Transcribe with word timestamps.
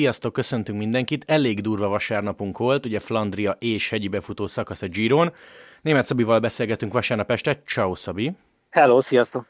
Sziasztok, 0.00 0.32
köszöntünk 0.32 0.78
mindenkit. 0.78 1.24
Elég 1.26 1.60
durva 1.60 1.88
vasárnapunk 1.88 2.58
volt, 2.58 2.86
ugye 2.86 2.98
Flandria 2.98 3.56
és 3.58 3.88
hegyi 3.90 4.08
befutó 4.08 4.46
szakasz 4.46 4.82
a 4.82 4.86
Giron. 4.86 5.32
Német 5.82 6.06
Szabival 6.06 6.38
beszélgetünk 6.38 6.92
vasárnap 6.92 7.30
este. 7.30 7.62
Ciao, 7.66 7.94
Szabi! 7.94 8.32
Hello, 8.70 9.00
sziasztok! 9.00 9.46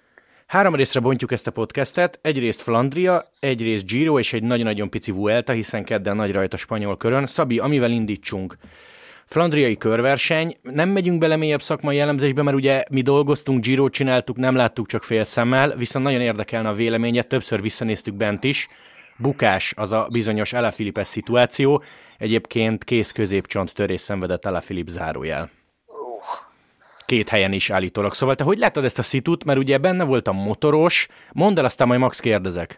Három 0.46 0.74
részre 0.74 1.00
bontjuk 1.00 1.32
ezt 1.32 1.46
a 1.46 1.50
podcastet. 1.50 2.18
Egyrészt 2.22 2.60
Flandria, 2.60 3.30
egyrészt 3.40 3.86
Giro 3.86 4.18
és 4.18 4.32
egy 4.32 4.42
nagyon-nagyon 4.42 4.90
pici 4.90 5.10
Vuelta, 5.10 5.52
hiszen 5.52 5.84
kedden 5.84 6.16
nagy 6.16 6.32
rajta 6.32 6.56
spanyol 6.56 6.96
körön. 6.96 7.26
Szabi, 7.26 7.58
amivel 7.58 7.90
indítsunk? 7.90 8.56
Flandriai 9.24 9.76
körverseny, 9.76 10.56
nem 10.62 10.88
megyünk 10.88 11.18
bele 11.18 11.36
mélyebb 11.36 11.62
szakmai 11.62 11.98
elemzésbe, 11.98 12.42
mert 12.42 12.56
ugye 12.56 12.84
mi 12.90 13.02
dolgoztunk, 13.02 13.64
Giro 13.64 13.88
csináltuk, 13.88 14.36
nem 14.36 14.54
láttuk 14.54 14.86
csak 14.86 15.02
fél 15.04 15.24
szemmel, 15.24 15.76
viszont 15.76 16.04
nagyon 16.04 16.20
érdekelne 16.20 16.68
a 16.68 16.74
véleménye, 16.74 17.22
többször 17.22 17.60
visszanéztük 17.60 18.14
bent 18.14 18.44
is. 18.44 18.68
Bukás 19.20 19.72
az 19.76 19.92
a 19.92 20.06
bizonyos 20.10 20.52
Alaphilippes 20.52 21.06
szituáció, 21.06 21.82
egyébként 22.18 22.84
kész 22.84 23.12
középcsont 23.12 23.74
törés 23.74 24.00
szenvedett 24.00 24.44
Alaphilipp 24.44 24.88
zárójel. 24.88 25.50
Két 27.06 27.28
helyen 27.28 27.52
is 27.52 27.70
állítólag. 27.70 28.14
Szóval 28.14 28.34
te 28.34 28.44
hogy 28.44 28.58
láttad 28.58 28.84
ezt 28.84 28.98
a 28.98 29.02
szitut, 29.02 29.44
mert 29.44 29.58
ugye 29.58 29.78
benne 29.78 30.04
volt 30.04 30.28
a 30.28 30.32
motoros, 30.32 31.08
mondd 31.32 31.58
el, 31.58 31.64
aztán 31.64 31.86
majd 31.86 32.00
Max 32.00 32.20
kérdezek. 32.20 32.74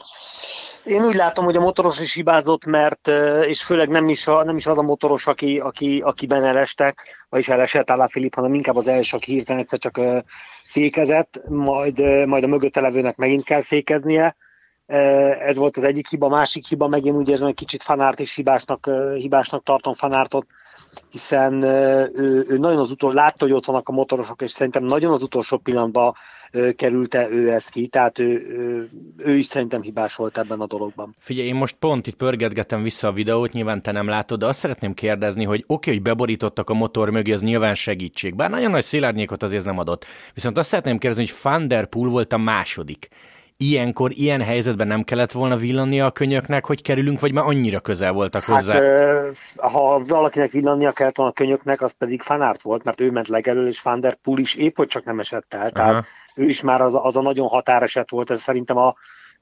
Én 0.85 1.05
úgy 1.05 1.15
látom, 1.15 1.45
hogy 1.45 1.57
a 1.57 1.61
motoros 1.61 2.01
is 2.01 2.15
hibázott, 2.15 2.65
mert, 2.65 3.09
és 3.47 3.63
főleg 3.63 3.89
nem 3.89 4.09
is, 4.09 4.27
a, 4.27 4.45
nem 4.45 4.57
is 4.57 4.67
az 4.67 4.79
a 4.79 4.83
motoros, 4.83 5.27
aki, 5.27 5.59
aki, 5.59 6.01
akiben 6.05 6.45
elestek, 6.45 7.27
vagyis 7.29 7.49
elesett 7.49 7.91
Alá 7.91 8.07
Filip, 8.07 8.35
hanem 8.35 8.55
inkább 8.55 8.77
az 8.77 8.87
első, 8.87 9.17
aki 9.17 9.33
hirtelen 9.33 9.61
egyszer 9.61 9.79
csak 9.79 10.01
fékezett, 10.65 11.41
majd, 11.49 12.27
majd 12.27 12.45
a 12.45 12.47
mögötte 12.47 12.81
levőnek 12.81 13.17
megint 13.17 13.45
kell 13.45 13.63
fékeznie. 13.63 14.37
Ez 14.87 15.57
volt 15.57 15.77
az 15.77 15.85
egyik 15.85 16.09
hiba, 16.09 16.29
másik 16.29 16.67
hiba, 16.67 16.89
megint 16.89 17.17
úgy 17.17 17.29
érzem, 17.29 17.47
hogy 17.47 17.55
kicsit 17.55 17.83
fanárt 17.83 18.21
és 18.21 18.35
hibásnak, 18.35 18.91
hibásnak 19.17 19.63
tartom 19.63 19.95
fanártot, 19.95 20.47
hiszen 21.11 21.63
ő, 21.63 22.45
ő 22.49 22.59
nagyon 22.59 22.79
az 22.79 22.91
utolsó, 22.91 23.17
látta, 23.17 23.45
hogy 23.45 23.53
ott 23.53 23.65
vannak 23.65 23.89
a 23.89 23.93
motorosok, 23.93 24.43
és 24.43 24.51
szerintem 24.51 24.85
nagyon 24.85 25.13
az 25.13 25.23
utolsó 25.23 25.57
pillanatban 25.57 26.15
kerülte 26.77 27.29
ő 27.31 27.51
ezt 27.51 27.71
ki, 27.71 27.87
tehát 27.87 28.19
ő, 28.19 28.91
ő, 29.17 29.37
is 29.37 29.47
szerintem 29.47 29.83
hibás 29.83 30.15
volt 30.15 30.39
ebben 30.39 30.61
a 30.61 30.67
dologban. 30.67 31.15
Figyelj, 31.19 31.49
én 31.49 31.55
most 31.55 31.77
pont 31.79 32.07
itt 32.07 32.17
pörgetgetem 32.17 32.83
vissza 32.83 33.09
a 33.09 33.13
videót, 33.13 33.53
nyilván 33.53 33.83
te 33.83 33.93
nem 33.93 34.09
látod, 34.09 34.39
de 34.39 34.47
azt 34.47 34.59
szeretném 34.59 34.95
kérdezni, 34.95 35.45
hogy 35.45 35.65
oké, 35.67 35.73
okay, 35.73 35.95
hogy 35.95 36.03
beborítottak 36.03 36.71
a 36.71 36.75
motor 36.75 37.11
mögé, 37.11 37.33
az 37.33 37.43
nyilván 37.43 37.75
segítség, 37.75 38.35
bár 38.35 38.51
nagyon 38.51 38.71
nagy 38.71 38.85
szilárnyékot 38.85 39.43
azért 39.43 39.65
nem 39.65 39.79
adott. 39.79 40.05
Viszont 40.35 40.59
azt 40.59 40.69
szeretném 40.69 40.99
kérdezni, 40.99 41.27
hogy 41.27 41.39
Van 41.43 41.69
der 41.69 41.89
volt 41.91 42.33
a 42.33 42.39
második 42.39 43.09
ilyenkor, 43.63 44.11
ilyen 44.15 44.41
helyzetben 44.41 44.87
nem 44.87 45.03
kellett 45.03 45.33
volna 45.33 45.57
villannia 45.57 46.07
a 46.07 46.11
könyöknek, 46.11 46.67
hogy 46.67 46.83
kerülünk, 46.83 47.21
vagy 47.21 47.33
már 47.33 47.45
annyira 47.45 47.81
közel 47.81 48.13
voltak 48.13 48.43
hát, 48.43 48.57
hozzá? 48.57 48.73
Hát, 48.73 49.37
ha 49.57 50.03
valakinek 50.07 50.51
villannia 50.51 50.93
kellett 50.93 51.17
volna 51.17 51.33
a 51.33 51.35
könyöknek, 51.35 51.83
az 51.83 51.93
pedig 51.99 52.23
Fanárt 52.23 52.63
volt, 52.63 52.85
mert 52.85 53.01
ő 53.01 53.11
ment 53.11 53.29
legelől, 53.29 53.67
és 53.67 53.83
Van 53.83 54.01
der 54.01 54.15
Poel 54.15 54.39
is 54.39 54.55
épp, 54.55 54.77
hogy 54.77 54.89
csak 54.89 55.05
nem 55.05 55.21
esett 55.21 55.55
el. 55.55 55.71
Tehát 55.71 55.93
Aha. 55.93 56.05
ő 56.35 56.45
is 56.45 56.61
már 56.61 56.81
az, 56.81 56.93
az 57.03 57.17
a 57.17 57.23
nagyon 57.23 57.49
határeset 57.49 58.11
volt, 58.11 58.31
ez 58.31 58.41
szerintem 58.41 58.77
a, 58.77 58.95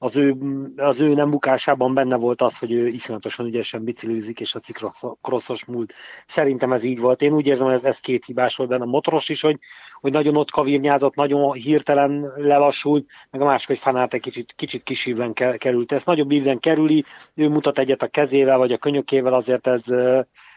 az 0.03 0.15
ő, 0.15 0.35
az 0.75 0.99
ő 0.99 1.13
nem 1.13 1.29
bukásában 1.29 1.93
benne 1.93 2.15
volt 2.15 2.41
az, 2.41 2.57
hogy 2.57 2.71
ő 2.71 2.87
iszonyatosan 2.87 3.45
ügyesen 3.45 3.83
biciklizik, 3.83 4.39
és 4.39 4.55
a 4.55 4.59
cikrosszos 4.59 5.65
múlt. 5.65 5.93
Szerintem 6.27 6.73
ez 6.73 6.83
így 6.83 6.99
volt. 6.99 7.21
Én 7.21 7.33
úgy 7.33 7.47
érzem, 7.47 7.65
hogy 7.65 7.75
ez, 7.75 7.83
ez 7.83 7.99
két 7.99 8.25
hibás 8.25 8.55
volt 8.55 8.69
benne. 8.69 8.83
A 8.83 8.87
motoros 8.87 9.29
is, 9.29 9.41
hogy, 9.41 9.59
hogy 9.93 10.11
nagyon 10.11 10.35
ott 10.35 10.51
kavirnyázott, 10.51 11.15
nagyon 11.15 11.53
hirtelen 11.53 12.33
lelassult, 12.35 13.09
meg 13.29 13.41
a 13.41 13.45
másik, 13.45 13.67
hogy 13.67 13.79
Fanát 13.79 14.13
egy 14.13 14.21
kicsit, 14.21 14.53
kicsit 14.55 14.83
kisívben 14.83 15.33
került. 15.57 15.91
Ez 15.91 16.03
nagyobb 16.03 16.31
ívben 16.31 16.59
kerüli, 16.59 17.05
ő 17.35 17.49
mutat 17.49 17.79
egyet 17.79 18.03
a 18.03 18.07
kezével, 18.07 18.57
vagy 18.57 18.71
a 18.71 18.77
könyökével, 18.77 19.33
azért 19.33 19.67
ez, 19.67 19.83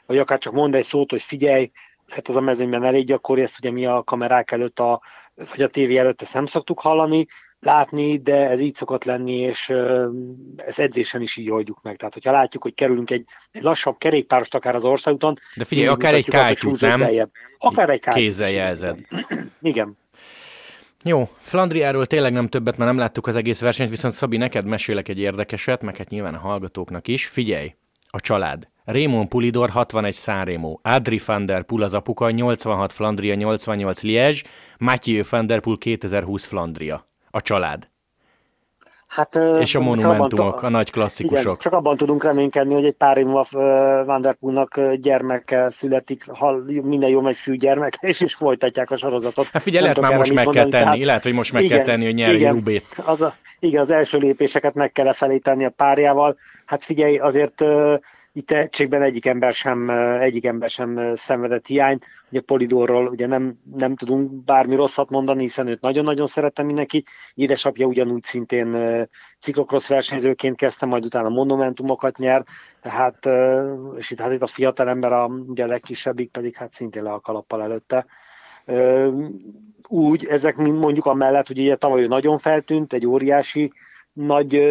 vagy 0.06 0.18
akár 0.18 0.38
csak 0.38 0.52
mond 0.52 0.74
egy 0.74 0.84
szót, 0.84 1.10
hogy 1.10 1.22
figyelj, 1.22 1.70
hát 2.08 2.28
az 2.28 2.36
a 2.36 2.40
mezőnyben 2.40 2.84
elég 2.84 3.06
gyakori, 3.06 3.42
ezt 3.42 3.58
ugye 3.58 3.70
mi 3.70 3.86
a 3.86 4.02
kamerák 4.02 4.50
előtt, 4.50 4.80
a, 4.80 5.00
vagy 5.34 5.62
a 5.62 5.68
tévé 5.68 5.96
előtt 5.96 6.22
ezt 6.22 6.34
nem 6.34 6.46
szoktuk 6.46 6.80
hallani, 6.80 7.26
látni, 7.64 8.16
de 8.16 8.48
ez 8.48 8.60
így 8.60 8.74
szokott 8.74 9.04
lenni, 9.04 9.38
és 9.38 9.68
ez 10.56 10.78
edzésen 10.78 11.22
is 11.22 11.36
így 11.36 11.50
oldjuk 11.50 11.82
meg. 11.82 11.96
Tehát, 11.96 12.14
hogyha 12.14 12.32
látjuk, 12.32 12.62
hogy 12.62 12.74
kerülünk 12.74 13.10
egy, 13.10 13.24
egy 13.52 13.62
lassabb 13.62 13.98
kerékpárost 13.98 14.54
akár 14.54 14.74
az 14.74 14.84
országúton, 14.84 15.38
de 15.56 15.64
figyelj, 15.64 15.88
akár 15.88 16.14
egy 16.14 16.28
kátyút, 16.28 16.80
nem? 16.80 17.00
Beljebb. 17.00 17.30
Akár 17.58 17.90
egy 17.90 18.00
kátyút. 18.00 18.24
Kézzel 18.24 18.50
jelzed. 18.50 18.98
Igen. 19.62 19.96
Jó, 21.04 21.28
Flandriáról 21.38 22.06
tényleg 22.06 22.32
nem 22.32 22.48
többet, 22.48 22.76
mert 22.76 22.90
nem 22.90 22.98
láttuk 22.98 23.26
az 23.26 23.36
egész 23.36 23.60
versenyt, 23.60 23.90
viszont 23.90 24.14
Szabi, 24.14 24.36
neked 24.36 24.64
mesélek 24.64 25.08
egy 25.08 25.18
érdekeset, 25.18 25.82
meg 25.82 25.96
hát 25.96 26.08
nyilván 26.08 26.34
a 26.34 26.38
hallgatóknak 26.38 27.08
is. 27.08 27.26
Figyelj, 27.26 27.74
a 28.10 28.20
család. 28.20 28.68
Raymond 28.84 29.28
Pulidor 29.28 29.70
61 29.70 30.14
Sanremo, 30.14 30.78
Adri 30.82 31.20
van 31.26 31.46
der 31.46 31.62
Poel 31.62 31.82
az 31.82 31.94
apuka, 31.94 32.30
86 32.30 32.92
Flandria, 32.92 33.34
88 33.34 34.02
Liège, 34.02 34.40
Mathieu 34.78 35.22
van 35.30 35.46
der 35.46 35.60
Poel 35.60 35.76
2020 35.76 36.44
Flandria 36.44 37.06
a 37.34 37.40
család. 37.40 37.88
Hát, 39.06 39.38
és 39.58 39.74
a 39.74 39.80
monumentumok, 39.80 40.62
a 40.62 40.68
nagy 40.68 40.90
klasszikusok. 40.90 41.42
Igen, 41.42 41.56
csak 41.58 41.72
abban 41.72 41.96
tudunk 41.96 42.24
reménykedni, 42.24 42.74
hogy 42.74 42.84
egy 42.84 42.94
pár 42.94 43.16
év 43.16 43.24
múlva 43.24 43.44
Van 44.04 44.20
der 44.20 44.34
Poelnak 44.34 44.80
gyermeke 44.94 45.70
születik, 45.70 46.30
ha 46.30 46.56
minden 46.66 47.08
jó 47.08 47.20
megy 47.20 47.36
fű 47.36 47.54
gyermek, 47.54 47.94
és 48.00 48.20
is 48.20 48.34
folytatják 48.34 48.90
a 48.90 48.96
sorozatot. 48.96 49.46
Hát 49.46 49.62
figyelj, 49.62 49.82
lehet 49.82 50.00
már 50.00 50.16
most 50.16 50.34
meg 50.34 50.44
mondani, 50.44 50.70
kell 50.70 50.80
tenni, 50.80 50.92
tehát, 50.92 51.06
lehet, 51.06 51.22
hogy 51.22 51.32
most 51.32 51.52
meg 51.52 51.64
igen, 51.64 51.76
kell 51.76 51.86
tenni, 51.86 52.04
hogy 52.04 52.14
nyerj 52.14 52.44
Rubét. 52.44 53.02
Az 53.04 53.22
a, 53.22 53.34
igen, 53.58 53.80
az 53.82 53.90
első 53.90 54.18
lépéseket 54.18 54.74
meg 54.74 54.92
kell 54.92 55.12
felé 55.12 55.38
tenni 55.38 55.64
a 55.64 55.70
párjával. 55.70 56.36
Hát 56.64 56.84
figyelj, 56.84 57.18
azért 57.18 57.64
itt 58.36 58.46
tehetségben 58.46 59.02
egyik 59.02 59.26
ember 59.26 59.52
sem, 59.52 59.90
egyik 60.20 60.44
ember 60.44 60.68
sem 60.68 61.14
szenvedett 61.14 61.66
hiányt. 61.66 62.06
Ugye 62.30 62.40
Polidorról 62.40 63.06
ugye 63.06 63.26
nem, 63.26 63.58
nem 63.74 63.96
tudunk 63.96 64.44
bármi 64.44 64.74
rosszat 64.74 65.10
mondani, 65.10 65.42
hiszen 65.42 65.66
őt 65.66 65.80
nagyon-nagyon 65.80 66.26
szerettem 66.26 66.66
mindenki. 66.66 67.02
Édesapja 67.34 67.86
ugyanúgy 67.86 68.22
szintén 68.22 68.76
ciklokrosz 69.40 69.86
versenyzőként 69.86 70.56
kezdte, 70.56 70.86
majd 70.86 71.04
utána 71.04 71.28
monumentumokat 71.28 72.18
nyer, 72.18 72.44
tehát, 72.80 73.28
és 73.96 74.10
itt, 74.10 74.20
hát 74.20 74.32
itt 74.32 74.42
a 74.42 74.46
fiatal 74.46 74.88
ember, 74.88 75.12
a, 75.12 75.26
ugye 75.26 75.64
a 75.64 75.66
legkisebbik 75.66 76.30
pedig 76.30 76.56
hát 76.56 76.72
szintén 76.72 77.02
le 77.02 77.12
a 77.12 77.20
kalappal 77.20 77.62
előtte 77.62 78.06
úgy, 79.88 80.26
ezek 80.26 80.56
mondjuk 80.56 81.06
amellett, 81.06 81.46
hogy 81.46 81.58
ugye 81.58 81.76
tavaly 81.76 82.06
nagyon 82.06 82.38
feltűnt, 82.38 82.92
egy 82.92 83.06
óriási 83.06 83.72
nagy, 84.14 84.62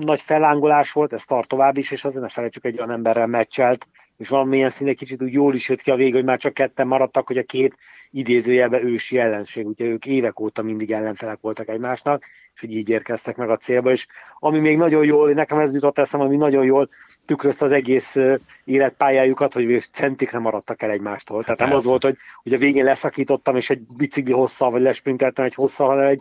nagy 0.00 0.20
felángolás 0.20 0.92
volt, 0.92 1.12
ez 1.12 1.24
tart 1.24 1.48
tovább 1.48 1.76
is, 1.76 1.90
és 1.90 2.04
azért 2.04 2.22
ne 2.22 2.28
felejtsük, 2.28 2.64
egy 2.64 2.78
olyan 2.78 2.90
emberrel 2.90 3.26
meccselt, 3.26 3.88
és 4.16 4.28
valamilyen 4.28 4.70
színe 4.70 4.92
kicsit 4.92 5.22
úgy 5.22 5.32
jól 5.32 5.54
is 5.54 5.68
jött 5.68 5.82
ki 5.82 5.90
a 5.90 5.96
vég, 5.96 6.12
hogy 6.14 6.24
már 6.24 6.38
csak 6.38 6.54
ketten 6.54 6.86
maradtak, 6.86 7.26
hogy 7.26 7.38
a 7.38 7.42
két 7.42 7.76
idézőjelbe 8.10 8.82
ősi 8.82 9.18
ellenség, 9.18 9.66
ugye 9.66 9.84
ők 9.84 10.06
évek 10.06 10.40
óta 10.40 10.62
mindig 10.62 10.92
ellenfelek 10.92 11.38
voltak 11.40 11.68
egymásnak, 11.68 12.24
és 12.54 12.60
hogy 12.60 12.76
így 12.76 12.88
érkeztek 12.88 13.36
meg 13.36 13.50
a 13.50 13.56
célba, 13.56 13.90
és 13.90 14.06
ami 14.38 14.58
még 14.58 14.76
nagyon 14.76 15.04
jól, 15.04 15.32
nekem 15.32 15.58
ez 15.58 15.74
jutott 15.74 15.98
eszem, 15.98 16.20
ami 16.20 16.36
nagyon 16.36 16.64
jól 16.64 16.88
tükrözte 17.26 17.64
az 17.64 17.72
egész 17.72 18.16
életpályájukat, 18.64 19.52
hogy 19.52 19.82
centikre 19.92 20.38
maradtak 20.38 20.82
el 20.82 20.90
egymástól. 20.90 21.42
Tehát 21.42 21.58
nem 21.58 21.72
az 21.72 21.84
volt, 21.84 22.02
hogy, 22.02 22.16
hogy 22.42 22.52
a 22.52 22.58
végén 22.58 22.84
leszakítottam, 22.84 23.56
és 23.56 23.70
egy 23.70 23.80
bicikli 23.96 24.32
hosszal, 24.32 24.70
vagy 24.70 24.82
lesprinteltem 24.82 25.44
egy 25.44 25.54
hosszal, 25.54 25.86
hanem 25.86 26.06
egy 26.06 26.20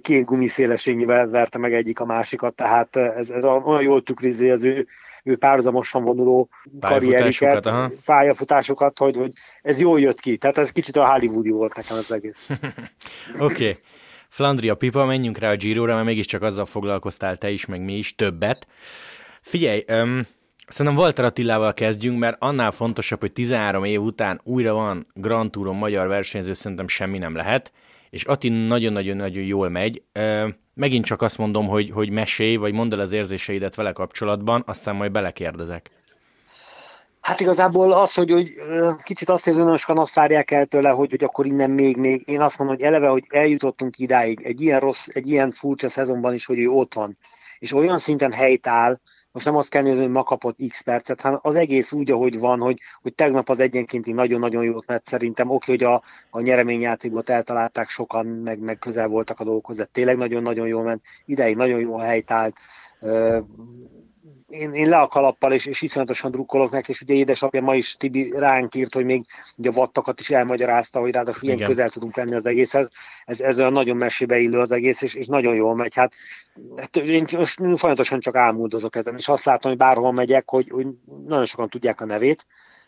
két 0.00 0.24
gumiszélességével 0.24 1.28
verte 1.28 1.58
meg 1.58 1.74
egyik 1.74 2.00
a 2.00 2.04
másikat, 2.04 2.54
tehát 2.54 2.96
ez, 2.96 3.30
ez 3.30 3.44
olyan 3.44 3.82
jól 3.82 4.02
tükrizi 4.02 4.50
az 4.50 4.64
ő, 4.64 4.86
ő 5.24 5.36
párhuzamosan 5.36 6.04
vonuló 6.04 6.48
karrieriket, 6.80 7.70
pályafutásokat, 8.04 8.98
hogy, 8.98 9.16
hogy 9.16 9.32
ez 9.62 9.80
jól 9.80 10.00
jött 10.00 10.20
ki. 10.20 10.36
Tehát 10.36 10.58
ez 10.58 10.72
kicsit 10.72 10.96
a 10.96 11.10
Hollywoodi 11.10 11.50
volt 11.50 11.76
nekem 11.76 11.96
az 11.96 12.12
egész. 12.12 12.46
Oké. 13.38 13.44
okay. 13.44 13.76
Flandria 14.28 14.74
Pipa, 14.74 15.04
menjünk 15.04 15.38
rá 15.38 15.50
a 15.50 15.56
Giro-ra, 15.56 15.94
mert 15.94 16.06
mégiscsak 16.06 16.42
azzal 16.42 16.64
foglalkoztál 16.64 17.36
te 17.36 17.50
is, 17.50 17.66
meg 17.66 17.80
mi 17.80 17.96
is, 17.96 18.14
többet. 18.14 18.66
Figyelj, 19.40 19.84
um, 19.88 20.26
Szerintem 20.68 21.02
Walter 21.02 21.24
Attilával 21.24 21.74
kezdjünk, 21.74 22.18
mert 22.18 22.36
annál 22.38 22.70
fontosabb, 22.70 23.20
hogy 23.20 23.32
13 23.32 23.84
év 23.84 24.00
után 24.00 24.40
újra 24.44 24.72
van 24.72 25.06
Grand 25.14 25.50
Touron 25.50 25.76
magyar 25.76 26.06
versenyző, 26.08 26.52
szerintem 26.52 26.88
semmi 26.88 27.18
nem 27.18 27.34
lehet 27.34 27.72
és 28.12 28.24
Ati 28.24 28.48
nagyon-nagyon-nagyon 28.48 29.42
jól 29.42 29.68
megy. 29.68 30.02
Megint 30.74 31.04
csak 31.04 31.22
azt 31.22 31.38
mondom, 31.38 31.66
hogy, 31.66 31.90
hogy 31.90 32.10
mesélj, 32.10 32.56
vagy 32.56 32.72
mondd 32.72 32.92
el 32.92 33.00
az 33.00 33.12
érzéseidet 33.12 33.74
vele 33.74 33.92
kapcsolatban, 33.92 34.62
aztán 34.66 34.96
majd 34.96 35.12
belekérdezek. 35.12 35.90
Hát 37.20 37.40
igazából 37.40 37.92
az, 37.92 38.14
hogy, 38.14 38.30
hogy 38.30 38.56
kicsit 39.02 39.28
azt 39.28 39.46
érzem, 39.46 39.68
hogy 39.68 39.78
sokan 39.78 39.98
azt 39.98 40.14
várják 40.14 40.50
el 40.50 40.66
tőle, 40.66 40.90
hogy, 40.90 41.10
hogy 41.10 41.24
akkor 41.24 41.46
innen 41.46 41.70
még, 41.70 41.96
még. 41.96 42.22
Én 42.24 42.40
azt 42.40 42.58
mondom, 42.58 42.76
hogy 42.76 42.86
eleve, 42.86 43.08
hogy 43.08 43.24
eljutottunk 43.28 43.98
idáig, 43.98 44.42
egy 44.42 44.60
ilyen 44.60 44.80
rossz, 44.80 45.06
egy 45.08 45.28
ilyen 45.28 45.50
furcsa 45.50 45.88
szezonban 45.88 46.34
is, 46.34 46.46
hogy 46.46 46.58
ő 46.58 46.68
ott 46.68 46.94
van, 46.94 47.18
és 47.58 47.72
olyan 47.72 47.98
szinten 47.98 48.32
helyt 48.32 48.66
áll, 48.66 49.00
most 49.32 49.46
nem 49.46 49.56
azt 49.56 49.68
kell 49.68 49.82
nézni, 49.82 50.02
hogy 50.02 50.10
ma 50.10 50.22
kapott 50.22 50.58
x 50.68 50.80
percet, 50.80 51.20
hanem 51.20 51.38
az 51.42 51.54
egész 51.54 51.92
úgy, 51.92 52.10
ahogy 52.10 52.38
van, 52.38 52.60
hogy, 52.60 52.78
hogy 53.02 53.14
tegnap 53.14 53.48
az 53.48 53.60
egyenkénti 53.60 54.12
nagyon-nagyon 54.12 54.64
jót 54.64 54.86
mert 54.86 55.06
szerintem. 55.06 55.50
Oké, 55.50 55.70
hogy 55.70 55.82
a, 55.84 56.02
a 56.30 56.40
nyereményjátékot 56.40 57.30
eltalálták 57.30 57.88
sokan, 57.88 58.26
meg, 58.26 58.58
meg 58.58 58.78
közel 58.78 59.08
voltak 59.08 59.40
a 59.40 59.44
dolgokhoz, 59.44 59.76
de 59.76 59.84
tényleg 59.84 60.16
nagyon-nagyon 60.16 60.66
jól 60.66 60.82
ment, 60.82 61.02
ideig 61.24 61.56
nagyon 61.56 61.80
jó 61.80 61.96
helyt 61.96 62.30
állt, 62.30 62.56
én, 64.48 64.72
én 64.72 64.88
le 64.88 64.98
a 64.98 65.06
kalappal, 65.06 65.52
és, 65.52 65.66
és 65.66 65.82
iszonyatosan 65.82 66.30
drukkolok 66.30 66.70
neki, 66.70 66.90
és 66.90 67.00
ugye 67.00 67.14
édesapja 67.14 67.62
ma 67.62 67.74
is 67.74 67.96
Tibi 67.96 68.30
ránk 68.30 68.74
írt, 68.74 68.94
hogy 68.94 69.04
még 69.04 69.24
ugye 69.56 69.68
a 69.68 69.72
vattakat 69.72 70.20
is 70.20 70.30
elmagyarázta, 70.30 71.00
hogy 71.00 71.12
ráadásul 71.12 71.48
ilyen 71.48 71.68
közel 71.68 71.88
tudunk 71.88 72.16
lenni 72.16 72.34
az 72.34 72.46
egészhez. 72.46 72.88
Ez, 73.24 73.40
ez 73.40 73.58
olyan 73.58 73.72
nagyon 73.72 73.96
mesébe 73.96 74.38
illő 74.38 74.58
az 74.58 74.72
egész, 74.72 75.02
és, 75.02 75.14
és 75.14 75.26
nagyon 75.26 75.54
jól 75.54 75.74
megy. 75.74 75.94
Hát, 75.94 76.14
hát 76.76 76.96
én 76.96 77.26
most 77.30 77.54
folyamatosan 77.54 78.20
csak 78.20 78.36
álmodozok 78.36 78.96
ezen, 78.96 79.16
és 79.16 79.28
azt 79.28 79.44
látom, 79.44 79.70
hogy 79.70 79.80
bárhol 79.80 80.12
megyek, 80.12 80.50
hogy, 80.50 80.68
hogy 80.68 80.86
nagyon 81.26 81.46
sokan 81.46 81.68
tudják 81.68 82.00
a 82.00 82.04
nevét, 82.04 82.46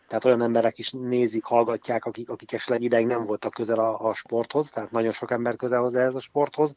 tehát 0.08 0.24
olyan 0.24 0.42
emberek 0.42 0.78
is 0.78 0.90
nézik, 0.90 1.44
hallgatják, 1.44 2.04
akik, 2.04 2.30
akik 2.30 2.52
esetleg 2.52 2.82
ideig 2.82 3.06
nem 3.06 3.24
voltak 3.24 3.52
közel 3.52 3.78
a, 3.78 4.08
a 4.08 4.14
sporthoz, 4.14 4.70
tehát 4.70 4.90
nagyon 4.90 5.12
sok 5.12 5.30
ember 5.30 5.56
közel 5.56 5.80
hozzá 5.80 6.04
ez 6.04 6.14
a 6.14 6.20
sporthoz, 6.20 6.72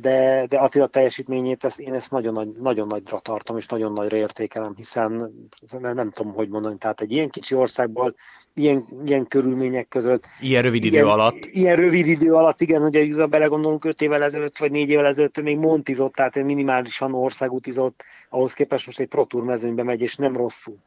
de, 0.00 0.46
de 0.48 0.58
Attila 0.58 0.86
teljesítményét 0.86 1.64
ezt, 1.64 1.78
én 1.78 1.94
ezt 1.94 2.10
nagyon, 2.10 2.32
nagy, 2.32 2.48
nagyon 2.48 2.86
nagyra 2.86 3.18
tartom, 3.18 3.56
és 3.56 3.66
nagyon 3.66 3.92
nagyra 3.92 4.16
értékelem, 4.16 4.74
hiszen 4.76 5.32
nem 5.80 6.10
tudom, 6.10 6.32
hogy 6.32 6.48
mondani, 6.48 6.76
tehát 6.78 7.00
egy 7.00 7.12
ilyen 7.12 7.28
kicsi 7.28 7.54
országból, 7.54 8.14
ilyen, 8.54 8.84
ilyen 9.06 9.26
körülmények 9.26 9.88
között. 9.88 10.26
Ilyen 10.40 10.62
rövid 10.62 10.84
idő 10.84 10.96
ilyen, 10.96 11.08
alatt. 11.08 11.44
Ilyen 11.44 11.76
rövid 11.76 12.06
idő 12.06 12.34
alatt, 12.34 12.60
igen, 12.60 12.82
ugye 12.82 13.26
belegondolunk 13.26 13.84
5 13.84 14.00
évvel 14.02 14.22
ezelőtt, 14.22 14.58
vagy 14.58 14.70
4 14.70 14.88
évvel 14.88 15.06
ezelőtt 15.06 15.42
még 15.42 15.58
montizott, 15.58 16.12
tehát 16.12 16.34
minimálisan 16.34 17.14
országútizott, 17.14 18.04
ahhoz 18.28 18.52
képest 18.52 18.86
most 18.86 19.00
egy 19.00 19.08
Pro 19.08 19.24
Tour 19.24 19.44
mezőnybe 19.44 19.82
megy, 19.82 20.00
és 20.00 20.16
nem 20.16 20.36
rosszul 20.36 20.78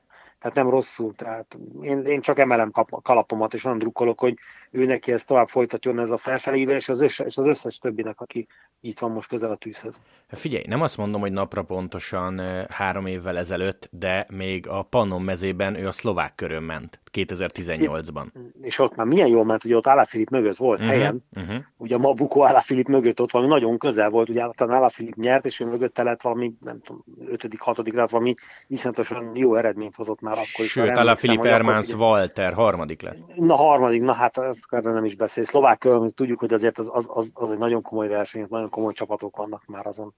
tehát 0.43 0.57
nem 0.57 0.69
rosszul. 0.69 1.13
Tehát 1.15 1.57
én, 1.81 2.05
én 2.05 2.21
csak 2.21 2.39
emelem 2.39 2.71
kap, 2.71 3.01
kalapomat, 3.03 3.53
és 3.53 3.63
nagyon 3.63 3.79
drukkolok, 3.79 4.19
hogy 4.19 4.37
ő 4.71 4.85
neki 4.85 5.11
ez 5.11 5.23
tovább 5.23 5.47
folytatjon 5.47 5.99
ez 5.99 6.09
a 6.09 6.17
felfelé, 6.17 6.59
és 6.59 6.89
az, 6.89 7.01
összes, 7.01 7.25
és 7.25 7.37
az 7.37 7.47
összes 7.47 7.77
többinek, 7.77 8.21
aki 8.21 8.47
itt 8.81 8.99
van 8.99 9.11
most 9.11 9.29
közel 9.29 9.51
a 9.51 9.55
tűzhez. 9.55 10.03
Hát 10.27 10.39
figyelj, 10.39 10.63
nem 10.67 10.81
azt 10.81 10.97
mondom, 10.97 11.21
hogy 11.21 11.31
napra 11.31 11.63
pontosan 11.63 12.41
három 12.69 13.05
évvel 13.05 13.37
ezelőtt, 13.37 13.89
de 13.91 14.25
még 14.29 14.67
a 14.67 14.81
Pannon 14.81 15.21
mezében 15.21 15.75
ő 15.75 15.87
a 15.87 15.91
szlovák 15.91 16.35
körön 16.35 16.63
ment 16.63 16.99
2018-ban. 17.13 18.25
És 18.61 18.79
ott 18.79 18.95
már 18.95 19.05
milyen 19.05 19.27
jól 19.27 19.45
ment, 19.45 19.63
ugye 19.63 19.75
ott 19.75 20.07
Filip 20.07 20.29
mögött 20.29 20.57
volt 20.57 20.79
uh-huh, 20.79 20.93
helyen, 20.95 21.21
uh-huh. 21.35 21.55
ugye 21.77 21.95
a 21.95 21.97
Mabuko 21.97 22.45
Filip 22.61 22.87
mögött 22.87 23.21
ott 23.21 23.31
valami 23.31 23.51
nagyon 23.51 23.77
közel 23.77 24.09
volt, 24.09 24.29
ugye 24.29 24.47
talán 24.47 24.89
Filip 24.89 25.15
nyert, 25.15 25.45
és 25.45 25.59
ő 25.59 25.65
mögötte 25.65 26.03
lett 26.03 26.21
valami, 26.21 26.53
nem 26.59 26.81
tudom, 26.81 27.03
ötödik, 27.25 27.59
hatodik 27.59 27.93
lett 27.93 28.09
valami 28.09 28.33
iszonyatosan 28.67 29.31
jó 29.35 29.55
eredményt 29.55 29.95
hozott 29.95 30.21
már 30.21 30.32
akkor 30.37 30.65
is. 30.65 30.71
Sőt, 30.71 31.19
Filip 31.19 31.45
Ermánsz 31.45 31.93
Walter 31.93 32.53
harmadik 32.53 33.01
lett. 33.01 33.35
Na 33.35 33.55
harmadik, 33.55 34.01
na 34.01 34.13
hát 34.13 34.37
erre 34.69 34.91
nem 34.91 35.05
is 35.05 35.15
beszél. 35.15 35.43
Szlovák 35.43 35.87
tudjuk, 36.15 36.39
hogy 36.39 36.53
azért 36.53 36.79
az, 36.79 36.89
az, 36.91 37.05
az, 37.07 37.31
az 37.33 37.51
egy 37.51 37.57
nagyon 37.57 37.81
komoly 37.81 38.07
verseny, 38.07 38.45
nagyon 38.49 38.69
komoly 38.69 38.93
csapatok 38.93 39.37
vannak 39.37 39.63
már 39.65 39.87
azon. 39.87 40.13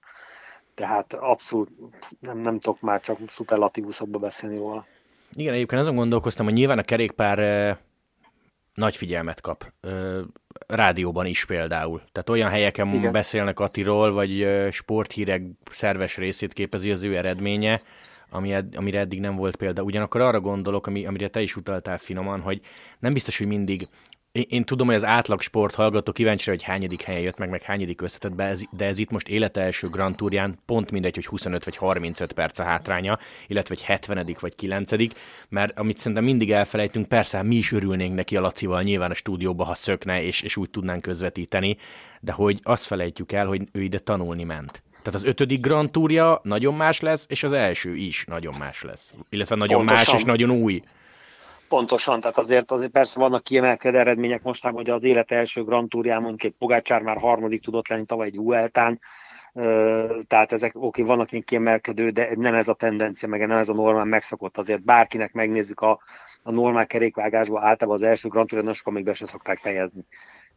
Tehát 0.74 1.12
abszolút 1.12 1.70
nem, 2.20 2.38
nem 2.38 2.58
tudok 2.58 2.80
már 2.80 3.00
csak 3.00 3.18
szuperlatívuszokba 3.26 4.18
beszélni 4.18 4.56
róla. 4.56 4.84
Igen, 5.32 5.54
egyébként 5.54 5.80
azon 5.80 5.94
gondolkoztam, 5.94 6.44
hogy 6.44 6.54
nyilván 6.54 6.78
a 6.78 6.82
kerékpár 6.82 7.38
eh, 7.38 7.76
nagy 8.74 8.96
figyelmet 8.96 9.40
kap. 9.40 9.72
Eh, 9.80 9.92
rádióban 10.66 11.26
is 11.26 11.44
például. 11.44 12.02
Tehát 12.12 12.30
olyan 12.30 12.50
helyeken 12.50 12.92
Igen. 12.92 13.12
beszélnek 13.12 13.60
Atiról, 13.60 14.12
vagy 14.12 14.42
eh, 14.42 14.70
sporthírek 14.70 15.42
szerves 15.70 16.16
részét 16.16 16.52
képezi 16.52 16.92
az 16.92 17.02
ő 17.02 17.16
eredménye, 17.16 17.80
ami 18.36 18.52
ed, 18.52 18.74
amire 18.76 18.98
eddig 18.98 19.20
nem 19.20 19.36
volt 19.36 19.56
példa. 19.56 19.82
Ugyanakkor 19.82 20.20
arra 20.20 20.40
gondolok, 20.40 20.86
ami, 20.86 21.06
amire 21.06 21.28
te 21.28 21.42
is 21.42 21.56
utaltál 21.56 21.98
finoman, 21.98 22.40
hogy 22.40 22.60
nem 22.98 23.12
biztos, 23.12 23.38
hogy 23.38 23.46
mindig 23.46 23.82
én, 24.48 24.64
tudom, 24.64 24.86
hogy 24.86 24.96
az 24.96 25.04
átlag 25.04 25.40
sport 25.40 25.74
hallgató 25.74 26.12
kíváncsi, 26.12 26.50
hogy 26.50 26.62
hányadik 26.62 27.02
helyen 27.02 27.20
jött 27.22 27.38
meg, 27.38 27.50
meg 27.50 27.62
hányadik 27.62 28.00
összetett 28.00 28.34
be, 28.34 28.56
de 28.72 28.84
ez 28.84 28.98
itt 28.98 29.10
most 29.10 29.28
élete 29.28 29.60
első 29.60 29.86
Grand 29.86 30.16
Tourján 30.16 30.58
pont 30.66 30.90
mindegy, 30.90 31.14
hogy 31.14 31.26
25 31.26 31.64
vagy 31.64 31.76
35 31.76 32.32
perc 32.32 32.58
a 32.58 32.62
hátránya, 32.62 33.18
illetve 33.46 33.74
egy 33.74 33.82
70 33.82 34.36
vagy 34.40 34.54
9 34.54 34.90
mert 35.48 35.78
amit 35.78 35.98
szerintem 35.98 36.24
mindig 36.24 36.50
elfelejtünk, 36.50 37.08
persze 37.08 37.42
mi 37.42 37.56
is 37.56 37.72
örülnénk 37.72 38.14
neki 38.14 38.36
a 38.36 38.40
Lacival 38.40 38.82
nyilván 38.82 39.10
a 39.10 39.14
stúdióba, 39.14 39.64
ha 39.64 39.74
szökne, 39.74 40.22
és, 40.22 40.42
és 40.42 40.56
úgy 40.56 40.70
tudnánk 40.70 41.02
közvetíteni, 41.02 41.76
de 42.20 42.32
hogy 42.32 42.60
azt 42.62 42.84
felejtjük 42.84 43.32
el, 43.32 43.46
hogy 43.46 43.62
ő 43.72 43.82
ide 43.82 43.98
tanulni 43.98 44.44
ment. 44.44 44.82
Tehát 45.06 45.20
az 45.20 45.26
ötödik 45.28 45.60
Grand 45.60 45.90
Tourja 45.90 46.40
nagyon 46.42 46.74
más 46.74 47.00
lesz, 47.00 47.24
és 47.28 47.42
az 47.42 47.52
első 47.52 47.96
is 47.96 48.24
nagyon 48.24 48.54
más 48.58 48.82
lesz. 48.82 49.12
Illetve 49.30 49.54
nagyon 49.54 49.76
Pontosan. 49.76 50.14
más 50.14 50.20
és 50.20 50.24
nagyon 50.24 50.50
új. 50.50 50.82
Pontosan, 51.68 52.20
tehát 52.20 52.38
azért, 52.38 52.70
azért 52.70 52.90
persze 52.90 53.20
vannak 53.20 53.42
kiemelkedő 53.42 53.98
eredmények 53.98 54.42
mostában, 54.42 54.76
hogy 54.76 54.90
az 54.90 55.02
élet 55.02 55.30
első 55.30 55.64
Grand 55.64 55.88
Tourján 55.88 56.20
mondjuk 56.20 56.44
egy 56.44 56.58
Pogácsár 56.58 57.02
már 57.02 57.18
harmadik 57.18 57.62
tudott 57.62 57.88
lenni 57.88 58.04
tavaly 58.04 58.26
egy 58.26 58.36
Vueltán, 58.36 59.00
tehát 60.26 60.52
ezek 60.52 60.74
oké, 60.74 60.86
okay, 60.86 61.04
vannak 61.04 61.32
ilyen 61.32 61.44
kiemelkedő, 61.44 62.10
de 62.10 62.28
nem 62.34 62.54
ez 62.54 62.68
a 62.68 62.74
tendencia, 62.74 63.28
meg 63.28 63.46
nem 63.46 63.58
ez 63.58 63.68
a 63.68 63.74
normál 63.74 64.04
megszokott. 64.04 64.58
Azért 64.58 64.82
bárkinek 64.82 65.32
megnézzük 65.32 65.80
a, 65.80 66.00
a 66.42 66.50
normál 66.50 66.86
kerékvágásban, 66.86 67.62
általában 67.62 68.00
az 68.00 68.08
első 68.08 68.28
Grand 68.28 68.48
Tourján 68.48 68.72
sokan 68.72 68.92
még 68.92 69.04
be 69.04 69.14
se 69.14 69.26
szokták 69.26 69.58
fejezni. 69.58 70.04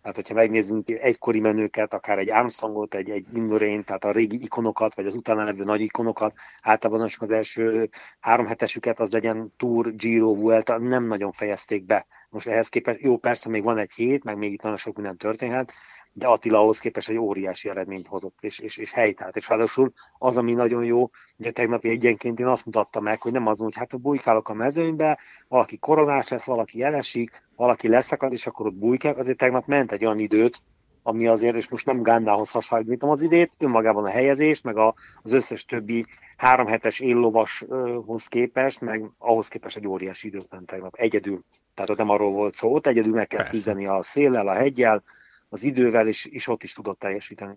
Tehát, 0.01 0.16
hogyha 0.16 0.34
megnézzünk 0.34 0.90
egykori 0.90 1.40
menőket, 1.40 1.94
akár 1.94 2.18
egy 2.18 2.30
Armstrongot, 2.30 2.94
egy, 2.96 3.10
egy 3.10 3.28
Indurain, 3.34 3.84
tehát 3.84 4.04
a 4.04 4.12
régi 4.12 4.44
ikonokat, 4.44 4.96
vagy 4.96 5.06
az 5.06 5.16
utána 5.16 5.44
levő 5.44 5.63
nagy 5.63 5.81
ikonokat, 5.81 6.34
általában 6.62 7.10
az 7.19 7.31
első 7.31 7.90
három 8.19 8.46
hetesüket, 8.46 9.00
az 9.00 9.12
legyen 9.12 9.54
Tour, 9.57 9.96
Giro, 9.96 10.36
Vuelta, 10.36 10.78
nem 10.78 11.04
nagyon 11.04 11.31
fejezték 11.31 11.86
be. 11.86 12.06
Most 12.30 12.48
ehhez 12.48 12.69
képest, 12.69 13.00
jó, 13.00 13.18
persze 13.18 13.50
még 13.50 13.63
van 13.63 13.78
egy 13.78 13.92
hét, 13.92 14.24
meg 14.24 14.38
még 14.38 14.54
itt 14.54 14.62
nagyon 14.62 14.78
sok 14.78 14.96
minden 14.96 15.18
történhet, 15.18 15.74
de 16.14 16.28
Attila 16.28 16.60
ahhoz 16.60 16.80
képest 16.80 17.10
egy 17.10 17.18
óriási 17.18 17.70
eredményt 17.70 18.08
hozott, 18.08 18.38
és, 18.42 18.60
és, 18.60 18.78
és 18.78 18.92
helytált. 18.92 19.36
És 19.36 19.50
ráadásul 19.50 19.92
az, 20.18 20.38
ami 20.38 20.54
nagyon 20.54 20.84
jó, 20.84 21.10
ugye 21.38 21.52
tegnapi 21.52 21.90
egyenként 21.90 22.40
én 22.40 22.48
azt 22.48 22.66
mutatta 22.66 23.00
meg, 23.00 23.22
hogy 23.22 23.32
nem 23.32 23.48
az, 23.48 23.60
hogy 23.60 23.76
hát 23.76 24.02
bujkálok 24.02 24.50
a 24.50 24.54
mezőnybe, 24.54 25.20
valaki 25.48 25.78
koronás 25.78 26.28
lesz, 26.28 26.46
valaki 26.46 26.84
elesik, 26.84 27.32
valaki 27.56 27.88
leszakad, 27.88 28.32
és 28.32 28.48
akkor 28.48 28.66
ott 28.66 28.76
bujkák, 28.76 29.18
azért 29.18 29.38
tegnap 29.38 29.66
ment 29.66 29.92
egy 29.92 30.06
olyan 30.06 30.20
időt, 30.20 30.62
ami 31.04 31.28
azért, 31.28 31.56
és 31.56 31.70
most 31.70 31.86
nem 31.86 32.04
Gándához 32.04 32.52
hasonlítom 32.52 33.10
az 33.10 33.22
idét, 33.22 33.56
önmagában 33.58 34.06
a 34.06 34.10
helyezés, 34.10 34.62
meg 34.62 34.78
a, 34.78 34.94
az 35.22 35.34
összes 35.34 35.66
többi 35.66 36.06
három 36.38 36.68
hetes 36.68 37.00
éllovashoz 37.00 38.26
képest, 38.28 38.82
meg 38.82 39.10
ahhoz 39.18 39.48
képest 39.48 39.78
egy 39.78 39.88
óriási 39.88 40.28
időt 40.28 40.48
ment 40.50 40.66
tegnap, 40.66 40.96
egyedül. 40.96 41.44
Tehát 41.74 41.90
ott 41.90 41.98
nem 41.98 42.10
arról 42.10 42.31
volt 42.31 42.56
szó, 42.56 42.74
ott 42.74 42.88
egyedül 42.88 43.14
meg 43.14 43.28
kell 43.28 43.50
küzdeni 43.50 43.86
a 43.86 44.04
széllel, 44.04 44.48
a 44.48 44.54
hegyel, 44.54 45.02
az 45.50 45.64
idővel, 45.64 46.08
és, 46.08 46.26
és 46.26 46.48
ott 46.48 46.64
is 46.64 46.74
tudott 46.74 47.00
teljesíteni. 47.00 47.54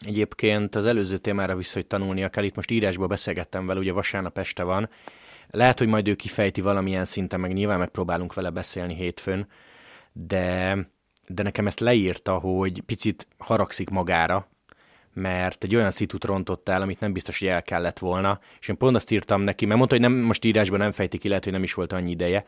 Egyébként 0.00 0.74
az 0.74 0.86
előző 0.86 1.16
témára 1.16 1.56
vissza, 1.56 1.74
hogy 1.74 1.86
tanulnia 1.86 2.28
kell. 2.28 2.44
Itt 2.44 2.54
most 2.54 2.70
írásból 2.70 3.06
beszélgettem 3.06 3.66
vele, 3.66 3.80
ugye 3.80 3.92
vasárnap 3.92 4.38
este 4.38 4.62
van. 4.62 4.88
Lehet, 5.50 5.78
hogy 5.78 5.88
majd 5.88 6.08
ő 6.08 6.14
kifejti 6.14 6.60
valamilyen 6.60 7.04
szinten, 7.04 7.40
meg 7.40 7.52
nyilván 7.52 7.78
megpróbálunk 7.78 8.34
vele 8.34 8.50
beszélni 8.50 8.94
hétfőn, 8.94 9.46
de, 10.12 10.76
de 11.26 11.42
nekem 11.42 11.66
ezt 11.66 11.80
leírta, 11.80 12.38
hogy 12.38 12.80
picit 12.80 13.26
haragszik 13.38 13.90
magára, 13.90 14.48
mert 15.12 15.64
egy 15.64 15.74
olyan 15.74 15.90
szitut 15.90 16.24
rontott 16.24 16.68
el, 16.68 16.82
amit 16.82 17.00
nem 17.00 17.12
biztos, 17.12 17.38
hogy 17.38 17.48
el 17.48 17.62
kellett 17.62 17.98
volna, 17.98 18.40
és 18.60 18.68
én 18.68 18.76
pont 18.76 18.96
azt 18.96 19.10
írtam 19.10 19.42
neki, 19.42 19.64
mert 19.64 19.78
mondta, 19.78 19.96
hogy 19.96 20.04
nem, 20.04 20.18
most 20.18 20.44
írásban 20.44 20.78
nem 20.78 20.92
fejti 20.92 21.18
ki, 21.18 21.28
lehet, 21.28 21.44
hogy 21.44 21.52
nem 21.52 21.62
is 21.62 21.74
volt 21.74 21.92
annyi 21.92 22.10
ideje, 22.10 22.44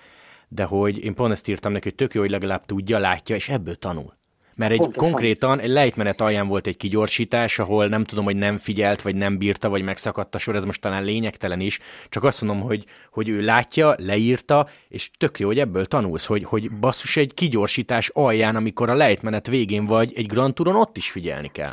de 0.48 0.64
hogy 0.64 1.04
én 1.04 1.14
pont 1.14 1.32
ezt 1.32 1.48
írtam 1.48 1.72
neki, 1.72 1.88
hogy 1.88 1.94
tök 1.94 2.14
jó, 2.14 2.20
hogy 2.20 2.30
legalább 2.30 2.64
tudja, 2.64 2.98
látja, 2.98 3.34
és 3.34 3.48
ebből 3.48 3.76
tanul. 3.76 4.20
Mert 4.56 4.72
egy 4.72 4.78
Pontosan. 4.78 5.10
konkrétan 5.10 5.60
egy 5.60 5.68
lejtmenet 5.68 6.20
alján 6.20 6.46
volt 6.46 6.66
egy 6.66 6.76
kigyorsítás, 6.76 7.58
ahol 7.58 7.86
nem 7.86 8.04
tudom, 8.04 8.24
hogy 8.24 8.36
nem 8.36 8.56
figyelt, 8.56 9.02
vagy 9.02 9.14
nem 9.14 9.38
bírta, 9.38 9.68
vagy 9.68 9.82
megszakadt 9.82 10.34
a 10.34 10.38
sor, 10.38 10.56
ez 10.56 10.64
most 10.64 10.80
talán 10.80 11.04
lényegtelen 11.04 11.60
is, 11.60 11.78
csak 12.08 12.24
azt 12.24 12.42
mondom, 12.42 12.66
hogy, 12.66 12.84
hogy 13.10 13.28
ő 13.28 13.40
látja, 13.40 13.94
leírta, 13.98 14.68
és 14.88 15.10
tök 15.18 15.38
jó, 15.38 15.46
hogy 15.46 15.58
ebből 15.58 15.86
tanulsz, 15.86 16.26
hogy, 16.26 16.44
hogy 16.44 16.72
basszus 16.72 17.16
egy 17.16 17.34
kigyorsítás 17.34 18.08
alján, 18.08 18.56
amikor 18.56 18.90
a 18.90 18.94
lejtmenet 18.94 19.46
végén 19.46 19.84
vagy, 19.84 20.12
egy 20.16 20.26
Grand 20.26 20.54
Touron 20.54 20.76
ott 20.76 20.96
is 20.96 21.10
figyelni 21.10 21.50
kell. 21.52 21.72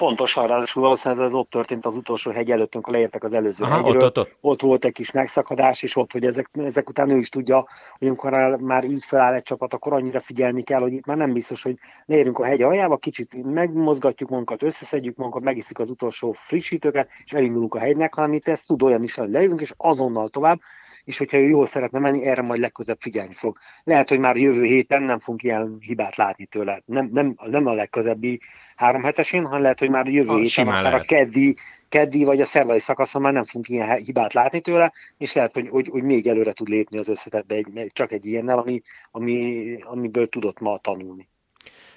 Pontosan, 0.00 0.46
ráadásul 0.46 0.82
valószínűleg 0.82 1.24
ez 1.24 1.34
ott 1.34 1.50
történt 1.50 1.86
az 1.86 1.96
utolsó 1.96 2.30
hegy 2.30 2.50
előtt, 2.50 2.74
amikor 2.74 2.92
leértek 2.92 3.24
az 3.24 3.32
előző 3.32 3.64
Aha, 3.64 3.74
hegyről. 3.74 3.96
Ott, 3.96 4.02
ott, 4.02 4.18
ott. 4.18 4.36
ott 4.40 4.60
volt 4.60 4.84
egy 4.84 4.92
kis 4.92 5.10
megszakadás, 5.10 5.82
és 5.82 5.96
ott, 5.96 6.12
hogy 6.12 6.24
ezek, 6.24 6.50
ezek 6.52 6.88
után 6.88 7.10
ő 7.10 7.18
is 7.18 7.28
tudja, 7.28 7.66
hogy 7.98 8.08
amikor 8.08 8.56
már 8.60 8.84
így 8.84 9.04
feláll 9.04 9.34
egy 9.34 9.42
csapat, 9.42 9.74
akkor 9.74 9.92
annyira 9.92 10.20
figyelni 10.20 10.62
kell, 10.62 10.80
hogy 10.80 10.92
itt 10.92 11.06
már 11.06 11.16
nem 11.16 11.32
biztos, 11.32 11.62
hogy 11.62 11.78
leérünk 12.06 12.38
a 12.38 12.44
hegy 12.44 12.62
aljába, 12.62 12.96
kicsit 12.96 13.44
megmozgatjuk 13.44 14.28
magunkat, 14.28 14.62
összeszedjük 14.62 15.16
magunkat, 15.16 15.42
megiszik 15.42 15.78
az 15.78 15.90
utolsó 15.90 16.32
frissítőket, 16.32 17.10
és 17.24 17.32
elindulunk 17.32 17.74
a 17.74 17.78
hegynek, 17.78 18.14
hanem 18.14 18.32
itt 18.32 18.48
ezt 18.48 18.66
tud 18.66 18.82
olyan 18.82 19.02
is, 19.02 19.14
hogy 19.14 19.30
leülünk, 19.30 19.60
és 19.60 19.72
azonnal 19.76 20.28
tovább, 20.28 20.60
és 21.04 21.18
hogyha 21.18 21.38
ő 21.38 21.48
jól 21.48 21.66
szeretne 21.66 21.98
menni, 21.98 22.26
erre 22.26 22.42
majd 22.42 22.60
legközebb 22.60 23.00
figyelni 23.00 23.34
fog. 23.34 23.56
Lehet, 23.84 24.08
hogy 24.08 24.18
már 24.18 24.36
jövő 24.36 24.64
héten 24.64 25.02
nem 25.02 25.18
fogunk 25.18 25.42
ilyen 25.42 25.76
hibát 25.80 26.16
látni 26.16 26.46
tőle. 26.46 26.82
Nem, 26.84 27.08
nem, 27.12 27.34
nem 27.44 27.66
a 27.66 27.72
legközebbi 27.72 28.40
három 28.76 29.02
hetesén, 29.02 29.44
hanem 29.44 29.62
lehet, 29.62 29.78
hogy 29.78 29.90
már 29.90 30.06
jövő 30.06 30.30
a 30.30 30.36
héten, 30.36 30.66
akár 30.66 30.82
lehet. 30.82 31.00
a 31.00 31.04
keddi, 31.04 31.56
keddi 31.88 32.24
vagy 32.24 32.40
a 32.40 32.44
szerdai 32.44 32.78
szakaszon 32.78 33.22
már 33.22 33.32
nem 33.32 33.44
fogunk 33.44 33.68
ilyen 33.68 33.96
hibát 33.96 34.32
látni 34.32 34.60
tőle, 34.60 34.92
és 35.18 35.32
lehet, 35.32 35.54
hogy, 35.54 35.68
hogy, 35.68 35.88
hogy 35.88 36.02
még 36.02 36.26
előre 36.26 36.52
tud 36.52 36.68
lépni 36.68 36.98
az 36.98 37.08
összetetbe 37.08 37.54
egy, 37.54 37.86
csak 37.92 38.12
egy 38.12 38.26
ilyennel, 38.26 38.58
ami, 38.58 38.80
ami, 39.10 39.76
amiből 39.82 40.28
tudott 40.28 40.60
ma 40.60 40.78
tanulni. 40.78 41.28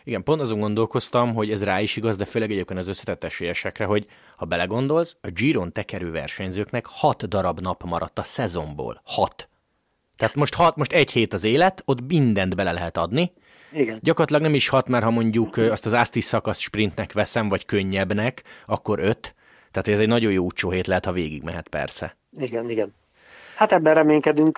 Igen, 0.04 0.24
pont 0.24 0.42
azon 0.42 0.60
gondolkoztam, 0.60 1.34
hogy 1.34 1.52
ez 1.52 1.64
rá 1.64 1.82
is 1.82 1.96
igaz, 1.96 2.16
de 2.16 2.26
főleg 2.26 2.52
egyébként 2.52 2.80
az 2.80 2.88
összetett 2.88 3.24
esélyesekre, 3.24 3.86
hogy 3.86 4.08
ha 4.38 4.46
belegondolsz, 4.46 5.18
a 5.22 5.28
Giron 5.28 5.72
tekerő 5.72 6.12
versenyzőknek 6.12 6.86
hat 6.86 7.28
darab 7.28 7.60
nap 7.60 7.84
maradt 7.84 8.20
a 8.20 8.24
szezonból. 8.24 9.02
Hat. 9.06 9.50
Tehát 10.16 10.36
most, 10.36 10.54
hat, 10.54 10.76
most 10.76 10.94
egy 10.94 11.12
hét 11.12 11.34
az 11.34 11.44
élet, 11.44 11.82
ott 11.86 12.08
mindent 12.08 12.56
bele 12.56 12.72
lehet 12.72 12.98
adni. 12.98 13.32
Igen. 13.72 14.00
Gyakorlatilag 14.02 14.42
nem 14.42 14.54
is 14.54 14.68
hat, 14.68 14.88
mert 14.88 15.04
ha 15.04 15.10
mondjuk 15.10 15.58
azt 15.58 15.86
az 15.86 15.94
Asti 15.94 16.22
szakasz 16.22 16.60
sprintnek 16.60 17.14
veszem, 17.14 17.48
vagy 17.48 17.66
könnyebbnek, 17.66 18.44
akkor 18.66 19.00
öt. 19.00 19.36
Tehát 19.72 19.88
ez 19.88 20.00
egy 20.00 20.08
nagyon 20.08 20.32
jó 20.32 20.44
úcsó 20.44 20.70
hét 20.70 20.88
lehet, 20.88 21.06
ha 21.06 21.12
végig 21.12 21.44
mehet 21.44 21.68
persze. 21.68 22.18
Igen, 22.32 22.70
igen. 22.70 22.94
Hát 23.64 23.72
ebben 23.72 23.94
reménykedünk, 23.94 24.58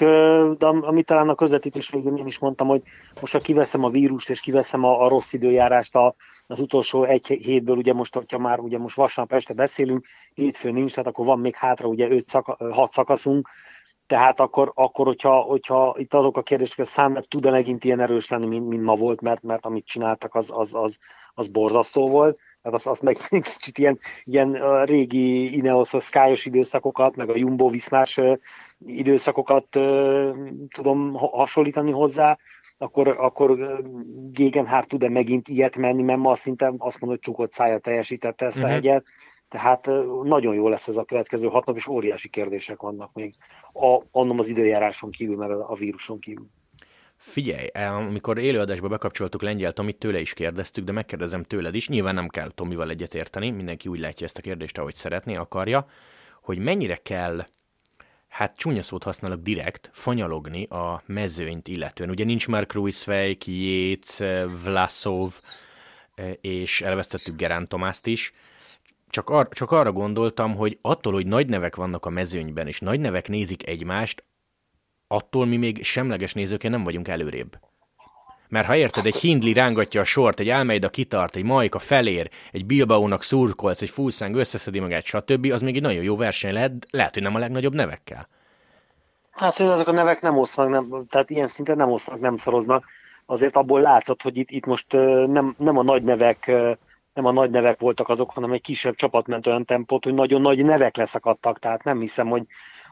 de 0.57 0.67
amit 0.67 1.05
talán 1.05 1.29
a 1.29 1.35
közvetítés 1.35 1.89
végén 1.89 2.15
én 2.15 2.27
is 2.27 2.39
mondtam, 2.39 2.67
hogy 2.67 2.81
most 3.21 3.33
ha 3.33 3.39
kiveszem 3.39 3.83
a 3.83 3.89
vírust 3.89 4.29
és 4.29 4.39
kiveszem 4.39 4.83
a, 4.83 5.03
a 5.03 5.07
rossz 5.07 5.33
időjárást 5.33 5.95
a, 5.95 6.15
az 6.47 6.59
utolsó 6.59 7.03
egy 7.03 7.27
hétből, 7.27 7.77
ugye 7.77 7.93
most, 7.93 8.13
hogyha 8.15 8.37
már 8.37 8.59
ugye 8.59 8.77
most 8.77 8.95
vasárnap 8.95 9.37
este 9.37 9.53
beszélünk, 9.53 10.05
hétfő 10.33 10.71
nincs, 10.71 10.93
tehát 10.93 11.09
akkor 11.09 11.25
van 11.25 11.39
még 11.39 11.55
hátra 11.55 11.87
ugye 11.87 12.09
öt 12.09 12.25
szaka, 12.25 12.73
hat 12.73 12.91
szakaszunk, 12.91 13.49
tehát 14.07 14.39
akkor, 14.39 14.71
akkor 14.75 15.05
hogyha, 15.05 15.39
hogyha 15.39 15.95
itt 15.97 16.13
azok 16.13 16.37
a 16.37 16.41
kérdések, 16.41 16.75
hogy 16.75 16.85
a 16.85 16.89
szám 16.89 17.19
tud-e 17.27 17.49
megint 17.49 17.83
ilyen 17.83 17.99
erős 17.99 18.29
lenni, 18.29 18.45
mint, 18.45 18.67
mint 18.67 18.83
ma 18.83 18.95
volt, 18.95 19.21
mert, 19.21 19.41
mert 19.43 19.65
amit 19.65 19.85
csináltak, 19.85 20.35
az, 20.35 20.45
az, 20.49 20.73
az, 20.73 20.97
az 21.33 21.47
borzasztó 21.47 22.09
volt. 22.09 22.39
Tehát 22.61 22.77
azt, 22.77 22.87
azt 22.87 23.01
meg 23.01 23.17
kicsit 23.29 23.77
ilyen, 23.77 23.99
ilyen 24.23 24.85
régi 24.85 25.57
Ineos 25.57 25.93
sky 25.99 26.33
időszakokat, 26.43 27.15
meg 27.15 27.29
a 27.29 27.37
Jumbo 27.37 27.69
Viszmás 27.69 28.19
időszakokat 28.85 29.67
tudom 30.73 31.13
hasonlítani 31.13 31.91
hozzá, 31.91 32.37
akkor, 32.77 33.07
akkor 33.07 33.81
Gegenhardt 34.31 34.87
tud-e 34.87 35.09
megint 35.09 35.47
ilyet 35.47 35.77
menni, 35.77 36.01
mert 36.01 36.19
ma 36.19 36.35
szinte 36.35 36.65
azt 36.65 36.99
mondom, 36.99 37.09
hogy 37.09 37.19
csukott 37.19 37.51
szája 37.51 37.79
teljesítette 37.79 38.45
ezt 38.45 38.55
uh-huh. 38.55 38.71
a 38.71 38.73
hegyet, 38.73 39.05
tehát 39.47 39.85
nagyon 40.23 40.55
jó 40.55 40.69
lesz 40.69 40.87
ez 40.87 40.95
a 40.95 41.03
következő 41.03 41.47
hat 41.47 41.65
nap, 41.65 41.75
és 41.75 41.87
óriási 41.87 42.29
kérdések 42.29 42.81
vannak 42.81 43.13
még, 43.13 43.33
a, 43.73 44.01
annom 44.11 44.39
az 44.39 44.47
időjáráson 44.47 45.11
kívül, 45.11 45.35
meg 45.35 45.51
a 45.51 45.75
víruson 45.75 46.19
kívül. 46.19 46.47
Figyelj, 47.17 47.67
amikor 47.67 48.37
élőadásba 48.37 48.87
bekapcsoltuk 48.87 49.41
Lengyel 49.41 49.73
Tomit, 49.73 49.97
tőle 49.97 50.19
is 50.19 50.33
kérdeztük, 50.33 50.83
de 50.83 50.91
megkérdezem 50.91 51.43
tőled 51.43 51.75
is, 51.75 51.87
nyilván 51.87 52.13
nem 52.13 52.27
kell 52.27 52.51
Tomival 52.51 52.89
egyetérteni, 52.89 53.49
mindenki 53.49 53.89
úgy 53.89 53.99
látja 53.99 54.25
ezt 54.25 54.37
a 54.37 54.41
kérdést, 54.41 54.77
ahogy 54.77 54.93
szeretné, 54.93 55.35
akarja, 55.35 55.87
hogy 56.41 56.57
mennyire 56.57 56.95
kell 56.95 57.45
hát 58.27 58.57
csúnya 58.57 58.81
szót 58.81 59.03
használok 59.03 59.41
direkt, 59.41 59.89
fanyalogni 59.93 60.63
a 60.63 61.03
mezőnyt 61.05 61.67
illetően. 61.67 62.09
Ugye 62.09 62.23
nincs 62.23 62.47
már 62.47 62.65
Kruisvej, 62.65 63.37
Jéz, 63.45 64.23
Vlasov, 64.63 65.39
és 66.41 66.81
elvesztettük 66.81 67.35
Gerán 67.35 67.67
Tomászt 67.67 68.07
is, 68.07 68.33
csak, 69.15 69.29
ar- 69.29 69.53
csak 69.53 69.71
arra 69.71 69.91
gondoltam, 69.91 70.55
hogy 70.55 70.77
attól, 70.81 71.13
hogy 71.13 71.27
nagy 71.27 71.47
nevek 71.47 71.75
vannak 71.75 72.05
a 72.05 72.09
mezőnyben, 72.09 72.67
és 72.67 72.79
nagy 72.79 72.99
nevek 72.99 73.27
nézik 73.27 73.67
egymást, 73.67 74.23
attól 75.07 75.45
mi 75.45 75.57
még 75.57 75.83
semleges 75.83 76.33
nézőként 76.33 76.73
nem 76.73 76.83
vagyunk 76.83 77.07
előrébb. 77.07 77.59
Mert 78.47 78.67
ha 78.67 78.75
érted, 78.75 79.05
egy 79.05 79.15
Hindli 79.15 79.53
rángatja 79.53 80.01
a 80.01 80.03
sort, 80.03 80.39
egy 80.39 80.49
Almeida 80.49 80.89
kitart, 80.89 81.35
egy 81.35 81.43
Majka 81.43 81.79
felér, 81.79 82.29
egy 82.51 82.65
Bilbaónak 82.65 83.23
szurkolsz, 83.23 83.81
egy 83.81 83.89
Fulszang 83.89 84.35
összeszedi 84.35 84.79
magát, 84.79 85.03
stb., 85.03 85.51
az 85.51 85.61
még 85.61 85.75
egy 85.75 85.81
nagyon 85.81 86.03
jó 86.03 86.15
verseny 86.15 86.53
lehet, 86.53 86.87
lehet, 86.89 87.13
hogy 87.13 87.23
nem 87.23 87.35
a 87.35 87.39
legnagyobb 87.39 87.73
nevekkel. 87.73 88.27
Hát 89.31 89.53
szerintem 89.53 89.81
ezek 89.81 89.93
a 89.93 89.97
nevek 89.97 90.21
nem 90.21 90.37
osznak, 90.37 90.69
nem, 90.69 91.05
tehát 91.09 91.29
ilyen 91.29 91.47
szinten 91.47 91.77
nem 91.77 91.91
osznak, 91.91 92.19
nem 92.19 92.37
szoroznak. 92.37 92.85
Azért 93.25 93.55
abból 93.55 93.81
látszott, 93.81 94.21
hogy 94.21 94.37
itt, 94.37 94.49
itt 94.49 94.65
most 94.65 94.91
nem, 95.27 95.55
nem 95.57 95.77
a 95.77 95.83
nagy 95.83 96.03
nevek 96.03 96.51
nem 97.15 97.25
a 97.25 97.31
nagy 97.31 97.49
nevek 97.49 97.79
voltak 97.79 98.09
azok, 98.09 98.31
hanem 98.31 98.51
egy 98.51 98.61
kisebb 98.61 98.95
csapat 98.95 99.27
ment 99.27 99.47
olyan 99.47 99.65
tempót, 99.65 100.03
hogy 100.03 100.13
nagyon 100.13 100.41
nagy 100.41 100.63
nevek 100.63 100.95
leszakadtak, 100.95 101.59
tehát 101.59 101.83
nem 101.83 101.99
hiszem, 101.99 102.27
hogy, 102.27 102.45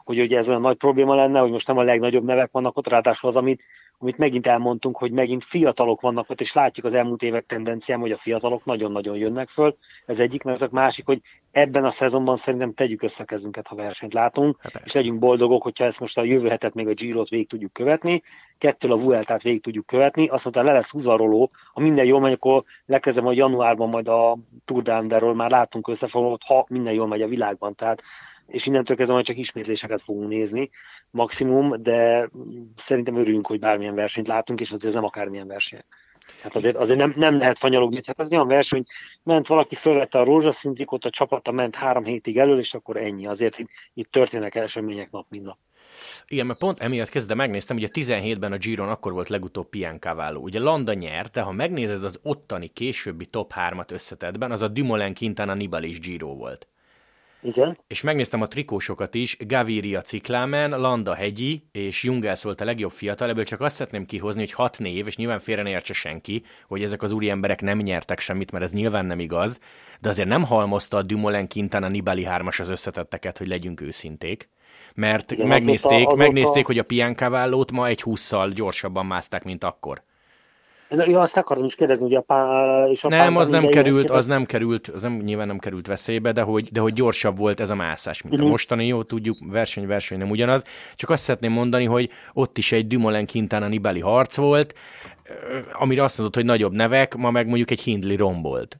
hogy 0.04 0.20
ugye 0.20 0.38
ez 0.38 0.48
olyan 0.48 0.60
nagy 0.60 0.76
probléma 0.76 1.14
lenne, 1.14 1.40
hogy 1.40 1.50
most 1.50 1.66
nem 1.66 1.78
a 1.78 1.82
legnagyobb 1.82 2.24
nevek 2.24 2.50
vannak 2.52 2.76
ott, 2.76 2.88
ráadásul 2.88 3.28
az, 3.28 3.36
amit, 3.36 3.64
amit 4.04 4.18
megint 4.18 4.46
elmondtunk, 4.46 4.96
hogy 4.96 5.12
megint 5.12 5.44
fiatalok 5.44 6.00
vannak 6.00 6.30
ott, 6.30 6.40
és 6.40 6.52
látjuk 6.52 6.86
az 6.86 6.94
elmúlt 6.94 7.22
évek 7.22 7.46
tendenciám, 7.46 8.00
hogy 8.00 8.12
a 8.12 8.16
fiatalok 8.16 8.64
nagyon-nagyon 8.64 9.16
jönnek 9.16 9.48
föl. 9.48 9.76
Ez 10.06 10.18
egyik, 10.18 10.42
mert 10.42 10.62
az 10.62 10.70
másik, 10.70 11.06
hogy 11.06 11.20
ebben 11.50 11.84
a 11.84 11.90
szezonban 11.90 12.36
szerintem 12.36 12.74
tegyük 12.74 13.02
össze 13.02 13.22
a 13.22 13.26
kezünket, 13.26 13.66
ha 13.66 13.74
versenyt 13.74 14.14
látunk, 14.14 14.58
hát 14.62 14.82
és 14.84 14.92
legyünk 14.92 15.18
boldogok, 15.18 15.62
hogyha 15.62 15.84
ezt 15.84 16.00
most 16.00 16.18
a 16.18 16.24
jövő 16.24 16.48
hetet 16.48 16.74
még 16.74 16.88
a 16.88 16.92
Giro-t 16.92 17.28
végig 17.28 17.48
tudjuk 17.48 17.72
követni, 17.72 18.22
kettől 18.58 18.92
a 18.92 18.96
Vueltát 18.96 19.42
végig 19.42 19.62
tudjuk 19.62 19.86
követni, 19.86 20.26
azt 20.28 20.44
mondta, 20.44 20.62
le 20.62 20.72
lesz 20.72 20.90
húzva 20.90 21.12
a 21.12 21.16
roló, 21.16 21.50
ha 21.72 21.80
minden 21.80 22.04
jól 22.04 22.20
megy, 22.20 22.32
akkor 22.32 22.64
lekezdem, 22.86 23.24
hogy 23.24 23.36
januárban 23.36 23.88
majd 23.88 24.08
a 24.08 24.38
Tour 24.64 24.82
de 24.82 25.32
már 25.32 25.50
látunk 25.50 25.88
összefoglalót, 25.88 26.42
ha 26.42 26.66
minden 26.68 26.92
jól 26.92 27.06
megy 27.06 27.22
a 27.22 27.28
világban. 27.28 27.74
Tehát 27.74 28.02
és 28.46 28.66
innentől 28.66 28.96
kezdve 28.96 29.14
majd 29.14 29.26
csak 29.26 29.36
ismétléseket 29.36 30.02
fogunk 30.02 30.28
nézni, 30.28 30.70
maximum, 31.10 31.82
de 31.82 32.30
szerintem 32.76 33.16
örüljünk, 33.16 33.46
hogy 33.46 33.58
bármilyen 33.58 33.94
versenyt 33.94 34.28
látunk, 34.28 34.60
és 34.60 34.70
azért 34.70 34.88
ez 34.88 34.94
nem 34.94 35.04
akármilyen 35.04 35.46
verseny. 35.46 35.84
Hát 36.42 36.56
azért, 36.56 36.76
azért 36.76 36.98
nem, 36.98 37.12
nem 37.16 37.38
lehet 37.38 37.58
fanyalogni. 37.58 38.00
Hát 38.06 38.20
az 38.20 38.32
olyan 38.32 38.46
verseny, 38.46 38.84
ment 39.22 39.46
valaki, 39.46 39.74
fölvette 39.74 40.18
a 40.18 40.24
rózsaszintikot, 40.24 41.04
a 41.04 41.10
csapata 41.10 41.52
ment 41.52 41.74
három 41.74 42.04
hétig 42.04 42.38
elől, 42.38 42.58
és 42.58 42.74
akkor 42.74 42.96
ennyi. 42.96 43.26
Azért 43.26 43.58
itt, 43.58 43.68
itt 43.94 44.10
történnek 44.10 44.54
események 44.54 45.10
nap, 45.10 45.26
mint 45.28 45.44
nap. 45.44 45.58
Igen, 46.26 46.46
mert 46.46 46.58
pont 46.58 46.78
emiatt 46.78 47.08
kezdve 47.08 47.34
megnéztem, 47.34 47.76
ugye 47.76 47.88
17-ben 47.92 48.52
a 48.52 48.56
Giron 48.56 48.88
akkor 48.88 49.12
volt 49.12 49.28
legutóbb 49.28 49.68
Pian 49.68 49.98
Cavallo. 49.98 50.40
Ugye 50.40 50.60
Landa 50.60 50.92
nyert, 50.92 51.32
de 51.32 51.40
ha 51.40 51.52
megnézed 51.52 52.04
az 52.04 52.18
ottani 52.22 52.66
későbbi 52.66 53.26
top 53.26 53.52
3-at 53.56 53.92
összetetben, 53.92 54.50
az 54.50 54.62
a 54.62 54.68
Dumoulin 54.68 55.14
Quintana 55.14 55.54
Nibali 55.54 55.88
és 55.88 56.00
Giro 56.00 56.34
volt. 56.34 56.68
Igen. 57.44 57.76
És 57.86 58.00
megnéztem 58.00 58.40
a 58.40 58.46
trikósokat 58.46 59.14
is, 59.14 59.36
Gaviria 59.46 60.02
Ciklámen, 60.02 60.80
Landa 60.80 61.14
Hegyi 61.14 61.68
és 61.72 62.02
Jungels 62.02 62.42
volt 62.42 62.60
a 62.60 62.64
legjobb 62.64 62.90
fiatal, 62.90 63.28
ebből 63.28 63.44
csak 63.44 63.60
azt 63.60 63.76
szeretném 63.76 64.06
kihozni, 64.06 64.40
hogy 64.40 64.52
hat 64.52 64.78
név, 64.78 65.06
és 65.06 65.16
nyilván 65.16 65.38
félre 65.38 65.62
ne 65.62 65.68
értse 65.68 65.92
senki, 65.92 66.44
hogy 66.66 66.82
ezek 66.82 67.02
az 67.02 67.12
úri 67.12 67.30
emberek 67.30 67.60
nem 67.60 67.78
nyertek 67.78 68.20
semmit, 68.20 68.50
mert 68.50 68.64
ez 68.64 68.72
nyilván 68.72 69.06
nem 69.06 69.18
igaz, 69.18 69.58
de 70.00 70.08
azért 70.08 70.28
nem 70.28 70.44
halmozta 70.44 70.96
a 70.96 71.02
Dumoulin 71.02 71.48
Quintana 71.48 71.88
Nibali 71.88 72.24
hármas 72.24 72.60
az 72.60 72.68
összetetteket, 72.68 73.38
hogy 73.38 73.46
legyünk 73.46 73.80
őszinték. 73.80 74.48
Mert 74.94 75.30
Igen, 75.30 75.46
megnézték, 75.46 75.90
azóta, 75.90 76.06
azóta... 76.06 76.24
megnézték, 76.24 76.66
hogy 76.66 76.78
a 76.78 76.84
Piancavallót 76.84 77.72
ma 77.72 77.86
egy 77.86 78.02
húszszal 78.02 78.50
gyorsabban 78.50 79.06
mászták, 79.06 79.44
mint 79.44 79.64
akkor. 79.64 80.02
Ja, 80.96 81.20
azt 81.20 81.36
akarom 81.36 81.64
is 81.64 81.74
kérdezni, 81.74 82.04
hogy 82.06 82.14
a 82.14 82.20
pá... 82.20 82.84
és 82.86 83.04
a 83.04 83.08
Nem, 83.08 83.36
az 83.36 83.48
nem 83.48 83.66
került, 83.66 84.10
az 84.10 84.26
nem 84.26 84.44
került, 84.44 84.88
az 84.88 85.02
nem, 85.02 85.12
nyilván 85.12 85.46
nem 85.46 85.58
került 85.58 85.86
veszélybe, 85.86 86.32
de 86.32 86.42
hogy, 86.42 86.68
de 86.72 86.80
hogy 86.80 86.92
gyorsabb 86.92 87.38
volt 87.38 87.60
ez 87.60 87.70
a 87.70 87.74
mászás, 87.74 88.22
mint 88.22 88.34
uh-huh. 88.34 88.40
a 88.40 88.42
mhm. 88.42 88.50
mostani, 88.50 88.86
jó, 88.86 89.02
tudjuk, 89.02 89.38
verseny, 89.50 89.86
verseny 89.86 90.18
nem 90.18 90.30
ugyanaz. 90.30 90.62
Csak 90.94 91.10
azt 91.10 91.22
szeretném 91.22 91.52
mondani, 91.52 91.84
hogy 91.84 92.10
ott 92.32 92.58
is 92.58 92.72
egy 92.72 92.86
Dumoulin 92.86 93.26
Quintana 93.26 93.68
Nibali 93.68 94.00
harc 94.00 94.36
volt, 94.36 94.74
amire 95.72 96.02
azt 96.02 96.18
mondod, 96.18 96.34
hogy 96.34 96.44
nagyobb 96.44 96.72
nevek, 96.72 97.14
ma 97.14 97.30
meg 97.30 97.46
mondjuk 97.46 97.70
egy 97.70 97.80
Hindley 97.80 98.16
rombolt. 98.16 98.78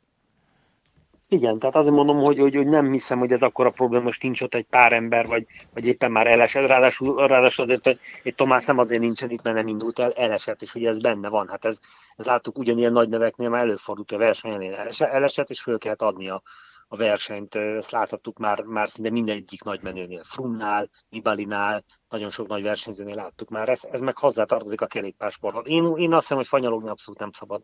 Igen, 1.35 1.59
tehát 1.59 1.77
azért 1.77 1.95
mondom, 1.95 2.19
hogy, 2.19 2.39
hogy, 2.39 2.55
hogy 2.55 2.67
nem 2.67 2.93
hiszem, 2.93 3.19
hogy 3.19 3.33
ez 3.33 3.43
akkor 3.43 3.67
a 3.67 3.71
probléma, 3.71 4.05
most 4.05 4.23
nincs 4.23 4.43
ott 4.43 4.55
egy 4.55 4.67
pár 4.71 4.93
ember, 4.93 5.27
vagy, 5.27 5.47
vagy 5.73 5.87
éppen 5.87 6.11
már 6.11 6.27
elesett, 6.27 6.67
ráadásul, 6.67 7.27
ráadásul 7.27 7.65
azért, 7.65 7.85
hogy 7.85 7.99
egy 8.23 8.35
Tomás 8.35 8.65
nem 8.65 8.79
azért 8.79 9.01
nincsen 9.01 9.31
itt, 9.31 9.43
mert 9.43 9.57
nem 9.57 9.67
indult 9.67 9.99
el, 9.99 10.13
elesett, 10.13 10.63
és 10.63 10.75
ugye 10.75 10.89
ez 10.89 10.99
benne 10.99 11.29
van. 11.29 11.49
Hát 11.49 11.65
ez, 11.65 11.79
ez 12.17 12.27
láttuk 12.27 12.59
ugyanilyen 12.59 12.93
nagy 12.93 13.09
neveknél, 13.09 13.49
már 13.49 13.63
előfordult 13.63 14.13
a 14.13 14.17
versenyen, 14.17 14.91
elesett, 14.99 15.51
és 15.51 15.61
föl 15.63 15.79
kellett 15.79 16.03
adni 16.03 16.29
a, 16.29 16.43
versenyt. 16.97 17.55
Ezt 17.55 17.91
láthattuk 17.91 18.39
már, 18.39 18.63
már 18.63 18.89
szinte 18.89 19.11
mindegyik 19.11 19.63
nagy 19.63 19.83
menőnél, 19.83 20.23
Frumnál, 20.23 20.91
Nibalinál, 21.09 21.85
nagyon 22.09 22.31
sok 22.31 22.47
nagy 22.47 22.63
versenyzőnél 22.63 23.15
láttuk 23.15 23.49
már. 23.49 23.69
Ez, 23.69 23.81
ez 23.91 24.01
meg 24.01 24.17
hozzátartozik 24.17 24.81
a 24.81 24.87
kerékpársporthoz. 24.87 25.69
Én, 25.69 25.97
én 25.97 26.13
azt 26.13 26.21
hiszem, 26.21 26.37
hogy 26.37 26.47
fanyalogni 26.47 26.89
abszolút 26.89 27.21
nem 27.21 27.31
szabad. 27.33 27.63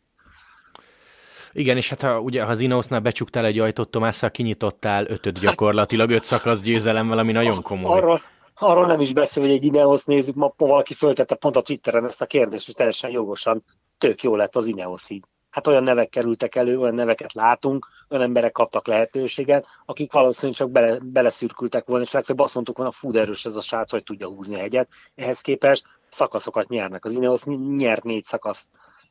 Igen, 1.52 1.76
és 1.76 1.88
hát 1.88 2.02
ha, 2.02 2.20
ugye, 2.20 2.44
ha 2.44 2.50
az 2.50 2.60
Ineosnál 2.60 3.00
becsuktál 3.00 3.44
egy 3.44 3.58
ajtót, 3.58 3.90
Tomásszal 3.90 4.30
kinyitottál 4.30 5.06
ötöt 5.06 5.38
gyakorlatilag, 5.38 6.10
öt 6.10 6.24
szakasz 6.24 6.60
győzelem, 6.60 7.10
ami 7.10 7.32
nagyon 7.32 7.62
komoly. 7.62 7.98
Arról, 7.98 8.20
arról 8.54 8.86
nem 8.86 9.00
is 9.00 9.12
beszél, 9.12 9.42
hogy 9.42 9.52
egy 9.52 9.64
Ineos 9.64 10.04
nézzük, 10.04 10.34
ma 10.34 10.52
valaki 10.56 10.94
föltette 10.94 11.34
pont 11.34 11.56
a 11.56 11.60
Twitteren 11.60 12.04
ezt 12.04 12.22
a 12.22 12.26
kérdést, 12.26 12.68
és 12.68 12.74
teljesen 12.74 13.10
jogosan 13.10 13.64
tök 13.98 14.22
jó 14.22 14.36
lett 14.36 14.56
az 14.56 14.66
Ineos 14.66 15.10
így. 15.10 15.24
Hát 15.50 15.66
olyan 15.66 15.82
nevek 15.82 16.08
kerültek 16.08 16.54
elő, 16.54 16.78
olyan 16.78 16.94
neveket 16.94 17.32
látunk, 17.32 17.86
olyan 18.08 18.24
emberek 18.24 18.52
kaptak 18.52 18.86
lehetőséget, 18.86 19.66
akik 19.84 20.12
valószínűleg 20.12 20.58
csak 20.58 20.70
bele, 20.70 20.98
beleszürkültek 21.02 21.86
volna, 21.86 22.04
és 22.04 22.12
legfeljebb 22.12 22.44
azt 22.44 22.54
mondtuk 22.54 22.76
volna, 22.76 22.92
fú, 22.92 23.12
erős 23.12 23.44
ez 23.44 23.56
a 23.56 23.60
srác, 23.60 23.90
hogy 23.90 24.02
tudja 24.02 24.28
húzni 24.28 24.54
a 24.54 24.58
hegyet. 24.58 24.88
Ehhez 25.14 25.40
képest 25.40 25.84
szakaszokat 26.10 26.68
nyernek. 26.68 27.04
Az 27.04 27.12
Ineos 27.12 27.42
nyert 27.76 28.04
négy 28.04 28.24
szakaszt, 28.24 28.64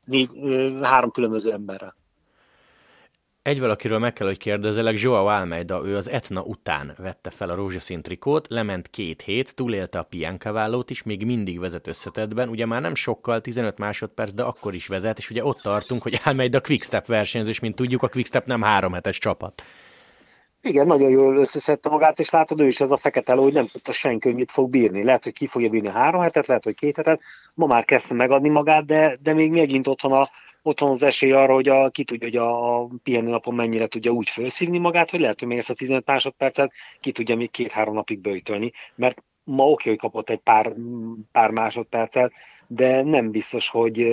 négy, 0.05 0.29
három 0.81 1.11
különböző 1.11 1.51
emberrel. 1.51 1.95
Egy 3.41 3.59
valakiről 3.59 3.99
meg 3.99 4.13
kell, 4.13 4.27
hogy 4.27 4.37
kérdezelek, 4.37 4.99
Joao 4.99 5.25
Almeida, 5.25 5.81
ő 5.85 5.95
az 5.95 6.09
Etna 6.09 6.41
után 6.41 6.95
vette 6.97 7.29
fel 7.29 7.49
a 7.49 7.55
rózsaszín 7.55 8.01
trikót, 8.01 8.47
lement 8.49 8.87
két 8.87 9.21
hét, 9.21 9.55
túlélte 9.55 9.99
a 9.99 10.03
Piankaválót 10.03 10.89
is, 10.89 11.03
még 11.03 11.25
mindig 11.25 11.59
vezet 11.59 11.87
összetetben, 11.87 12.49
ugye 12.49 12.65
már 12.65 12.81
nem 12.81 12.95
sokkal, 12.95 13.41
15 13.41 13.77
másodperc, 13.77 14.31
de 14.31 14.43
akkor 14.43 14.73
is 14.73 14.87
vezet, 14.87 15.17
és 15.17 15.29
ugye 15.29 15.43
ott 15.43 15.61
tartunk, 15.61 16.01
hogy 16.01 16.19
Almeida 16.23 16.61
Quickstep 16.61 17.05
versenyzés, 17.05 17.59
mint 17.59 17.75
tudjuk, 17.75 18.03
a 18.03 18.07
Quickstep 18.07 18.45
nem 18.45 18.61
három 18.61 18.93
hetes 18.93 19.17
csapat. 19.17 19.63
Igen, 20.61 20.87
nagyon 20.87 21.09
jól 21.09 21.37
összeszedte 21.37 21.89
magát, 21.89 22.19
és 22.19 22.29
látod, 22.29 22.59
ő 22.59 22.67
is 22.67 22.79
ez 22.79 22.91
a 22.91 22.97
fekete 22.97 23.33
ló, 23.33 23.43
hogy 23.43 23.53
nem 23.53 23.67
tudta 23.67 23.91
senki, 23.91 24.27
hogy 24.27 24.37
mit 24.37 24.51
fog 24.51 24.69
bírni. 24.69 25.03
Lehet, 25.03 25.23
hogy 25.23 25.33
ki 25.33 25.47
fogja 25.47 25.69
bírni 25.69 25.89
három 25.89 26.21
hetet, 26.21 26.47
lehet, 26.47 26.63
hogy 26.63 26.75
két 26.75 26.95
hetet. 26.95 27.21
Ma 27.55 27.65
már 27.65 27.85
kezdte 27.85 28.13
megadni 28.13 28.49
magát, 28.49 28.85
de, 28.85 29.17
de 29.21 29.33
még 29.33 29.51
megint 29.51 29.87
ott 29.87 30.01
van, 30.01 30.11
a, 30.11 30.29
ott 30.61 30.79
van 30.79 30.89
az 30.89 31.03
esély 31.03 31.31
arra, 31.31 31.53
hogy 31.53 31.67
a, 31.67 31.89
ki 31.89 32.03
tudja, 32.03 32.27
hogy 32.27 32.37
a, 32.37 32.81
a 32.81 32.89
pihenő 33.03 33.29
napon 33.29 33.55
mennyire 33.55 33.87
tudja 33.87 34.11
úgy 34.11 34.29
felszívni 34.29 34.77
magát, 34.77 35.09
hogy 35.09 35.19
lehet, 35.19 35.39
hogy 35.39 35.47
még 35.47 35.57
ezt 35.57 35.69
a 35.69 35.73
15 35.73 36.05
másodpercet 36.05 36.71
ki 36.99 37.11
tudja 37.11 37.35
még 37.35 37.51
két-három 37.51 37.93
napig 37.93 38.19
bőjtölni. 38.19 38.71
Mert 38.95 39.23
ma 39.43 39.69
oké, 39.69 39.89
hogy 39.89 39.99
kapott 39.99 40.29
egy 40.29 40.39
pár, 40.39 40.73
pár 41.31 41.49
másodpercet, 41.49 42.33
de 42.67 43.03
nem 43.03 43.31
biztos, 43.31 43.69
hogy 43.69 44.07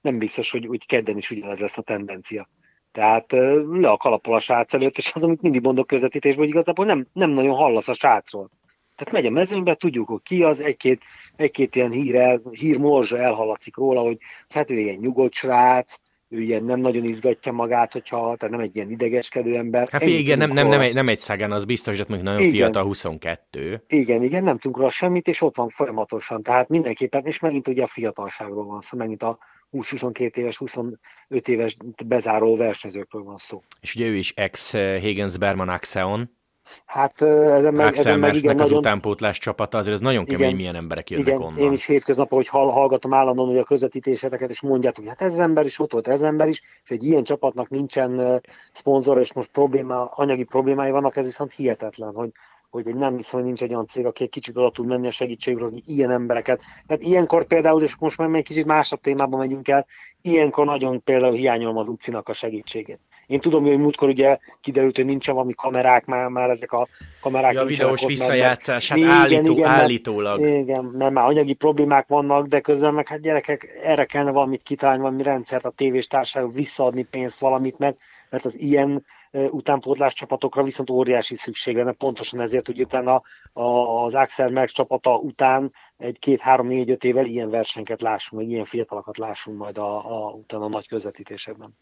nem 0.00 0.18
biztos, 0.18 0.50
hogy, 0.50 0.66
hogy 0.66 0.86
kedden 0.86 1.16
is 1.16 1.30
ugyanez 1.30 1.58
lesz 1.58 1.78
a 1.78 1.82
tendencia. 1.82 2.48
Tehát 2.92 3.32
le 3.70 3.90
a 3.90 3.96
kalapol 3.96 4.34
a 4.34 4.38
srác 4.38 4.74
előtt, 4.74 4.96
és 4.96 5.12
az, 5.14 5.24
amit 5.24 5.42
mindig 5.42 5.62
mondok 5.62 5.86
közvetítésben, 5.86 6.44
hogy 6.44 6.54
igazából 6.54 6.84
nem, 6.84 7.06
nem 7.12 7.30
nagyon 7.30 7.54
hallasz 7.54 7.88
a 7.88 7.92
srácról. 7.92 8.50
Tehát 9.00 9.14
megy 9.14 9.26
a 9.26 9.30
mezőnybe, 9.30 9.74
tudjuk, 9.74 10.08
hogy 10.08 10.22
ki 10.22 10.42
az, 10.42 10.60
egy-két, 10.60 11.02
egy-két 11.36 11.76
ilyen 11.76 11.90
hír, 11.90 12.40
hírmorzsa 12.50 13.18
elhallatszik 13.18 13.76
róla, 13.76 14.00
hogy 14.00 14.18
hát 14.48 14.70
ő 14.70 14.78
ilyen 14.78 14.98
nyugodt 15.00 15.32
srác, 15.32 15.98
ő 16.28 16.40
ilyen 16.40 16.64
nem 16.64 16.80
nagyon 16.80 17.04
izgatja 17.04 17.52
magát, 17.52 17.92
hogyha, 17.92 18.18
tehát 18.18 18.50
nem 18.54 18.60
egy 18.60 18.76
ilyen 18.76 18.90
idegeskedő 18.90 19.56
ember. 19.56 19.88
Hát 19.88 20.02
Ennyi 20.02 20.12
igen, 20.12 20.38
nem, 20.38 20.50
nem, 20.50 20.68
nem, 20.68 20.80
egy, 20.80 20.94
nem 20.94 21.08
egy 21.08 21.18
szágán, 21.18 21.52
az 21.52 21.64
biztos, 21.64 21.98
hogy 21.98 22.08
mondjuk 22.08 22.28
nagyon 22.28 22.46
igen. 22.46 22.60
fiatal, 22.60 22.84
22. 22.84 23.84
Igen, 23.88 24.22
igen, 24.22 24.42
nem 24.42 24.56
tudunk 24.56 24.76
róla 24.76 24.90
semmit, 24.90 25.28
és 25.28 25.40
ott 25.40 25.56
van 25.56 25.68
folyamatosan. 25.68 26.42
Tehát 26.42 26.68
mindenképpen, 26.68 27.26
és 27.26 27.38
megint 27.38 27.68
ugye 27.68 27.82
a 27.82 27.86
fiatalságról 27.86 28.64
van 28.64 28.80
szó, 28.80 28.96
megint 28.96 29.22
a 29.22 29.38
20-22 29.72 30.36
éves, 30.36 30.56
25 30.56 30.98
éves 31.44 31.76
bezáró 32.06 32.56
versenyzőkről 32.56 33.22
van 33.22 33.36
szó. 33.36 33.62
És 33.80 33.94
ugye 33.94 34.06
ő 34.06 34.14
is 34.14 34.32
ex-Higgins 34.36 35.38
Berman 35.38 35.68
Axeon, 35.68 36.38
Hát 36.84 37.22
ezen 37.22 37.74
meg, 37.74 37.96
ezen 37.96 38.18
meg 38.18 38.34
igen, 38.34 38.58
az 38.58 38.66
nagyon... 38.68 38.78
utánpótlás 38.78 39.38
csapata, 39.38 39.78
azért 39.78 39.94
ez 39.94 40.00
nagyon 40.00 40.24
kemény, 40.24 40.46
igen, 40.46 40.56
milyen 40.56 40.74
emberek 40.74 41.10
jönnek 41.10 41.26
igen, 41.26 41.42
onnan. 41.42 41.58
Én 41.58 41.72
is 41.72 41.86
hétköznap, 41.86 42.28
hogy 42.28 42.48
hall, 42.48 42.70
hallgatom 42.70 43.14
állandóan 43.14 43.48
hogy 43.48 43.58
a 43.58 43.64
közvetítéseteket, 43.64 44.50
és 44.50 44.60
mondjátok, 44.60 45.04
hogy 45.04 45.14
hát 45.18 45.32
ez 45.32 45.38
ember 45.38 45.64
is, 45.64 45.78
ott 45.78 45.92
volt 45.92 46.08
ez 46.08 46.22
ember 46.22 46.48
is, 46.48 46.62
és 46.84 46.90
egy 46.90 47.04
ilyen 47.04 47.24
csapatnak 47.24 47.68
nincsen 47.68 48.40
szponzor, 48.72 49.18
és 49.18 49.32
most 49.32 49.50
probléma, 49.50 50.04
anyagi 50.04 50.44
problémái 50.44 50.90
vannak, 50.90 51.16
ez 51.16 51.24
viszont 51.24 51.52
hihetetlen, 51.52 52.14
hogy, 52.14 52.30
hogy 52.70 52.94
nem 52.94 53.16
hiszem, 53.16 53.38
hogy 53.38 53.48
nincs 53.48 53.62
egy 53.62 53.72
olyan 53.72 53.86
cég, 53.86 54.06
aki 54.06 54.22
egy 54.22 54.30
kicsit 54.30 54.56
oda 54.56 54.70
tud 54.70 54.86
menni 54.86 55.06
a 55.06 55.10
segítségről, 55.10 55.70
hogy 55.70 55.82
ilyen 55.84 56.10
embereket. 56.10 56.62
Tehát 56.86 57.02
ilyenkor 57.02 57.44
például, 57.44 57.82
és 57.82 57.96
most 57.98 58.18
már 58.18 58.34
egy 58.34 58.44
kicsit 58.44 58.66
másabb 58.66 59.00
témában 59.00 59.38
megyünk 59.38 59.68
el, 59.68 59.86
ilyenkor 60.22 60.64
nagyon 60.64 61.02
például 61.02 61.34
hiányolom 61.34 61.76
az 61.76 61.88
Ucinak 61.88 62.28
a 62.28 62.32
segítségét. 62.32 63.00
Én 63.30 63.40
tudom, 63.40 63.64
hogy 63.64 63.78
múltkor 63.78 64.08
ugye 64.08 64.38
kiderült, 64.60 64.96
hogy 64.96 65.04
nincsen 65.04 65.34
valami 65.34 65.52
kamerák, 65.52 66.06
már, 66.06 66.28
már 66.28 66.50
ezek 66.50 66.72
a 66.72 66.86
kamerák 67.20 67.52
ja, 67.52 67.60
a 67.60 67.64
videós 67.64 68.06
visszajátszás, 68.06 68.88
hát 68.88 68.98
igen, 68.98 69.10
állító, 69.10 69.52
igen, 69.52 69.68
állítólag. 69.68 70.40
Mert, 70.40 70.56
igen, 70.56 70.84
mert 70.84 71.12
már 71.12 71.24
anyagi 71.24 71.54
problémák 71.54 72.08
vannak, 72.08 72.46
de 72.46 72.60
közben 72.60 72.94
meg 72.94 73.08
hát 73.08 73.20
gyerekek, 73.20 73.80
erre 73.82 74.04
kellene 74.04 74.30
valamit 74.30 74.62
kitalálni, 74.62 75.02
valami 75.02 75.22
rendszert 75.22 75.64
a 75.64 75.70
tévés 75.70 76.06
társaságok 76.06 76.54
visszaadni 76.54 77.02
pénzt 77.02 77.38
valamit, 77.38 77.78
mert, 77.78 77.96
mert 78.30 78.44
az 78.44 78.58
ilyen 78.58 79.04
utánpótlás 79.30 80.14
csapatokra 80.14 80.62
viszont 80.62 80.90
óriási 80.90 81.36
szükség 81.36 81.76
lenne, 81.76 81.92
pontosan 81.92 82.40
ezért, 82.40 82.66
hogy 82.66 82.80
utána 82.80 83.22
az 83.52 84.14
Axel 84.14 84.50
Max 84.50 84.72
csapata 84.72 85.16
után 85.16 85.72
egy 85.96 86.18
két, 86.18 86.40
három, 86.40 86.66
négy, 86.66 86.90
öt 86.90 87.04
évvel 87.04 87.24
ilyen 87.24 87.50
versenyeket 87.50 88.00
lássunk, 88.00 88.42
vagy 88.42 88.50
ilyen 88.50 88.64
fiatalokat 88.64 89.18
lássunk 89.18 89.58
majd 89.58 89.78
a, 89.78 89.96
a, 89.96 90.30
utána 90.30 90.64
a 90.64 90.68
nagy 90.68 90.88
közvetítésekben. 90.88 91.74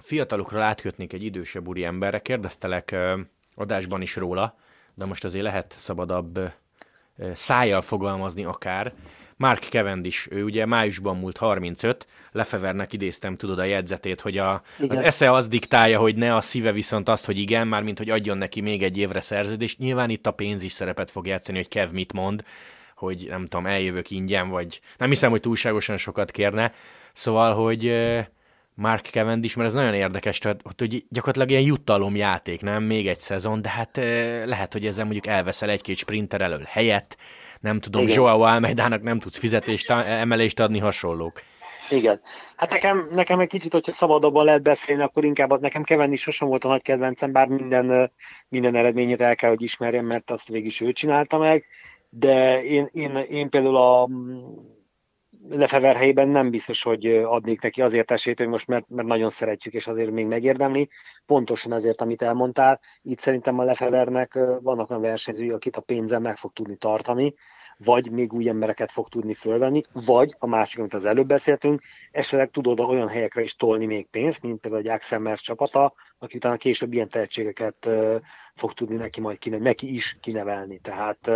Fiatalokról 0.00 0.62
átkötnék 0.62 1.12
egy 1.12 1.22
idősebb 1.22 1.68
úri 1.68 1.84
emberre, 1.84 2.20
kérdeztelek 2.22 2.96
adásban 3.54 4.02
is 4.02 4.16
róla, 4.16 4.58
de 4.94 5.04
most 5.04 5.24
azért 5.24 5.44
lehet 5.44 5.74
szabadabb 5.78 6.52
szájjal 7.34 7.82
fogalmazni 7.82 8.44
akár. 8.44 8.92
Mark 9.36 9.62
Cavendish, 9.62 10.32
ő 10.32 10.44
ugye 10.44 10.66
májusban 10.66 11.16
múlt 11.16 11.36
35, 11.36 12.06
Lefevernek 12.32 12.92
idéztem, 12.92 13.36
tudod 13.36 13.58
a 13.58 13.64
jegyzetét, 13.64 14.20
hogy 14.20 14.38
a, 14.38 14.62
az 14.88 15.00
esze 15.00 15.32
az 15.32 15.48
diktálja, 15.48 15.98
hogy 15.98 16.16
ne 16.16 16.34
a 16.34 16.40
szíve 16.40 16.72
viszont 16.72 17.08
azt, 17.08 17.26
hogy 17.26 17.38
igen, 17.38 17.68
már 17.68 17.82
mint 17.82 17.98
hogy 17.98 18.10
adjon 18.10 18.38
neki 18.38 18.60
még 18.60 18.82
egy 18.82 18.98
évre 18.98 19.20
szerződést. 19.20 19.78
Nyilván 19.78 20.10
itt 20.10 20.26
a 20.26 20.30
pénz 20.30 20.62
is 20.62 20.72
szerepet 20.72 21.10
fog 21.10 21.26
játszani, 21.26 21.56
hogy 21.56 21.68
Kev 21.68 21.90
mit 21.90 22.12
mond, 22.12 22.44
hogy 22.94 23.26
nem 23.28 23.46
tudom, 23.46 23.66
eljövök 23.66 24.10
ingyen, 24.10 24.48
vagy 24.48 24.80
nem 24.98 25.08
hiszem, 25.08 25.30
hogy 25.30 25.40
túlságosan 25.40 25.96
sokat 25.96 26.30
kérne. 26.30 26.72
Szóval, 27.12 27.54
hogy 27.54 27.86
Mark 28.80 29.06
Cavendish, 29.06 29.56
mert 29.56 29.68
ez 29.68 29.74
nagyon 29.74 29.94
érdekes, 29.94 30.38
tehát, 30.38 30.60
hogy 30.78 31.04
gyakorlatilag 31.08 31.50
ilyen 31.50 31.62
jutalomjáték, 31.62 32.60
nem? 32.62 32.82
Még 32.82 33.08
egy 33.08 33.20
szezon, 33.20 33.62
de 33.62 33.68
hát 33.68 33.96
lehet, 34.44 34.72
hogy 34.72 34.86
ezzel 34.86 35.04
mondjuk 35.04 35.26
elveszel 35.26 35.70
egy-két 35.70 35.96
sprinter 35.96 36.40
elől 36.40 36.62
helyet, 36.66 37.16
nem 37.60 37.80
tudom, 37.80 38.02
Igen. 38.02 38.14
Joao 38.14 38.40
Almeidának 38.40 39.02
nem 39.02 39.18
tudsz 39.18 39.38
fizetést, 39.38 39.90
emelést 39.90 40.60
adni, 40.60 40.78
hasonlók. 40.78 41.42
Igen. 41.90 42.20
Hát 42.56 42.70
nekem, 42.70 43.08
nekem 43.12 43.40
egy 43.40 43.48
kicsit, 43.48 43.72
hogyha 43.72 43.92
szabadabban 43.92 44.44
lehet 44.44 44.62
beszélni, 44.62 45.02
akkor 45.02 45.24
inkább 45.24 45.50
az 45.50 45.60
nekem 45.60 45.82
kevenni 45.82 46.16
sosem 46.16 46.48
volt 46.48 46.64
a 46.64 46.68
nagy 46.68 46.82
kedvencem, 46.82 47.32
bár 47.32 47.48
minden, 47.48 48.12
minden 48.48 48.74
eredményét 48.74 49.20
el 49.20 49.36
kell, 49.36 49.50
hogy 49.50 49.62
ismerjem, 49.62 50.06
mert 50.06 50.30
azt 50.30 50.48
végig 50.48 50.66
is 50.66 50.80
ő 50.80 50.92
csinálta 50.92 51.38
meg, 51.38 51.64
de 52.08 52.62
én, 52.62 52.88
én, 52.92 53.16
én 53.16 53.48
például 53.48 53.76
a 53.76 54.08
Lefever 55.48 55.96
helyében 55.96 56.28
nem 56.28 56.50
biztos, 56.50 56.82
hogy 56.82 57.06
adnék 57.06 57.60
neki 57.60 57.82
azért 57.82 58.10
esélyt, 58.10 58.38
hogy 58.38 58.48
most 58.48 58.66
mert, 58.66 58.88
mert 58.88 59.08
nagyon 59.08 59.30
szeretjük, 59.30 59.74
és 59.74 59.86
azért 59.86 60.10
még 60.10 60.26
megérdemli. 60.26 60.88
Pontosan 61.26 61.72
ezért, 61.72 62.00
amit 62.00 62.22
elmondtál. 62.22 62.80
Itt 63.02 63.18
szerintem 63.18 63.58
a 63.58 63.64
Lefevernek 63.64 64.38
vannak 64.62 64.90
olyan 64.90 65.02
versenyzői, 65.02 65.50
akit 65.50 65.76
a 65.76 65.80
pénzem 65.80 66.22
meg 66.22 66.36
fog 66.36 66.52
tudni 66.52 66.76
tartani, 66.76 67.34
vagy 67.84 68.10
még 68.10 68.32
új 68.32 68.48
embereket 68.48 68.90
fog 68.90 69.08
tudni 69.08 69.34
fölvenni, 69.34 69.80
vagy 69.92 70.34
a 70.38 70.46
másik, 70.46 70.78
amit 70.78 70.94
az 70.94 71.04
előbb 71.04 71.26
beszéltünk, 71.26 71.82
esetleg 72.10 72.50
tudod 72.50 72.80
olyan 72.80 73.08
helyekre 73.08 73.42
is 73.42 73.56
tolni 73.56 73.86
még 73.86 74.06
pénzt, 74.06 74.42
mint 74.42 74.60
például 74.60 74.82
egy 74.82 74.88
Axel 74.88 75.36
csapata, 75.36 75.94
aki 76.18 76.36
utána 76.36 76.56
később 76.56 76.92
ilyen 76.92 77.08
tehetségeket 77.08 77.88
fog 78.54 78.72
tudni 78.72 78.96
neki 78.96 79.20
majd 79.20 79.38
kine, 79.38 79.58
neki 79.58 79.94
is 79.94 80.16
kinevelni. 80.20 80.78
Tehát 80.78 81.30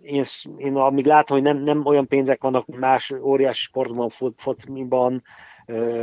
én, 0.00 0.24
én 0.56 0.76
amíg 0.76 1.04
látom, 1.04 1.36
hogy 1.36 1.46
nem, 1.46 1.62
nem 1.62 1.86
olyan 1.86 2.06
pénzek 2.06 2.42
vannak, 2.42 2.66
más 2.66 3.10
óriási 3.22 3.62
sportban, 3.62 4.08
focmiban, 4.36 5.22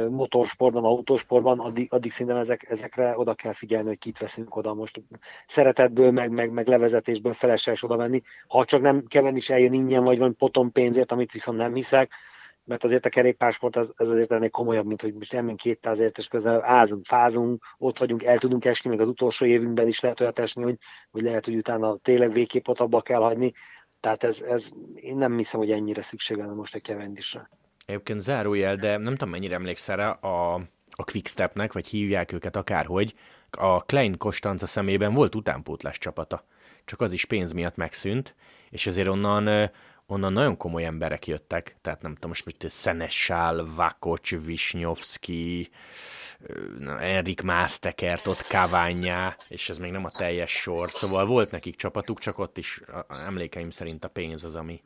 motorsportban, 0.10 0.84
autósportban, 0.84 1.60
addig, 1.60 1.94
addig 1.94 2.12
szerintem 2.12 2.38
ezek, 2.38 2.66
ezekre 2.70 3.18
oda 3.18 3.34
kell 3.34 3.54
figyelni, 3.54 3.88
hogy 3.88 3.98
kit 3.98 4.18
veszünk 4.18 4.56
oda 4.56 4.74
most 4.74 5.02
szeretetből, 5.48 6.12
meg, 6.12 6.30
meg, 6.30 6.52
meg 6.52 6.68
levezetésből 6.68 7.34
felesleges 7.34 7.84
oda 7.84 7.96
venni. 7.96 8.22
Ha 8.48 8.66
csak 8.66 8.82
nem 8.82 9.04
Kevin 9.08 9.36
is 9.36 9.50
eljön 9.50 9.74
ingyen, 9.74 10.04
vagy 10.04 10.18
van 10.18 10.36
potom 10.36 10.72
pénzért, 10.72 11.12
amit 11.12 11.32
viszont 11.32 11.58
nem 11.58 11.74
hiszek, 11.74 12.12
mert 12.68 12.84
azért 12.84 13.06
a 13.06 13.10
kerékpársport 13.10 13.76
az, 13.76 13.94
az 13.96 14.10
azért 14.10 14.32
ennél 14.32 14.50
komolyabb, 14.50 14.86
mint 14.86 15.02
hogy 15.02 15.14
most 15.14 15.34
elmegyünk 15.34 15.60
200 15.60 16.00
és 16.00 16.28
közben 16.28 16.64
ázunk, 16.64 17.06
fázunk, 17.06 17.64
ott 17.78 17.98
vagyunk, 17.98 18.24
el 18.24 18.38
tudunk 18.38 18.66
esni, 18.66 18.90
meg 18.90 19.00
az 19.00 19.08
utolsó 19.08 19.46
évünkben 19.46 19.88
is 19.88 20.00
lehet 20.00 20.22
olyat 20.22 20.40
esni, 20.40 20.64
hogy, 20.64 20.78
hogy 21.12 21.22
lehet, 21.22 21.46
hogy 21.46 21.56
utána 21.56 21.98
tényleg 21.98 22.32
végképp 22.32 22.68
ott 22.68 22.80
abba 22.80 23.02
kell 23.02 23.20
hagyni. 23.20 23.52
Tehát 24.00 24.24
ez, 24.24 24.42
ez, 24.42 24.70
én 24.96 25.18
nem 25.18 25.38
hiszem, 25.38 25.60
hogy 25.60 25.72
ennyire 25.72 26.02
szükség 26.02 26.38
lenne 26.38 26.54
most 26.54 26.76
a 26.76 26.80
Cavendisre. 26.80 27.50
Egyébként 27.86 28.22
zárójel, 28.22 28.76
de 28.76 28.98
nem 28.98 29.14
tudom, 29.14 29.30
mennyire 29.30 29.56
emlékszel 29.56 29.96
rá 29.96 30.10
a, 30.10 30.54
a 30.90 31.04
Quickstepnek, 31.12 31.74
vagy 31.74 31.88
hívják 31.88 32.32
őket 32.32 32.56
akárhogy, 32.56 33.14
a 33.52 33.82
Klein 33.82 34.18
Kostanza 34.18 34.66
szemében 34.66 35.14
volt 35.14 35.36
utánpótlás 35.36 35.98
csapata. 35.98 36.46
Csak 36.86 37.02
az 37.02 37.12
is 37.12 37.26
pénz 37.26 37.52
miatt 37.52 37.76
megszűnt, 37.76 38.36
és 38.70 38.88
ezért 38.88 39.08
onnan 39.08 39.72
onnan 40.08 40.34
nagyon 40.34 40.58
komoly 40.58 40.86
emberek 40.86 41.28
jöttek, 41.28 41.78
tehát 41.82 42.02
nem 42.02 42.14
tudom 42.14 42.30
most 42.30 42.46
mit, 42.46 42.66
Szenessál, 42.70 43.66
Vakocs, 43.76 44.36
Visnyovski, 44.46 45.70
Enrik 47.00 47.42
Másztekert, 47.42 48.28
ott 48.28 48.48
Kaványá, 48.48 49.36
és 49.48 49.70
ez 49.70 49.78
még 49.78 49.92
nem 49.92 50.06
a 50.06 50.12
teljes 50.12 50.52
sor, 50.52 50.90
szóval 50.90 51.26
volt 51.26 51.52
nekik 51.52 51.76
csapatuk, 51.76 52.20
csak 52.20 52.40
ott 52.40 52.58
is 52.58 52.82
emlékeim 53.08 53.70
szerint 53.70 54.04
a 54.04 54.10
pénz 54.10 54.44
az, 54.44 54.56
ami, 54.56 54.82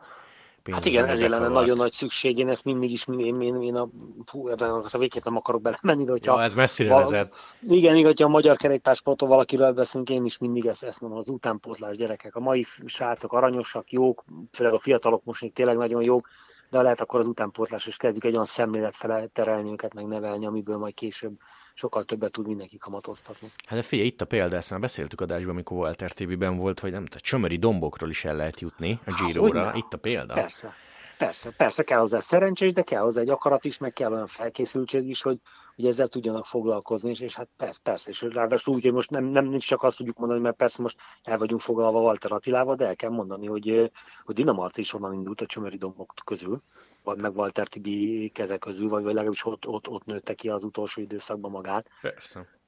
Hát 0.72 0.86
igen, 0.86 1.08
ezért 1.08 1.30
lenne 1.30 1.48
nagyon 1.48 1.78
nagy 1.78 1.92
szükség, 1.92 2.38
én 2.38 2.50
ezt 2.50 2.66
mindig 2.66 2.92
is, 2.92 3.08
én, 3.08 3.42
én, 3.42 3.62
én 3.62 3.76
a, 3.76 3.90
hú, 4.32 4.48
ebben 4.48 4.70
a 4.70 4.98
végképp 4.98 5.24
nem 5.24 5.38
akarok 5.38 5.62
belemenni, 5.62 6.04
de 6.04 6.12
hogyha... 6.12 6.38
Ja, 6.38 6.44
ez 6.44 6.54
messzire 6.54 6.90
val- 6.90 7.10
vezet. 7.10 7.34
Igen, 7.62 7.96
igen, 7.96 8.06
hogyha 8.06 8.26
a 8.26 8.30
magyar 8.30 8.56
kerékpársporton 8.56 9.30
valakiről 9.30 9.72
beszélünk, 9.72 10.10
én 10.10 10.26
is 10.26 10.38
mindig 10.38 10.66
ezt, 10.66 10.84
ezt 10.84 11.02
mondom, 11.02 11.20
az 11.20 11.30
utánpótlás 11.30 11.98
gyerekek. 11.98 12.36
A 12.36 12.40
mai 12.40 12.66
srácok 12.86 13.34
aranyosak, 13.34 13.92
jók, 13.92 14.24
főleg 14.52 14.74
a 14.74 14.80
fiatalok 14.80 15.24
most 15.24 15.42
még 15.42 15.54
tényleg 15.54 15.78
nagyon 15.78 16.04
jók, 16.04 16.28
de 16.72 16.82
lehet 16.82 17.02
akkor 17.02 17.20
az 17.20 17.28
utánpótlás 17.28 17.88
is 17.88 17.98
kezdjük 17.98 18.24
egy 18.24 18.34
olyan 18.34 18.46
szemlélet 18.46 18.96
fele 18.96 19.28
terelni 19.28 19.72
őket, 19.72 19.94
meg 19.94 20.06
nevelni, 20.06 20.46
amiből 20.46 20.78
majd 20.78 20.94
később 20.94 21.40
sokkal 21.74 22.06
többet 22.06 22.32
tud 22.32 22.48
mindenki 22.48 22.78
kamatoztatni. 22.78 23.52
Hát 23.66 23.80
de 23.80 23.86
figyelj, 23.86 24.08
itt 24.08 24.22
a 24.22 24.26
példa, 24.26 24.56
ezt 24.56 24.70
már 24.70 24.80
beszéltük 24.80 25.22
adásban, 25.22 25.50
amikor 25.50 25.78
Walter 25.78 26.12
TV-ben 26.12 26.58
volt, 26.58 26.80
hogy 26.80 26.92
nem 26.92 27.04
tudom, 27.04 27.20
csömöri 27.22 27.58
dombokról 27.58 28.10
is 28.10 28.26
el 28.26 28.36
lehet 28.36 28.60
jutni 28.60 29.00
a 29.06 29.24
Giro-ra. 29.24 29.72
Itt 29.76 29.94
a 29.94 29.98
példa. 29.98 30.34
Persze. 30.34 30.74
Persze, 31.22 31.52
persze 31.52 31.84
kell 31.84 32.00
hozzá 32.00 32.20
szerencsés, 32.20 32.74
de 32.74 32.82
kell 32.82 33.02
hozzá 33.02 33.22
egy 33.22 33.30
akarat 33.30 33.66
is, 33.66 33.78
meg 33.78 33.94
kell 33.94 34.12
olyan 34.12 34.28
felkészültség 34.28 35.08
is, 35.08 35.22
hogy, 35.22 35.40
hogy 35.76 35.86
ezzel 35.86 36.08
tudjanak 36.08 36.46
foglalkozni, 36.46 37.10
és, 37.10 37.20
és 37.20 37.36
hát 37.36 37.50
persze, 37.58 37.80
persze, 37.84 38.10
és 38.10 38.22
ráadásul 38.22 38.74
úgy, 38.74 38.84
hogy 38.84 38.94
most 38.94 39.10
nem, 39.10 39.24
nem, 39.24 39.46
nem 39.46 39.60
csak 39.60 39.84
azt 39.84 39.98
tudjuk 39.98 40.18
mondani, 40.18 40.40
mert 40.42 40.56
persze 40.56 40.82
most 40.82 40.98
el 41.24 41.38
vagyunk 41.38 41.62
foglalva 41.62 42.02
Walter 42.02 42.32
Attilával, 42.32 42.76
de 42.76 42.86
el 42.86 42.96
kell 42.96 43.10
mondani, 43.10 43.48
hogy, 43.48 43.92
hogy 44.24 44.36
Dinamarca 44.36 44.82
is 44.82 44.94
onnan 44.94 45.14
indult 45.14 45.42
a 45.42 45.46
csömöri 45.46 45.78
dombok 45.78 46.14
közül, 46.26 46.62
vagy 47.04 47.18
meg 47.18 47.36
Walter 47.36 47.68
Tibi 47.68 48.30
keze 48.34 48.58
közül, 48.58 48.90
vagy, 48.90 49.04
vagy 49.04 49.14
legalábbis 49.14 49.46
ott, 49.46 49.68
ott, 49.68 49.88
ott 49.88 50.06
nőtte 50.06 50.34
ki 50.34 50.50
az 50.50 50.64
utolsó 50.64 51.02
időszakban 51.02 51.52
magát. 51.52 51.90
Persze. 52.02 52.61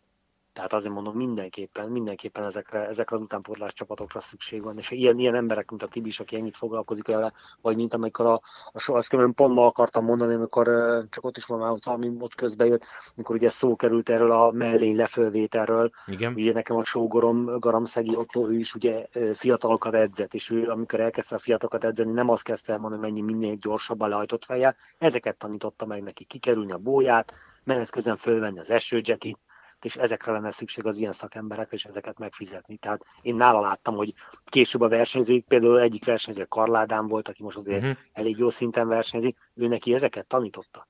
Tehát 0.53 0.73
azért 0.73 0.93
mondom, 0.93 1.15
mindenképpen, 1.15 1.89
mindenképpen 1.89 2.43
ezekre, 2.43 2.87
ezekre 2.87 3.15
az 3.15 3.21
utánpótlás 3.21 3.73
csapatokra 3.73 4.19
szükség 4.19 4.63
van. 4.63 4.77
És 4.77 4.91
ilyen, 4.91 5.19
ilyen 5.19 5.35
emberek, 5.35 5.69
mint 5.69 5.83
a 5.83 5.87
Tibis, 5.87 6.19
aki 6.19 6.35
ennyit 6.35 6.55
foglalkozik 6.55 7.07
vele, 7.07 7.33
vagy 7.61 7.75
mint 7.75 7.93
amikor 7.93 8.25
a, 8.25 8.33
a 8.71 8.91
azt 8.93 9.09
különben 9.09 9.33
pont 9.33 9.53
ma 9.53 9.65
akartam 9.65 10.05
mondani, 10.05 10.33
amikor 10.33 10.65
csak 11.09 11.25
ott 11.25 11.37
is 11.37 11.45
van 11.45 11.59
már 11.59 11.73
valami 11.83 12.11
ott 12.19 12.35
közbe 12.35 12.65
jött, 12.65 12.85
amikor 13.15 13.35
ugye 13.35 13.49
szó 13.49 13.75
került 13.75 14.09
erről 14.09 14.31
a 14.31 14.51
mellény 14.51 14.95
lefölvételről. 14.95 15.91
Igen. 16.05 16.33
Ugye 16.33 16.53
nekem 16.53 16.75
a 16.75 16.83
sógorom, 16.83 17.59
Garamszegi 17.59 18.15
Otto, 18.15 18.49
ő 18.49 18.57
is 18.57 18.75
ugye 18.75 19.07
fiatalokat 19.33 19.93
edzett, 19.93 20.33
és 20.33 20.49
ő 20.49 20.69
amikor 20.69 20.99
elkezdte 20.99 21.35
a 21.35 21.39
fiatalokat 21.39 21.83
edzeni, 21.83 22.11
nem 22.11 22.29
azt 22.29 22.43
kezdte 22.43 22.73
el 22.73 22.79
mondani, 22.79 23.01
mennyi 23.01 23.21
minél 23.21 23.55
gyorsabban 23.55 24.09
lehajtott 24.09 24.45
fejjel, 24.45 24.75
ezeket 24.97 25.37
tanította 25.37 25.85
meg 25.85 26.03
neki, 26.03 26.25
kikerülni 26.25 26.71
a 26.71 26.77
bóját, 26.77 27.33
menet 27.63 27.89
közben 27.89 28.15
fölvenni 28.15 28.59
az 28.59 28.69
esőjackit, 28.69 29.37
és 29.85 29.95
ezekre 29.95 30.31
lenne 30.31 30.51
szükség 30.51 30.85
az 30.85 30.97
ilyen 30.97 31.13
szakemberekre, 31.13 31.75
és 31.75 31.85
ezeket 31.85 32.17
megfizetni. 32.17 32.77
Tehát 32.77 33.05
én 33.21 33.35
nála 33.35 33.59
láttam, 33.61 33.95
hogy 33.95 34.13
később 34.45 34.81
a 34.81 34.87
versenyzők, 34.87 35.45
például 35.45 35.79
egyik 35.79 36.05
versenyző 36.05 36.45
Karládám 36.45 37.07
volt, 37.07 37.27
aki 37.27 37.43
most 37.43 37.57
azért 37.57 37.81
uh-huh. 37.81 37.97
elég 38.13 38.37
jó 38.37 38.49
szinten 38.49 38.87
versenyzik, 38.87 39.37
ő 39.53 39.67
neki 39.67 39.93
ezeket 39.93 40.27
tanította. 40.27 40.87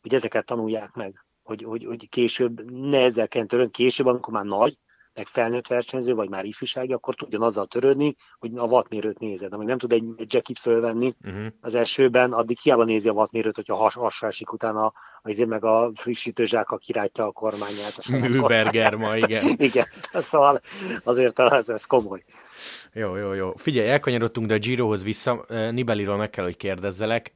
Hogy 0.00 0.14
ezeket 0.14 0.46
tanulják 0.46 0.92
meg, 0.92 1.24
hogy, 1.42 1.62
hogy, 1.62 1.84
hogy 1.84 2.08
később 2.08 2.70
ne 2.70 2.98
ezzel 2.98 3.28
kell 3.28 3.46
később, 3.70 4.06
amikor 4.06 4.32
már 4.32 4.44
nagy, 4.44 4.76
meg 5.18 5.26
felnőtt 5.26 5.66
versenyző, 5.66 6.14
vagy 6.14 6.28
már 6.28 6.44
ifjúsági, 6.44 6.92
akkor 6.92 7.14
tudjon 7.14 7.42
azzal 7.42 7.66
törődni, 7.66 8.16
hogy 8.38 8.50
a 8.54 8.64
wattmérőt 8.64 9.18
nézed. 9.18 9.52
Amíg 9.52 9.66
nem 9.66 9.78
tud 9.78 9.92
egy, 9.92 10.04
egy 10.16 10.34
jackit 10.34 10.58
fölvenni 10.58 11.12
uh-huh. 11.24 11.46
az 11.60 11.74
elsőben, 11.74 12.32
addig 12.32 12.58
hiába 12.58 12.84
nézi 12.84 13.08
a 13.08 13.12
wattmérőt, 13.12 13.54
hogyha 13.54 13.74
has, 13.74 13.94
hasra 13.94 14.26
esik 14.26 14.52
utána, 14.52 14.92
azért 15.22 15.48
meg 15.48 15.64
a 15.64 15.90
frissítő 15.94 16.44
a 16.50 16.76
kirátja 16.76 17.26
a 17.26 17.30
kormányát. 17.32 17.98
A 17.98 18.10
Műberger 18.10 18.94
ma, 18.94 19.16
igen. 19.16 19.42
igen, 19.68 19.86
szóval 20.12 20.60
azért 21.04 21.38
az, 21.38 21.70
ez 21.70 21.84
komoly. 21.84 22.24
Jó, 22.92 23.16
jó, 23.16 23.32
jó. 23.32 23.52
Figyelj, 23.56 23.88
elkanyarodtunk, 23.88 24.46
de 24.46 24.54
a 24.54 24.58
Girohoz 24.58 25.04
vissza. 25.04 25.44
Nibeliről 25.70 26.16
meg 26.16 26.30
kell, 26.30 26.44
hogy 26.44 26.56
kérdezzelek. 26.56 27.34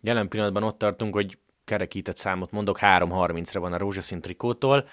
Jelen 0.00 0.28
pillanatban 0.28 0.62
ott 0.62 0.78
tartunk, 0.78 1.14
hogy 1.14 1.38
kerekített 1.64 2.16
számot 2.16 2.50
mondok, 2.50 2.78
3.30-ra 2.80 3.58
van 3.60 3.72
a 3.72 3.78
rózsaszín 3.78 4.20
trikótól. 4.20 4.88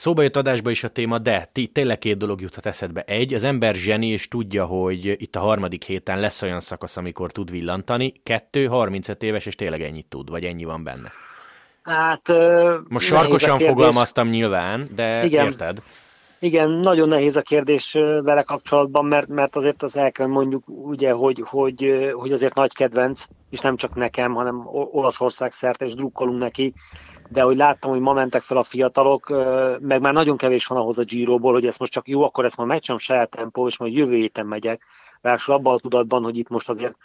Szóba 0.00 0.22
jött 0.22 0.36
adásba 0.36 0.70
is 0.70 0.84
a 0.84 0.88
téma, 0.88 1.18
de 1.18 1.48
ti, 1.52 1.66
tényleg 1.66 1.98
két 1.98 2.16
dolog 2.16 2.40
juthat 2.40 2.66
eszedbe. 2.66 3.02
Egy, 3.02 3.34
az 3.34 3.44
ember 3.44 3.74
zseni, 3.74 4.06
és 4.06 4.28
tudja, 4.28 4.64
hogy 4.64 5.06
itt 5.22 5.36
a 5.36 5.40
harmadik 5.40 5.84
héten 5.84 6.20
lesz 6.20 6.42
olyan 6.42 6.60
szakasz, 6.60 6.96
amikor 6.96 7.32
tud 7.32 7.50
villantani. 7.50 8.12
Kettő, 8.22 8.66
35 8.66 9.22
éves, 9.22 9.46
és 9.46 9.54
tényleg 9.54 9.82
ennyit 9.82 10.06
tud, 10.06 10.30
vagy 10.30 10.44
ennyi 10.44 10.64
van 10.64 10.84
benne. 10.84 11.10
Hát... 11.82 12.32
Most 12.88 13.06
sarkosan 13.06 13.58
fogalmaztam 13.58 14.28
nyilván, 14.28 14.86
de 14.94 15.24
Igen. 15.24 15.44
érted? 15.44 15.78
Igen, 16.42 16.70
nagyon 16.70 17.08
nehéz 17.08 17.36
a 17.36 17.42
kérdés 17.42 17.92
vele 18.22 18.42
kapcsolatban, 18.42 19.04
mert, 19.04 19.28
mert 19.28 19.56
azért 19.56 19.82
az 19.82 19.96
el 19.96 20.12
kell 20.12 20.26
mondjuk 20.26 20.64
ugye, 20.66 21.12
hogy, 21.12 21.42
hogy, 21.44 22.10
hogy 22.12 22.32
azért 22.32 22.54
nagy 22.54 22.72
kedvenc, 22.72 23.24
és 23.50 23.60
nem 23.60 23.76
csak 23.76 23.94
nekem, 23.94 24.34
hanem 24.34 24.66
Olaszország 24.72 25.52
szerte, 25.52 25.84
és 25.84 25.94
drukkolunk 25.94 26.40
neki, 26.40 26.72
de 27.28 27.42
hogy 27.42 27.56
láttam, 27.56 27.90
hogy 27.90 28.00
ma 28.00 28.12
mentek 28.12 28.40
fel 28.40 28.56
a 28.56 28.62
fiatalok, 28.62 29.28
meg 29.80 30.00
már 30.00 30.12
nagyon 30.12 30.36
kevés 30.36 30.66
van 30.66 30.78
ahhoz 30.78 30.98
a 30.98 31.04
Giroból, 31.04 31.52
hogy 31.52 31.66
ezt 31.66 31.78
most 31.78 31.92
csak 31.92 32.08
jó, 32.08 32.22
akkor 32.22 32.44
ezt 32.44 32.56
ma 32.56 32.64
megcsinálom 32.64 33.04
saját 33.04 33.30
tempó, 33.30 33.66
és 33.66 33.78
majd 33.78 33.94
jövő 33.94 34.14
héten 34.14 34.46
megyek. 34.46 34.84
Ráadásul 35.20 35.54
abban 35.54 35.74
a 35.74 35.78
tudatban, 35.78 36.22
hogy 36.22 36.38
itt 36.38 36.48
most 36.48 36.68
azért 36.68 36.96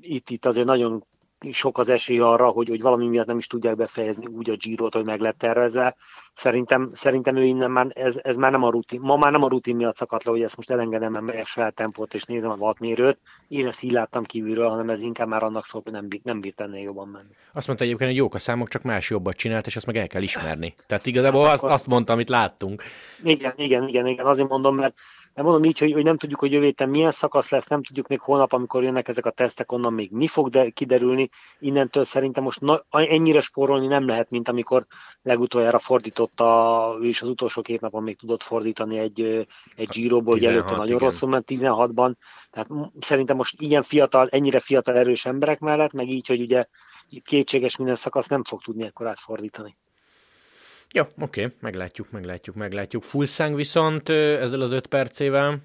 itt, 0.00 0.30
itt 0.30 0.46
azért 0.46 0.66
nagyon 0.66 1.04
sok 1.52 1.78
az 1.78 1.88
esély 1.88 2.18
arra, 2.18 2.48
hogy, 2.48 2.68
hogy 2.68 2.80
valami 2.80 3.08
miatt 3.08 3.26
nem 3.26 3.38
is 3.38 3.46
tudják 3.46 3.76
befejezni 3.76 4.26
úgy 4.26 4.50
a 4.50 4.56
Girot, 4.56 4.94
hogy 4.94 5.04
meg 5.04 5.20
lett 5.20 5.38
tervezve. 5.38 5.94
Szerintem, 6.34 6.90
szerintem 6.92 7.36
ő 7.36 7.44
innen 7.44 7.70
már, 7.70 7.86
ez, 7.94 8.18
ez 8.22 8.36
már 8.36 8.50
nem 8.50 8.62
a 8.62 8.70
rutin, 8.70 9.00
ma 9.00 9.16
már 9.16 9.32
nem 9.32 9.42
a 9.42 9.48
rutin 9.48 9.76
miatt 9.76 9.96
szakadt 9.96 10.24
le, 10.24 10.30
hogy 10.30 10.42
ezt 10.42 10.56
most 10.56 10.70
elengedem, 10.70 11.12
mert 11.12 11.24
megyek 11.24 11.46
saját 11.46 11.74
tempót, 11.74 12.14
és 12.14 12.24
nézem 12.24 12.50
a 12.50 12.56
vatmérőt. 12.56 13.18
Én 13.48 13.66
ezt 13.66 13.82
így 13.82 13.90
láttam 13.90 14.24
kívülről, 14.24 14.68
hanem 14.68 14.90
ez 14.90 15.00
inkább 15.00 15.28
már 15.28 15.42
annak 15.42 15.66
szól, 15.66 15.80
hogy 15.84 15.92
nem, 15.92 16.08
nem 16.22 16.40
bírt 16.40 16.60
ennél 16.60 16.82
jobban 16.82 17.08
menni. 17.08 17.34
Azt 17.52 17.66
mondta 17.66 17.84
egyébként, 17.84 18.10
hogy 18.10 18.18
jók 18.18 18.34
a 18.34 18.38
számok, 18.38 18.68
csak 18.68 18.82
más 18.82 19.10
jobbat 19.10 19.36
csinált, 19.36 19.66
és 19.66 19.76
azt 19.76 19.86
meg 19.86 19.96
el 19.96 20.06
kell 20.06 20.22
ismerni. 20.22 20.74
Tehát 20.86 21.06
igazából 21.06 21.44
hát, 21.44 21.52
azt, 21.52 21.62
azt 21.62 21.86
mondta, 21.86 22.12
amit 22.12 22.28
láttunk. 22.28 22.82
Igen, 23.22 23.52
igen, 23.56 23.88
igen, 23.88 24.06
igen. 24.06 24.26
Azért 24.26 24.48
mondom, 24.48 24.76
mert 24.76 24.94
nem 25.34 25.44
mondom 25.44 25.64
így, 25.64 25.78
hogy, 25.78 25.92
hogy 25.92 26.04
nem 26.04 26.16
tudjuk, 26.16 26.40
hogy 26.40 26.52
jövő 26.52 26.64
héten 26.64 26.88
milyen 26.88 27.10
szakasz 27.10 27.50
lesz, 27.50 27.66
nem 27.66 27.82
tudjuk 27.82 28.06
még 28.06 28.20
holnap, 28.20 28.52
amikor 28.52 28.82
jönnek 28.82 29.08
ezek 29.08 29.26
a 29.26 29.30
tesztek, 29.30 29.72
onnan 29.72 29.92
még 29.92 30.10
mi 30.10 30.26
fog 30.26 30.48
de 30.48 30.70
kiderülni. 30.70 31.28
Innentől 31.58 32.04
szerintem 32.04 32.42
most 32.42 32.60
na, 32.60 32.84
ennyire 32.90 33.40
spórolni 33.40 33.86
nem 33.86 34.06
lehet, 34.06 34.30
mint 34.30 34.48
amikor 34.48 34.86
legutoljára 35.22 35.78
fordította, 35.78 36.96
is 37.02 37.22
az 37.22 37.28
utolsó 37.28 37.62
két 37.62 37.80
napon 37.80 38.02
még 38.02 38.16
tudott 38.16 38.42
fordítani 38.42 38.98
egy, 38.98 39.46
egy 39.76 39.88
Giroból, 39.88 40.32
hogy 40.32 40.44
előtte 40.44 40.70
nagyon 40.70 40.86
igen. 40.86 40.98
rosszul 40.98 41.28
ment 41.28 41.44
16-ban. 41.48 42.14
Tehát 42.50 42.68
szerintem 43.00 43.36
most 43.36 43.60
ilyen 43.60 43.82
fiatal, 43.82 44.28
ennyire 44.30 44.60
fiatal 44.60 44.96
erős 44.96 45.26
emberek 45.26 45.60
mellett, 45.60 45.92
meg 45.92 46.08
így, 46.08 46.26
hogy 46.26 46.40
ugye 46.40 46.66
kétséges 47.24 47.76
minden 47.76 47.96
szakasz 47.96 48.26
nem 48.26 48.44
fog 48.44 48.62
tudni 48.62 48.86
akkor 48.86 49.06
átfordítani. 49.06 49.74
Jó, 50.96 51.02
oké, 51.02 51.44
okay, 51.44 51.56
meglátjuk, 51.60 52.10
meglátjuk, 52.10 52.56
meglátjuk. 52.56 53.02
Fulszang 53.02 53.56
viszont 53.56 54.08
ezzel 54.08 54.60
az 54.60 54.72
öt 54.72 54.86
percével? 54.86 55.58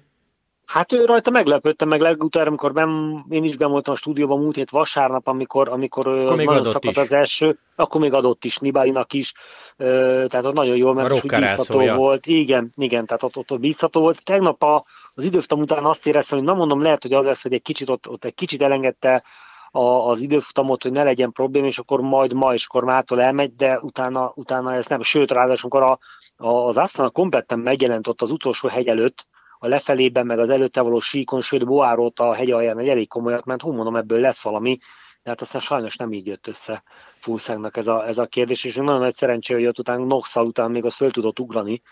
Hát 0.66 0.92
ő 0.92 1.04
rajta 1.04 1.30
meglepődtem 1.30 1.88
meg 1.88 2.00
legutóbb, 2.00 2.46
amikor 2.46 2.72
ben, 2.72 3.24
én 3.28 3.44
is 3.44 3.56
voltam 3.56 3.94
a 3.94 3.96
stúdióban 3.96 4.38
múlt 4.38 4.54
hét 4.54 4.70
vasárnap, 4.70 5.26
amikor, 5.26 5.68
amikor 5.68 6.06
akkor 6.06 6.30
az 6.30 6.36
még 6.36 6.46
nagyon 6.46 6.64
szakadt 6.64 6.96
az 6.96 7.12
első, 7.12 7.58
akkor 7.76 8.00
még 8.00 8.12
adott 8.12 8.44
is 8.44 8.56
Nibálinak 8.56 9.12
is, 9.12 9.32
tehát 9.76 10.44
ott 10.44 10.54
nagyon 10.54 10.76
jól, 10.76 10.94
mert 10.94 11.26
bízható 11.26 11.94
volt. 11.94 12.26
Igen, 12.26 12.72
igen, 12.76 13.06
tehát 13.06 13.22
ott, 13.22 13.36
ott, 13.36 13.52
ott 13.52 13.60
bízható 13.60 14.00
volt. 14.00 14.24
Tegnap 14.24 14.62
a, 14.62 14.84
az 15.14 15.24
időfutam 15.24 15.60
után 15.60 15.84
azt 15.84 16.06
éreztem, 16.06 16.38
hogy 16.38 16.46
na 16.46 16.54
mondom, 16.54 16.82
lehet, 16.82 17.02
hogy 17.02 17.12
az 17.12 17.24
lesz, 17.24 17.42
hogy 17.42 17.52
egy 17.52 17.62
kicsit 17.62 17.88
ott, 17.88 18.08
ott 18.08 18.24
egy 18.24 18.34
kicsit 18.34 18.62
elengedte 18.62 19.22
a, 19.70 20.10
az 20.10 20.20
időfutamot, 20.20 20.82
hogy 20.82 20.92
ne 20.92 21.02
legyen 21.02 21.32
probléma, 21.32 21.66
és 21.66 21.78
akkor 21.78 22.00
majd 22.00 22.32
ma 22.32 22.54
is 22.54 22.66
akkor 22.66 22.84
mától 22.84 23.22
elmegy, 23.22 23.54
de 23.54 23.78
utána, 23.78 24.32
utána 24.34 24.74
ez 24.74 24.86
nem. 24.86 25.02
Sőt, 25.02 25.30
ráadásul 25.30 25.70
amikor 25.70 25.90
a, 25.90 25.98
a, 26.46 26.68
az 26.68 26.76
Astana 26.76 27.10
kompletten 27.10 27.58
megjelent 27.58 28.06
ott 28.06 28.22
az 28.22 28.30
utolsó 28.30 28.68
hegy 28.68 28.86
előtt, 28.86 29.26
a 29.62 29.68
lefelében, 29.68 30.26
meg 30.26 30.38
az 30.38 30.50
előtte 30.50 30.80
való 30.80 31.00
síkon, 31.00 31.40
sőt, 31.40 31.64
Boárót 31.64 32.20
a 32.20 32.32
hegy 32.32 32.50
alján 32.50 32.78
egy 32.78 32.88
elég 32.88 33.08
komolyat 33.08 33.44
ment, 33.44 33.62
hú 33.62 33.72
mondom, 33.72 33.96
ebből 33.96 34.20
lesz 34.20 34.42
valami, 34.42 34.78
de 35.22 35.30
hát 35.30 35.40
aztán 35.40 35.60
sajnos 35.60 35.96
nem 35.96 36.12
így 36.12 36.26
jött 36.26 36.46
össze 36.46 36.82
Fulszengnak 37.18 37.76
ez 37.76 37.86
a, 37.86 38.06
ez 38.06 38.18
a 38.18 38.26
kérdés, 38.26 38.64
és 38.64 38.74
nagyon 38.74 39.00
nagy 39.00 39.14
szerencsé, 39.14 39.54
hogy 39.54 39.66
ott 39.66 39.78
után 39.78 40.00
Noxal 40.00 40.46
után 40.46 40.70
még 40.70 40.84
az 40.84 40.94
föl 40.94 41.10
tudott 41.10 41.38
ugrani, 41.38 41.82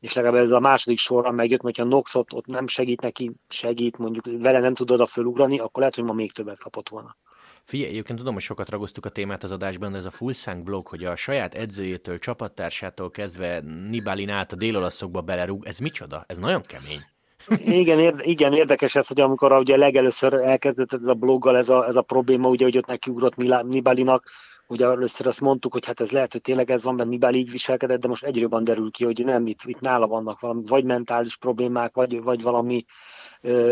és 0.00 0.14
legalább 0.14 0.42
ez 0.42 0.50
a 0.50 0.60
második 0.60 0.98
sorra 0.98 1.30
megjött, 1.30 1.60
hogyha 1.60 1.84
Nox 1.84 2.14
ott, 2.14 2.32
ott 2.32 2.46
nem 2.46 2.66
segít 2.66 3.00
neki, 3.00 3.32
segít, 3.48 3.98
mondjuk 3.98 4.24
vele 4.42 4.58
nem 4.58 4.74
tudod 4.74 5.00
a 5.00 5.06
fölugrani, 5.06 5.58
akkor 5.58 5.78
lehet, 5.78 5.94
hogy 5.94 6.04
ma 6.04 6.12
még 6.12 6.32
többet 6.32 6.58
kapott 6.58 6.88
volna. 6.88 7.16
Figyelj, 7.64 7.90
egyébként 7.90 8.18
tudom, 8.18 8.34
hogy 8.34 8.42
sokat 8.42 8.70
ragoztuk 8.70 9.06
a 9.06 9.08
témát 9.08 9.44
az 9.44 9.52
adásban, 9.52 9.92
de 9.92 9.98
ez 9.98 10.04
a 10.04 10.10
Fulszang 10.10 10.62
blog, 10.62 10.86
hogy 10.86 11.04
a 11.04 11.16
saját 11.16 11.54
edzőjétől, 11.54 12.18
csapattársától 12.18 13.10
kezdve 13.10 13.60
Nibalin 13.88 14.30
át 14.30 14.52
a 14.52 14.56
délolaszokba 14.56 15.20
belerúg, 15.20 15.66
ez 15.66 15.78
micsoda? 15.78 16.24
Ez 16.26 16.38
nagyon 16.38 16.62
kemény. 16.62 17.00
Igen, 17.64 17.98
érde, 17.98 18.24
igen, 18.24 18.52
érdekes 18.52 18.94
ez, 18.94 19.06
hogy 19.06 19.20
amikor 19.20 19.52
ugye 19.52 19.76
legelőször 19.76 20.32
elkezdett 20.34 20.92
ez 20.92 21.02
a 21.02 21.14
bloggal 21.14 21.56
ez 21.56 21.68
a, 21.68 21.86
ez 21.86 21.96
a 21.96 22.02
probléma, 22.02 22.48
ugye, 22.48 22.64
hogy 22.64 22.76
ott 22.76 22.86
nekiugrott 22.86 23.36
Nibalinak, 23.62 24.30
ugye 24.66 24.86
először 24.86 25.26
azt 25.26 25.40
mondtuk, 25.40 25.72
hogy 25.72 25.86
hát 25.86 26.00
ez 26.00 26.10
lehet, 26.10 26.32
hogy 26.32 26.40
tényleg 26.40 26.70
ez 26.70 26.82
van, 26.82 26.94
mert 26.94 27.08
Nibali 27.08 27.38
így 27.38 27.50
viselkedett, 27.50 28.00
de 28.00 28.08
most 28.08 28.24
egyre 28.24 28.40
jobban 28.40 28.64
derül 28.64 28.90
ki, 28.90 29.04
hogy 29.04 29.24
nem, 29.24 29.46
itt, 29.46 29.60
itt 29.64 29.80
nála 29.80 30.06
vannak 30.06 30.40
valami, 30.40 30.62
vagy 30.66 30.84
mentális 30.84 31.36
problémák, 31.36 31.94
vagy, 31.94 32.22
vagy 32.22 32.42
valami 32.42 32.84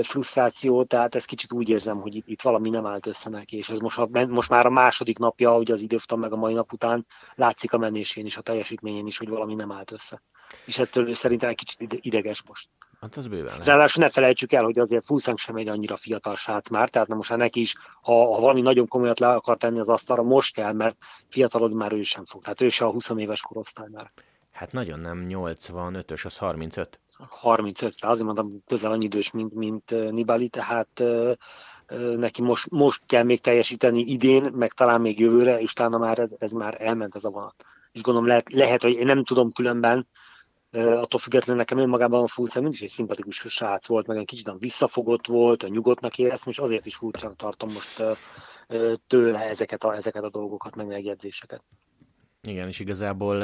frusztráció, 0.03 0.85
tehát 0.85 1.15
ez 1.15 1.25
kicsit 1.25 1.53
úgy 1.53 1.69
érzem, 1.69 2.01
hogy 2.01 2.15
itt, 2.15 2.29
itt 2.29 2.43
valami 2.43 2.69
nem 2.69 2.87
állt 2.87 3.07
össze 3.07 3.31
neki, 3.31 3.57
és 3.57 3.69
ez 3.69 3.79
most, 3.79 3.99
a, 3.99 4.09
most 4.29 4.51
már 4.51 4.67
a 4.67 4.71
második 4.71 5.19
napja, 5.19 5.53
hogy 5.53 5.71
az 5.71 5.81
időftam 5.81 6.21
meg 6.21 6.33
a 6.33 6.37
mai 6.37 6.55
nap 6.55 6.73
után 6.73 7.07
látszik 7.35 7.73
a 7.73 7.79
menésén 7.79 8.27
is, 8.27 8.37
a 8.37 8.43
teljesítményén 8.43 9.07
is, 9.07 9.19
hogy 9.19 9.29
valami 9.29 9.55
nem 9.55 9.73
állt 9.73 9.93
össze. 9.93 10.23
És 10.67 10.79
ettől 10.79 11.15
szerintem 11.15 11.49
egy 11.49 11.57
kicsit 11.57 11.99
ideges 12.01 12.43
most. 12.43 12.69
Hát 13.05 13.17
az 13.17 13.29
bőven 13.29 13.59
lehet. 13.65 13.95
ne 13.95 14.09
felejtsük 14.09 14.53
el, 14.53 14.65
hogy 14.65 14.79
azért 14.79 15.05
Fulszang 15.05 15.39
sem 15.39 15.57
egy 15.57 15.69
annyira 15.69 15.97
fiatal 15.97 16.37
srác 16.37 16.69
már, 16.69 16.89
tehát 16.89 17.09
na 17.09 17.15
most 17.15 17.31
már 17.31 17.39
neki 17.39 17.61
is, 17.61 17.75
ha, 18.03 18.35
ha 18.35 18.41
valami 18.41 18.61
nagyon 18.61 18.89
komolyat 18.89 19.19
le 19.19 19.29
akar 19.29 19.59
tenni 19.59 19.79
az 19.79 19.89
asztalra, 19.89 20.23
most 20.23 20.55
kell, 20.55 20.73
mert 20.73 20.97
fiatalod 21.29 21.73
már 21.73 21.93
ő 21.93 22.03
sem 22.03 22.25
fog. 22.25 22.43
Tehát 22.43 22.61
ő 22.61 22.69
se 22.69 22.85
a 22.85 22.91
20 22.91 23.11
éves 23.17 23.41
korosztály 23.41 23.89
már. 23.93 24.13
Hát 24.53 24.73
nagyon 24.73 25.01
nem, 25.01 25.27
85-ös, 25.29 26.25
az 26.25 26.37
35. 26.37 27.01
35, 27.29 27.95
azért 28.01 28.25
mondom, 28.25 28.63
közel 28.67 28.93
annyi 28.93 29.05
idős, 29.05 29.31
mint, 29.31 29.55
mint 29.55 30.11
Nibali, 30.11 30.49
tehát 30.49 31.03
neki 32.17 32.43
most, 32.43 32.71
most 32.71 33.03
kell 33.07 33.23
még 33.23 33.41
teljesíteni 33.41 34.01
idén, 34.01 34.53
meg 34.53 34.73
talán 34.73 35.01
még 35.01 35.21
jövőre, 35.21 35.61
és 35.61 35.71
utána 35.71 35.99
már 35.99 36.19
ez, 36.19 36.31
ez 36.39 36.51
már 36.51 36.77
elment 36.81 37.15
ez 37.15 37.25
a 37.25 37.31
vonat. 37.31 37.65
És 37.93 38.01
gondolom 38.01 38.29
lehet, 38.29 38.53
lehet, 38.53 38.83
hogy 38.83 38.97
én 38.97 39.07
nem 39.07 39.25
tudom 39.25 39.53
különben, 39.53 40.09
attól 40.75 41.21
függetlenül 41.21 41.57
nekem 41.57 41.79
önmagában 41.79 42.23
a 42.23 42.27
Fulszem 42.27 42.63
mindig 42.63 42.83
egy 42.83 42.89
szimpatikus 42.89 43.45
srác 43.49 43.87
volt, 43.87 44.07
meg 44.07 44.17
egy 44.17 44.25
kicsit 44.25 44.53
visszafogott 44.59 45.27
volt, 45.27 45.63
a 45.63 45.69
nyugodtnak 45.69 46.19
éreztem, 46.19 46.53
és 46.53 46.59
azért 46.59 46.87
is 46.87 46.95
furcsán 46.95 47.37
tartom 47.37 47.73
most 47.73 48.03
tőle 49.07 49.49
ezeket 49.49 49.85
a, 49.85 49.95
ezeket 49.95 50.23
a 50.23 50.31
dolgokat, 50.31 50.77
meg 50.77 50.87
megjegyzéseket. 50.87 51.63
Igen, 52.49 52.69
és 52.69 52.79
igazából 52.79 53.41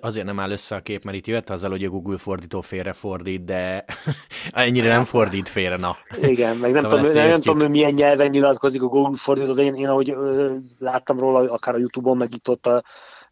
azért 0.00 0.26
nem 0.26 0.40
áll 0.40 0.50
össze 0.50 0.74
a 0.74 0.80
kép, 0.80 1.04
mert 1.04 1.16
itt 1.16 1.26
jött 1.26 1.50
azzal, 1.50 1.70
hogy 1.70 1.84
a 1.84 1.88
Google 1.88 2.18
fordító 2.18 2.60
félre 2.60 2.92
fordít, 2.92 3.44
de 3.44 3.84
ennyire 4.50 4.88
nem 4.88 5.04
fordít 5.04 5.48
félre, 5.48 5.76
na. 5.76 5.96
Igen, 6.20 6.56
meg 6.56 6.72
nem, 6.72 6.82
szóval 6.82 6.98
tudom, 6.98 7.14
nem, 7.14 7.28
nem 7.30 7.40
tudom, 7.40 7.60
hogy 7.60 7.70
milyen 7.70 7.92
nyelven 7.92 8.28
nyilatkozik 8.28 8.82
a 8.82 8.86
Google 8.86 9.16
fordító, 9.16 9.52
de 9.52 9.62
én, 9.62 9.74
én 9.74 9.88
ahogy 9.88 10.16
láttam 10.78 11.18
róla, 11.18 11.52
akár 11.52 11.74
a 11.74 11.78
Youtube-on, 11.78 12.16
meg 12.16 12.34
itt 12.34 12.48
ott 12.48 12.66
a 12.66 12.82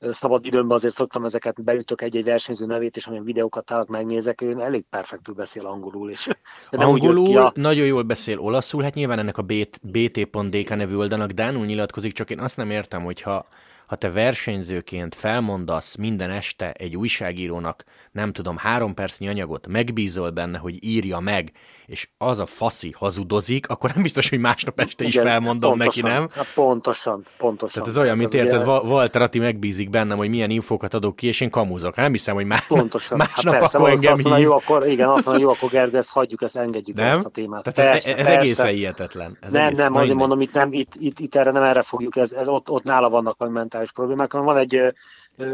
szabad 0.00 0.46
időmben 0.46 0.76
azért 0.76 0.94
szoktam 0.94 1.24
ezeket, 1.24 1.64
beütök 1.64 2.02
egy-egy 2.02 2.24
versenyző 2.24 2.66
nevét, 2.66 2.96
és 2.96 3.06
amilyen 3.06 3.24
videókat 3.24 3.64
találok, 3.64 3.88
megnézek, 3.88 4.40
ő 4.40 4.60
elég 4.60 4.84
perfektül 4.90 5.34
beszél 5.34 5.66
angolul. 5.66 6.10
És 6.10 6.28
nem 6.70 6.88
angolul, 6.88 7.24
ki 7.24 7.36
a... 7.36 7.52
nagyon 7.54 7.86
jól 7.86 8.02
beszél 8.02 8.38
olaszul, 8.38 8.82
hát 8.82 8.94
nyilván 8.94 9.18
ennek 9.18 9.38
a 9.38 9.42
bt.dk 9.82 10.76
nevű 10.76 10.96
oldalnak 10.96 11.30
Dánul 11.30 11.64
nyilatkozik, 11.64 12.12
csak 12.12 12.30
én 12.30 12.40
azt 12.40 12.56
nem 12.56 12.70
értem, 12.70 13.02
hogyha 13.02 13.46
ha 13.86 13.96
te 13.96 14.10
versenyzőként 14.10 15.14
felmondasz 15.14 15.94
minden 15.94 16.30
este 16.30 16.72
egy 16.72 16.96
újságírónak, 16.96 17.84
nem 18.12 18.32
tudom, 18.32 18.56
három 18.56 18.94
percnyi 18.94 19.28
anyagot, 19.28 19.66
megbízol 19.66 20.30
benne, 20.30 20.58
hogy 20.58 20.84
írja 20.84 21.20
meg, 21.20 21.52
és 21.86 22.08
az 22.18 22.38
a 22.38 22.46
faszi 22.46 22.94
hazudozik, 22.96 23.68
akkor 23.68 23.90
nem 23.94 24.02
biztos, 24.02 24.28
hogy 24.28 24.38
másnap 24.38 24.80
este 24.80 25.04
is 25.04 25.14
Igen, 25.14 25.26
felmondom 25.26 25.78
pontosan, 25.78 26.10
neki, 26.10 26.20
nem? 26.20 26.28
Hát 26.34 26.52
pontosan, 26.54 27.26
pontosan. 27.36 27.82
Tehát 27.82 27.96
ez 27.98 28.04
olyan, 28.04 28.16
mint 28.16 28.34
érted, 28.34 28.62
ugye... 28.62 28.70
Walter 28.70 29.22
Atti 29.22 29.38
megbízik 29.38 29.90
bennem, 29.90 30.16
hogy 30.16 30.28
milyen 30.28 30.50
infókat 30.50 30.94
adok 30.94 31.16
ki, 31.16 31.26
és 31.26 31.40
én 31.40 31.50
kamuzok. 31.50 31.94
Hát 31.94 32.04
nem 32.04 32.12
hiszem, 32.12 32.34
hogy 32.34 32.44
más, 32.46 32.66
pontosan. 32.66 33.18
másnap 33.18 33.52
hát 33.52 33.60
persze, 33.60 33.78
akkor 33.78 33.90
engem 33.90 34.12
azt 34.12 34.22
mondja, 34.22 34.42
jó, 34.42 34.52
akkor, 34.52 34.88
igen, 34.88 35.08
azt 35.08 35.26
mondja, 35.26 35.44
jó, 35.44 35.50
akkor 35.50 35.68
Gergő, 35.74 35.96
ezt 35.96 36.10
hagyjuk, 36.10 36.42
ezt 36.42 36.56
engedjük 36.56 36.96
nem? 36.96 37.16
ezt 37.16 37.24
a 37.24 37.28
témát. 37.28 37.62
Tehát 37.62 37.90
persze, 37.90 38.12
ez, 38.12 38.18
ez 38.18 38.26
persze. 38.26 38.40
egészen 38.40 38.66
hihetetlen. 38.66 39.36
Ez 39.40 39.52
nem, 39.52 39.64
egész, 39.64 39.78
nem, 39.78 39.94
azért 39.94 40.18
mondom, 40.18 40.40
itt, 40.40 40.52
nem, 40.52 40.72
itt, 40.72 40.92
itt, 40.98 41.18
itt, 41.18 41.34
erre 41.34 41.50
nem 41.50 41.62
erre 41.62 41.82
fogjuk, 41.82 42.16
ez, 42.16 42.32
ez 42.32 42.48
ott, 42.48 42.70
ott 42.70 42.84
nála 42.84 43.08
vannak 43.08 43.34
a 43.38 43.44
mentális 43.74 43.92
problémák, 43.92 44.32
hanem 44.32 44.46
van 44.46 44.56
egy 44.56 44.94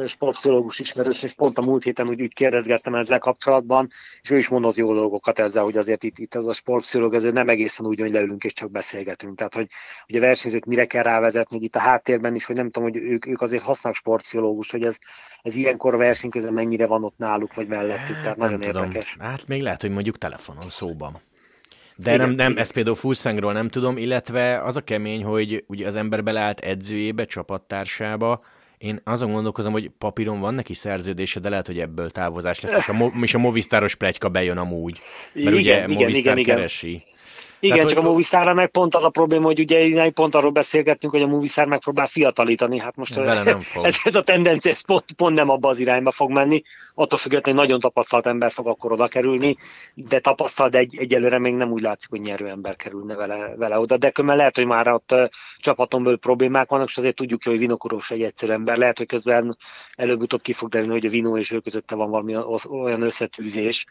sportpszichológus 0.06 0.78
ismerős, 0.78 1.22
és 1.22 1.32
pont 1.32 1.58
a 1.58 1.62
múlt 1.62 1.82
héten 1.82 2.08
úgy, 2.08 2.22
úgy 2.22 2.34
kérdezgettem 2.34 2.94
ezzel 2.94 3.18
kapcsolatban, 3.18 3.88
és 4.22 4.30
ő 4.30 4.36
is 4.36 4.48
mondott 4.48 4.74
jó 4.74 4.94
dolgokat 4.94 5.38
ezzel, 5.38 5.62
hogy 5.62 5.76
azért 5.76 6.04
itt, 6.04 6.18
itt 6.18 6.34
az 6.34 6.46
a 6.46 6.52
sportpszichológus 6.52 7.16
azért 7.16 7.34
nem 7.34 7.48
egészen 7.48 7.86
úgy, 7.86 8.00
hogy 8.00 8.10
leülünk 8.10 8.44
és 8.44 8.52
csak 8.52 8.70
beszélgetünk. 8.70 9.36
Tehát, 9.36 9.54
hogy, 9.54 9.68
hogy 10.06 10.16
a 10.16 10.20
versenyzőt 10.20 10.66
mire 10.66 10.86
kell 10.86 11.02
rávezetni, 11.02 11.56
hogy 11.56 11.64
itt 11.64 11.76
a 11.76 11.80
háttérben 11.80 12.34
is, 12.34 12.44
hogy 12.44 12.56
nem 12.56 12.70
tudom, 12.70 12.90
hogy 12.90 13.00
ők, 13.00 13.26
ők 13.26 13.40
azért 13.40 13.62
használnak 13.62 14.00
sportpszichológus, 14.00 14.70
hogy 14.70 14.84
ez, 14.84 14.96
ez 15.42 15.56
ilyenkor 15.56 15.94
a 15.94 15.98
verseny 15.98 16.30
közben 16.30 16.52
mennyire 16.52 16.86
van 16.86 17.04
ott 17.04 17.16
náluk, 17.16 17.54
vagy 17.54 17.68
mellettük, 17.68 18.20
tehát 18.20 18.36
nagyon 18.36 18.60
tudom. 18.60 18.84
érdekes. 18.84 19.16
Hát 19.18 19.46
még 19.46 19.62
lehet, 19.62 19.80
hogy 19.80 19.90
mondjuk 19.90 20.18
telefonon 20.18 20.70
szóban. 20.70 21.20
De 22.02 22.14
igen, 22.14 22.26
nem, 22.26 22.36
nem 22.36 22.50
igen. 22.50 22.62
ezt 22.62 22.72
például 22.72 22.96
Fulszangról 22.96 23.52
nem 23.52 23.68
tudom, 23.68 23.96
illetve 23.96 24.62
az 24.62 24.76
a 24.76 24.80
kemény, 24.80 25.24
hogy 25.24 25.64
ugye 25.66 25.86
az 25.86 25.96
ember 25.96 26.22
beleállt 26.22 26.60
edzőjébe, 26.60 27.24
csapattársába, 27.24 28.40
én 28.78 29.00
azon 29.04 29.32
gondolkozom, 29.32 29.72
hogy 29.72 29.90
papíron 29.98 30.40
van 30.40 30.54
neki 30.54 30.74
szerződése, 30.74 31.40
de 31.40 31.48
lehet, 31.48 31.66
hogy 31.66 31.78
ebből 31.78 32.10
távozás 32.10 32.60
lesz, 32.60 32.76
és 32.76 32.88
a, 32.88 32.92
Mo- 32.92 33.12
és 33.22 33.34
a 33.34 33.38
Movistaros 33.38 33.94
plegyka 33.94 34.28
bejön 34.28 34.58
amúgy. 34.58 34.98
Mert 35.34 35.46
igen, 35.46 35.54
ugye 35.58 35.76
igen, 35.76 35.90
Movistar 35.90 36.38
igen, 36.38 36.56
keresi. 36.56 36.88
Igen. 36.88 37.02
Igen, 37.60 37.76
Tehát, 37.76 37.90
csak 37.90 37.98
hogy... 37.98 38.06
a 38.06 38.10
Movistarra 38.10 38.54
meg 38.54 38.70
pont 38.70 38.94
az 38.94 39.04
a 39.04 39.08
probléma, 39.08 39.44
hogy 39.44 39.60
ugye 39.60 40.10
pont 40.10 40.34
arról 40.34 40.50
beszélgettünk, 40.50 41.12
hogy 41.12 41.22
a 41.22 41.26
Movistar 41.26 41.66
megpróbál 41.66 42.06
fiatalítani. 42.06 42.78
Hát 42.78 42.96
most 42.96 43.14
Vele 43.14 43.42
nem 43.42 43.60
fog. 43.60 43.84
Ez, 43.84 43.96
ez 44.04 44.14
a 44.14 44.22
tendencia, 44.22 44.70
ez 44.70 44.80
pont, 44.80 45.12
pont 45.16 45.36
nem 45.36 45.48
abba 45.48 45.68
az 45.68 45.78
irányba 45.78 46.10
fog 46.10 46.30
menni. 46.30 46.62
Attól 46.94 47.18
függetlenül 47.18 47.60
nagyon 47.60 47.80
tapasztalt 47.80 48.26
ember 48.26 48.52
fog 48.52 48.66
akkor 48.66 48.92
oda 48.92 49.08
kerülni, 49.08 49.56
de 49.94 50.20
tapasztalt, 50.20 50.70
de 50.70 50.78
egy, 50.78 50.96
egyelőre 50.98 51.38
még 51.38 51.54
nem 51.54 51.70
úgy 51.70 51.82
látszik, 51.82 52.10
hogy 52.10 52.20
nyerő 52.20 52.48
ember 52.48 52.76
kerülne 52.76 53.14
vele, 53.14 53.54
vele 53.56 53.78
oda. 53.78 53.96
De 53.96 54.10
különben 54.10 54.38
lehet, 54.38 54.56
hogy 54.56 54.66
már 54.66 54.88
ott 54.88 55.12
uh, 55.12 55.28
csapaton 55.58 56.02
belül 56.02 56.18
problémák 56.18 56.68
vannak, 56.68 56.88
és 56.88 56.96
azért 56.96 57.16
tudjuk, 57.16 57.42
hogy 57.44 57.58
Vinokoros 57.58 58.10
egy 58.10 58.22
egyszerű 58.22 58.52
ember. 58.52 58.76
Lehet, 58.76 58.98
hogy 58.98 59.06
közben 59.06 59.56
előbb-utóbb 59.94 60.42
ki 60.42 60.52
fog 60.52 60.68
derülni, 60.68 60.92
hogy 60.92 61.06
a 61.06 61.10
Vino 61.10 61.38
és 61.38 61.50
ő 61.50 61.58
közötte 61.58 61.94
van 61.94 62.10
valami 62.10 62.36
olyan 62.70 63.02
összetűzés, 63.02 63.86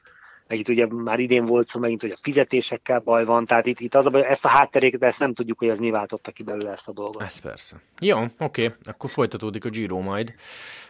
meg 0.49 0.59
itt 0.59 0.69
ugye 0.69 0.87
már 0.89 1.19
idén 1.19 1.45
volt 1.45 1.67
szó 1.67 1.79
megint, 1.79 2.01
hogy 2.01 2.11
a 2.11 2.17
fizetésekkel 2.21 2.99
baj 2.99 3.25
van, 3.25 3.45
tehát 3.45 3.65
itt, 3.65 3.79
itt 3.79 3.95
az 3.95 4.05
a 4.05 4.09
baj, 4.09 4.25
ezt 4.25 4.45
a 4.45 4.47
hátteréket, 4.47 5.03
ezt 5.03 5.19
nem 5.19 5.33
tudjuk, 5.33 5.59
hogy 5.59 5.67
ez 5.67 5.79
mi 5.79 5.89
váltotta 5.89 6.31
ki 6.31 6.43
belőle 6.43 6.71
ezt 6.71 6.87
a 6.87 6.91
dolgot. 6.91 7.21
Ez 7.21 7.39
persze. 7.39 7.81
Jó, 7.99 8.23
oké, 8.39 8.73
akkor 8.83 9.09
folytatódik 9.09 9.65
a 9.65 9.69
Giro 9.69 9.99
majd 9.99 10.33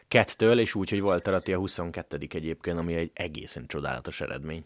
kettől, 0.08 0.60
és 0.60 0.76
úgy, 0.76 0.90
hogy 0.90 1.02
Walter 1.02 1.34
a 1.34 1.56
22 1.56 2.18
egyébként, 2.34 2.78
ami 2.78 2.94
egy 2.94 3.12
egészen 3.14 3.68
csodálatos 3.68 4.22
eredmény. 4.22 4.64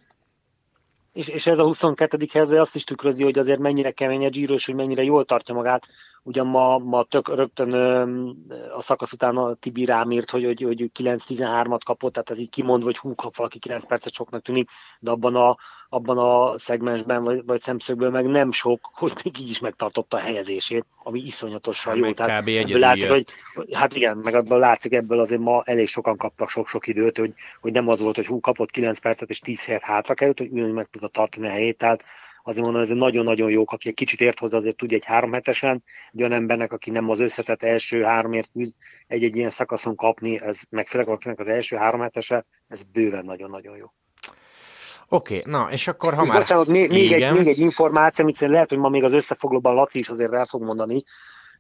És, 1.13 1.27
és 1.27 1.47
ez 1.47 1.60
a 1.60 1.63
22. 1.63 2.17
helyzet 2.34 2.60
azt 2.60 2.75
is 2.75 2.84
tükrözi, 2.84 3.23
hogy 3.23 3.39
azért 3.39 3.60
mennyire 3.60 3.91
kemény 3.91 4.25
a 4.25 4.29
Giro, 4.29 4.53
és 4.53 4.65
hogy 4.65 4.75
mennyire 4.75 5.03
jól 5.03 5.25
tartja 5.25 5.56
magát 5.56 5.88
Ugyan 6.25 6.47
ma, 6.47 6.77
ma 6.77 7.03
tök 7.03 7.36
rögtön 7.36 7.73
a 8.75 8.81
szakasz 8.81 9.12
után 9.12 9.38
a 9.38 9.53
Tibi 9.53 9.86
rám 9.86 10.12
írt, 10.12 10.29
hogy, 10.29 10.43
hogy, 10.43 10.62
hogy 10.62 10.91
9-13-at 10.99 11.79
kapott, 11.86 12.13
tehát 12.13 12.29
ez 12.29 12.39
így 12.39 12.49
kimondva, 12.49 12.86
hogy 12.86 12.97
hú, 12.97 13.15
kap 13.15 13.36
valaki 13.36 13.59
9 13.59 13.86
percet 13.86 14.13
soknak 14.13 14.41
tűnik, 14.41 14.69
de 14.99 15.12
abban 15.12 15.36
a, 15.36 15.57
abban 15.89 16.17
a 16.17 16.57
szegmensben 16.57 17.23
vagy, 17.23 17.45
vagy 17.45 17.62
szemszögből 17.62 18.09
meg 18.09 18.25
nem 18.25 18.51
sok, 18.51 18.89
hogy 18.93 19.13
még 19.23 19.39
így 19.39 19.49
is 19.49 19.59
megtartotta 19.59 20.17
a 20.17 20.19
helyezését, 20.19 20.86
ami 21.03 21.19
iszonyatosan 21.19 21.93
hát 21.93 22.05
jó. 22.05 22.12
Tehát 22.12 22.41
kb. 22.41 22.47
ebből 22.47 22.79
látszik, 22.79 23.09
hogy, 23.09 23.25
hát 23.73 23.95
igen, 23.95 24.17
meg 24.17 24.36
abban 24.36 24.59
látszik, 24.59 24.93
ebből 24.93 25.19
azért 25.19 25.41
ma 25.41 25.62
elég 25.65 25.88
sokan 25.88 26.17
kaptak 26.17 26.49
sok-sok 26.49 26.88
időt, 26.88 27.17
hogy, 27.17 27.33
hogy 27.62 27.71
nem 27.71 27.88
az 27.88 27.99
volt, 27.99 28.15
hogy 28.15 28.25
hú, 28.25 28.39
kapott 28.39 28.71
9 28.71 28.99
percet 28.99 29.29
és 29.29 29.39
10 29.39 29.65
helyet 29.65 29.83
hátra 29.83 30.13
került, 30.13 30.38
hogy 30.38 30.51
ugyanúgy 30.51 30.73
meg 30.73 30.88
tudta 30.91 31.07
tartani 31.07 31.47
a 31.47 31.51
helyét, 31.51 31.77
tehát 31.77 32.03
azért 32.43 32.65
mondom, 32.65 32.82
ez 32.82 32.89
nagyon-nagyon 32.89 33.49
jók, 33.49 33.71
aki 33.71 33.88
egy 33.88 33.93
kicsit 33.93 34.21
ért 34.21 34.39
hozzá, 34.39 34.58
azért 34.58 34.75
tudja 34.75 34.97
egy 34.97 35.06
három 35.06 35.32
hetesen, 35.32 35.84
egy 36.12 36.19
olyan 36.19 36.34
embernek, 36.34 36.71
aki 36.71 36.89
nem 36.89 37.10
az 37.10 37.19
összetett 37.19 37.63
első 37.63 38.03
háromért 38.03 38.49
küzd, 38.53 38.75
egy-egy 39.08 39.36
ilyen 39.36 39.49
szakaszon 39.49 39.95
kapni, 39.95 40.41
ez 40.41 40.58
meg 40.69 40.88
főleg 40.88 41.08
akinek 41.08 41.39
az 41.39 41.47
első 41.47 41.75
három 41.75 42.01
hetese, 42.01 42.45
ez 42.67 42.84
bőven 42.84 43.25
nagyon-nagyon 43.25 43.77
jó. 43.77 43.86
Oké, 45.08 45.38
okay, 45.38 45.51
na, 45.51 45.67
és 45.71 45.88
akkor 45.88 46.13
ha 46.13 46.21
és 46.21 46.27
már... 46.29 46.38
Bocsánat, 46.39 46.67
még, 46.67 46.89
még, 46.89 47.12
egy, 47.12 47.32
még 47.32 47.47
egy 47.47 47.60
információ, 47.60 48.25
amit 48.25 48.39
lehet, 48.39 48.69
hogy 48.69 48.77
ma 48.77 48.89
még 48.89 49.03
az 49.03 49.13
összefoglalóban 49.13 49.73
Laci 49.73 49.99
is 49.99 50.10
azért 50.10 50.34
el 50.34 50.45
fog 50.45 50.63
mondani, 50.63 51.03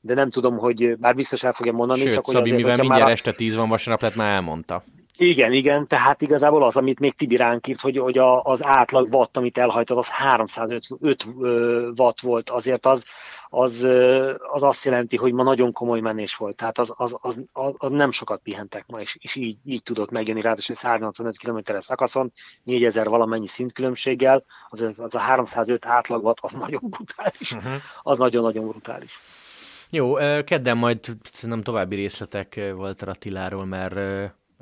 de 0.01 0.13
nem 0.13 0.29
tudom, 0.29 0.57
hogy 0.57 0.97
bár 0.97 1.15
biztos 1.15 1.43
el 1.43 1.53
fogja 1.53 1.71
mondani. 1.71 2.01
Sőt, 2.01 2.13
csak 2.13 2.25
Szabi, 2.25 2.37
hogy 2.37 2.47
azért, 2.49 2.61
mivel 2.61 2.77
mindjárt 2.77 3.07
a... 3.07 3.11
este 3.11 3.31
tíz 3.31 3.55
van, 3.55 3.69
vasárnap 3.69 4.01
lett, 4.01 4.15
már 4.15 4.31
elmondta. 4.31 4.83
Igen, 5.17 5.51
igen, 5.51 5.87
tehát 5.87 6.21
igazából 6.21 6.63
az, 6.63 6.77
amit 6.77 6.99
még 6.99 7.15
Tibi 7.15 7.35
ránk 7.35 7.67
írt, 7.67 7.79
hogy, 7.79 7.97
hogy 7.97 8.17
a, 8.17 8.41
az 8.43 8.65
átlag 8.65 9.07
watt, 9.11 9.37
amit 9.37 9.57
elhajtott, 9.57 9.97
az 9.97 10.07
305 10.07 11.27
watt 11.95 12.19
volt, 12.19 12.49
azért 12.49 12.85
az, 12.85 13.03
az, 13.49 13.87
az 14.51 14.63
azt 14.63 14.85
jelenti, 14.85 15.17
hogy 15.17 15.33
ma 15.33 15.43
nagyon 15.43 15.71
komoly 15.71 15.99
menés 15.99 16.35
volt, 16.35 16.55
tehát 16.55 16.77
az, 16.77 16.93
az, 16.95 17.15
az, 17.21 17.39
az, 17.51 17.73
az 17.77 17.91
nem 17.91 18.11
sokat 18.11 18.41
pihentek 18.43 18.85
ma, 18.87 19.01
és, 19.01 19.17
és 19.21 19.35
így, 19.35 19.57
így 19.65 19.83
tudott 19.83 20.11
megjönni, 20.11 20.41
ráadásul 20.41 20.75
185 20.75 21.37
km-es 21.37 21.83
szakaszon, 21.83 22.33
4000 22.63 23.09
valamennyi 23.09 23.47
szintkülönbséggel, 23.47 24.43
az, 24.69 24.81
az 24.81 25.15
a 25.15 25.19
305 25.19 25.85
átlag 25.85 26.23
watt, 26.23 26.37
az 26.41 26.53
nagyon 26.53 26.81
brutális, 26.89 27.51
uh-huh. 27.51 27.73
az 28.01 28.17
nagyon-nagyon 28.17 28.67
brutális. 28.67 29.19
Jó, 29.89 30.13
kedden 30.43 30.77
majd 30.77 30.99
nem 31.41 31.61
további 31.61 31.95
részletek 31.95 32.71
volt 32.75 33.01
Attiláról, 33.01 33.65
mert 33.65 33.95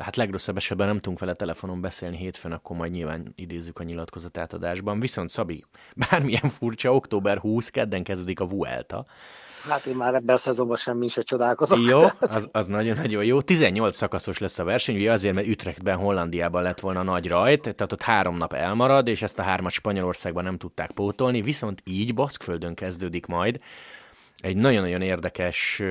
hát 0.02 0.16
legrosszabb 0.16 0.58
esetben 0.58 0.88
nem 0.88 1.00
tudunk 1.00 1.20
vele 1.20 1.34
telefonon 1.34 1.82
beszélni 1.82 2.18
hétfőn, 2.18 2.52
akkor 2.52 2.76
majd 2.78 2.92
nyilván 2.92 3.34
idézzük 3.36 3.80
a 3.80 3.84
nyilatkozatát 3.84 4.54
adásban. 4.54 5.00
Viszont 5.00 5.30
Szabi, 5.30 5.64
bármilyen 6.10 6.50
furcsa, 6.50 6.94
október 6.94 7.38
20, 7.38 7.70
kedden 7.70 8.04
kezdődik 8.04 8.40
a 8.40 8.46
Vuelta. 8.46 9.06
Hát 9.70 9.86
én 9.86 9.96
már 9.96 10.14
ebben 10.14 10.36
a 10.36 10.38
szezonban 10.38 10.78
semmi 10.78 11.08
se 11.08 11.22
csodálkozom. 11.22 11.82
Jó, 11.82 12.00
az, 12.20 12.50
az 12.52 12.68
nagyon-nagyon 12.68 13.24
jó. 13.24 13.42
18 13.42 13.96
szakaszos 13.96 14.38
lesz 14.38 14.60
a 14.60 14.64
verseny, 14.64 14.96
ugye 14.96 15.12
azért, 15.12 15.34
mert 15.34 15.48
Ütrechtben, 15.48 15.98
Hollandiában 15.98 16.62
lett 16.62 16.80
volna 16.80 17.04
nagy 17.04 17.28
rajt, 17.28 17.62
tehát 17.62 17.92
ott 17.92 18.02
három 18.02 18.38
nap 18.38 18.54
elmarad, 18.54 19.08
és 19.08 19.22
ezt 19.22 19.40
a 19.40 19.44
hármat 19.44 19.72
Spanyolországban 19.72 20.44
nem 20.44 20.58
tudták 20.58 20.92
pótolni, 20.92 21.42
viszont 21.42 21.82
így 21.84 22.14
Baszkföldön 22.14 22.76
kezdődik 22.76 23.26
majd 23.26 23.60
egy 24.42 24.58
nagyon-nagyon 24.58 25.02
érdekes, 25.02 25.82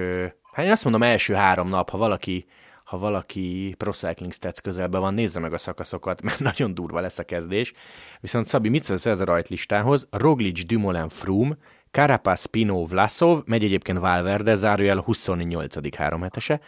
hát 0.52 0.64
én 0.64 0.70
azt 0.70 0.84
mondom 0.84 1.02
első 1.02 1.34
három 1.34 1.68
nap, 1.68 1.90
ha 1.90 1.98
valaki 1.98 2.46
ha 2.90 2.98
valaki 2.98 3.74
Pro 3.78 3.92
Cycling 3.92 4.32
Stats 4.32 4.60
közelben 4.60 5.00
van, 5.00 5.14
nézze 5.14 5.40
meg 5.40 5.52
a 5.52 5.58
szakaszokat, 5.58 6.22
mert 6.26 6.40
nagyon 6.40 6.74
durva 6.74 7.00
lesz 7.00 7.18
a 7.18 7.24
kezdés. 7.24 7.72
Viszont 8.20 8.46
Szabi, 8.46 8.68
mit 8.68 8.82
szólsz 8.82 9.06
ez 9.06 9.20
a 9.20 9.24
rajtlistához? 9.24 10.06
Roglic, 10.10 10.66
Dumoulin, 10.66 11.08
Froome, 11.08 11.56
Carapaz, 11.90 12.44
Pino, 12.44 12.84
Vlasov, 12.86 13.38
megy 13.44 13.64
egyébként 13.64 13.98
Valverde, 13.98 14.54
zárójel 14.54 14.98
a 14.98 15.02
28. 15.02 15.96
három 15.96 16.22
hetese, 16.22 16.60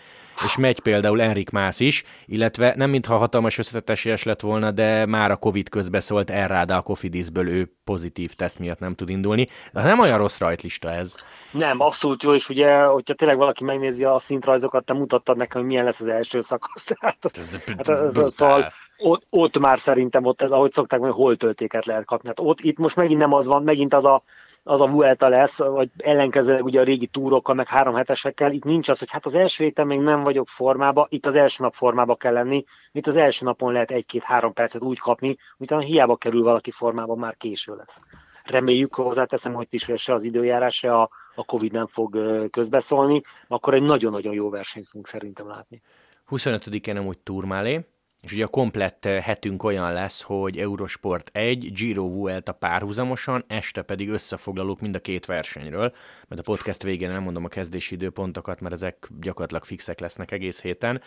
és 0.44 0.56
megy 0.56 0.80
például 0.80 1.20
Enrik 1.20 1.50
Mász 1.50 1.80
is, 1.80 2.04
illetve 2.26 2.74
nem 2.76 2.90
mintha 2.90 3.16
hatalmas 3.16 3.58
összetetes 3.58 4.22
lett 4.22 4.40
volna, 4.40 4.70
de 4.70 5.06
már 5.06 5.30
a 5.30 5.36
Covid 5.36 5.68
közbeszólt 5.68 6.30
Erráda 6.30 6.76
a 6.76 6.80
Kofidisből 6.80 7.48
ő 7.48 7.72
pozitív 7.84 8.32
teszt 8.34 8.58
miatt 8.58 8.78
nem 8.78 8.94
tud 8.94 9.08
indulni. 9.08 9.46
De 9.72 9.82
nem 9.82 9.98
olyan 9.98 10.18
rossz 10.18 10.38
rajtlista 10.38 10.90
ez. 10.90 11.14
Nem, 11.50 11.80
abszolút 11.80 12.22
jó, 12.22 12.34
és 12.34 12.48
ugye, 12.48 12.82
hogyha 12.82 13.14
tényleg 13.14 13.36
valaki 13.36 13.64
megnézi 13.64 14.04
a 14.04 14.18
szintrajzokat, 14.18 14.84
te 14.84 14.92
mutattad 14.92 15.36
nekem, 15.36 15.60
hogy 15.60 15.70
milyen 15.70 15.84
lesz 15.84 16.00
az 16.00 16.08
első 16.08 16.40
szakasz. 16.40 16.90
Ez 17.32 17.64
hát, 17.76 17.88
ez, 17.88 18.34
szóval 18.34 18.72
ott, 18.98 19.26
ott, 19.30 19.58
már 19.58 19.78
szerintem 19.78 20.24
ott, 20.24 20.42
ez, 20.42 20.50
ahogy 20.50 20.72
szokták 20.72 21.00
mondani, 21.00 21.22
hol 21.22 21.36
töltéket 21.36 21.86
lehet 21.86 22.04
kapni. 22.04 22.28
Hát 22.28 22.40
ott, 22.40 22.60
itt 22.60 22.78
most 22.78 22.96
megint 22.96 23.20
nem 23.20 23.32
az 23.32 23.46
van, 23.46 23.62
megint 23.62 23.94
az 23.94 24.04
a 24.04 24.22
az 24.64 24.80
a 24.80 24.86
Vuelta 24.86 25.28
lesz, 25.28 25.58
vagy 25.58 25.90
ellenkezőleg 25.96 26.64
ugye 26.64 26.80
a 26.80 26.84
régi 26.84 27.06
túrokkal, 27.06 27.54
meg 27.54 27.68
három 27.68 27.94
hetesekkel, 27.94 28.52
itt 28.52 28.64
nincs 28.64 28.88
az, 28.88 28.98
hogy 28.98 29.10
hát 29.10 29.26
az 29.26 29.34
első 29.34 29.64
héten 29.64 29.86
még 29.86 30.00
nem 30.00 30.22
vagyok 30.22 30.48
formába, 30.48 31.06
itt 31.10 31.26
az 31.26 31.34
első 31.34 31.62
nap 31.62 31.74
formába 31.74 32.16
kell 32.16 32.32
lenni, 32.32 32.64
itt 32.92 33.06
az 33.06 33.16
első 33.16 33.44
napon 33.44 33.72
lehet 33.72 33.90
egy-két-három 33.90 34.52
percet 34.52 34.82
úgy 34.82 34.98
kapni, 34.98 35.36
utána 35.58 35.82
hiába 35.82 36.16
kerül 36.16 36.42
valaki 36.42 36.70
formába, 36.70 37.14
már 37.14 37.36
késő 37.36 37.74
lesz. 37.74 38.00
Reméljük, 38.44 38.94
hozzáteszem, 38.94 39.52
hogy 39.52 39.66
is 39.70 39.90
se 39.94 40.14
az 40.14 40.22
időjárás, 40.22 40.76
se 40.76 40.94
a, 40.94 41.10
a 41.34 41.44
Covid 41.44 41.72
nem 41.72 41.86
fog 41.86 42.18
közbeszólni, 42.50 43.22
akkor 43.48 43.74
egy 43.74 43.82
nagyon-nagyon 43.82 44.34
jó 44.34 44.50
versenyt 44.50 44.86
fogunk 44.86 45.06
szerintem 45.06 45.48
látni. 45.48 45.82
25-én 46.30 46.94
nem 46.94 47.06
úgy 47.06 47.18
turmálé, 47.18 47.84
és 48.22 48.32
ugye 48.32 48.44
a 48.44 48.48
komplett 48.48 49.04
eh, 49.04 49.22
hetünk 49.22 49.62
olyan 49.62 49.92
lesz, 49.92 50.22
hogy 50.22 50.58
Eurosport 50.58 51.30
1, 51.32 51.72
Giro 51.72 52.08
Vuelta 52.08 52.52
párhuzamosan, 52.52 53.44
este 53.46 53.82
pedig 53.82 54.08
összefoglalók 54.08 54.80
mind 54.80 54.94
a 54.94 55.00
két 55.00 55.26
versenyről, 55.26 55.94
mert 56.28 56.40
a 56.40 56.50
podcast 56.50 56.82
végén 56.82 57.10
nem 57.10 57.22
mondom 57.22 57.44
a 57.44 57.48
kezdési 57.48 57.94
időpontokat, 57.94 58.60
mert 58.60 58.74
ezek 58.74 59.08
gyakorlatilag 59.20 59.64
fixek 59.64 60.00
lesznek 60.00 60.30
egész 60.30 60.60
héten. 60.60 61.00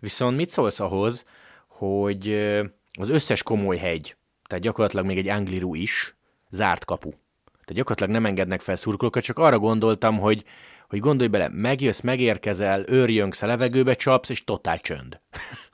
Viszont 0.00 0.36
mit 0.36 0.50
szólsz 0.50 0.80
ahhoz, 0.80 1.24
hogy 1.66 2.28
eh, 2.28 2.64
az 2.98 3.08
összes 3.08 3.42
komoly 3.42 3.76
hegy, 3.76 4.16
tehát 4.48 4.64
gyakorlatilag 4.64 5.06
még 5.06 5.18
egy 5.18 5.28
Angliru 5.28 5.74
is, 5.74 6.16
zárt 6.50 6.84
kapu. 6.84 7.10
Tehát 7.44 7.82
gyakorlatilag 7.82 8.12
nem 8.12 8.26
engednek 8.26 8.60
fel 8.60 8.76
szurkolókat, 8.76 9.22
csak 9.22 9.38
arra 9.38 9.58
gondoltam, 9.58 10.18
hogy, 10.18 10.44
hogy 10.88 10.98
gondolj 10.98 11.28
bele, 11.28 11.48
megjössz, 11.48 12.00
megérkezel, 12.00 12.84
őrjönksz 12.86 13.42
a 13.42 13.46
levegőbe, 13.46 13.94
csapsz, 13.94 14.28
és 14.28 14.44
totál 14.44 14.78
csönd. 14.78 15.20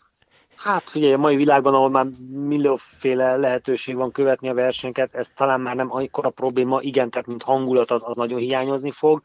Hát 0.63 0.91
figyelj, 0.91 1.13
a 1.13 1.19
mai 1.19 1.37
világban, 1.37 1.75
ahol 1.75 1.91
már 1.91 2.07
millióféle 2.31 3.37
lehetőség 3.37 3.95
van 3.95 4.11
követni 4.11 4.49
a 4.49 4.55
versenyeket, 4.55 5.15
ez 5.15 5.29
talán 5.35 5.61
már 5.61 5.75
nem 5.75 5.93
a 6.13 6.31
probléma, 6.31 6.81
igen, 6.81 7.11
tehát 7.11 7.27
mint 7.27 7.43
hangulat 7.43 7.91
az, 7.91 8.03
az 8.05 8.17
nagyon 8.17 8.39
hiányozni 8.39 8.91
fog, 8.91 9.23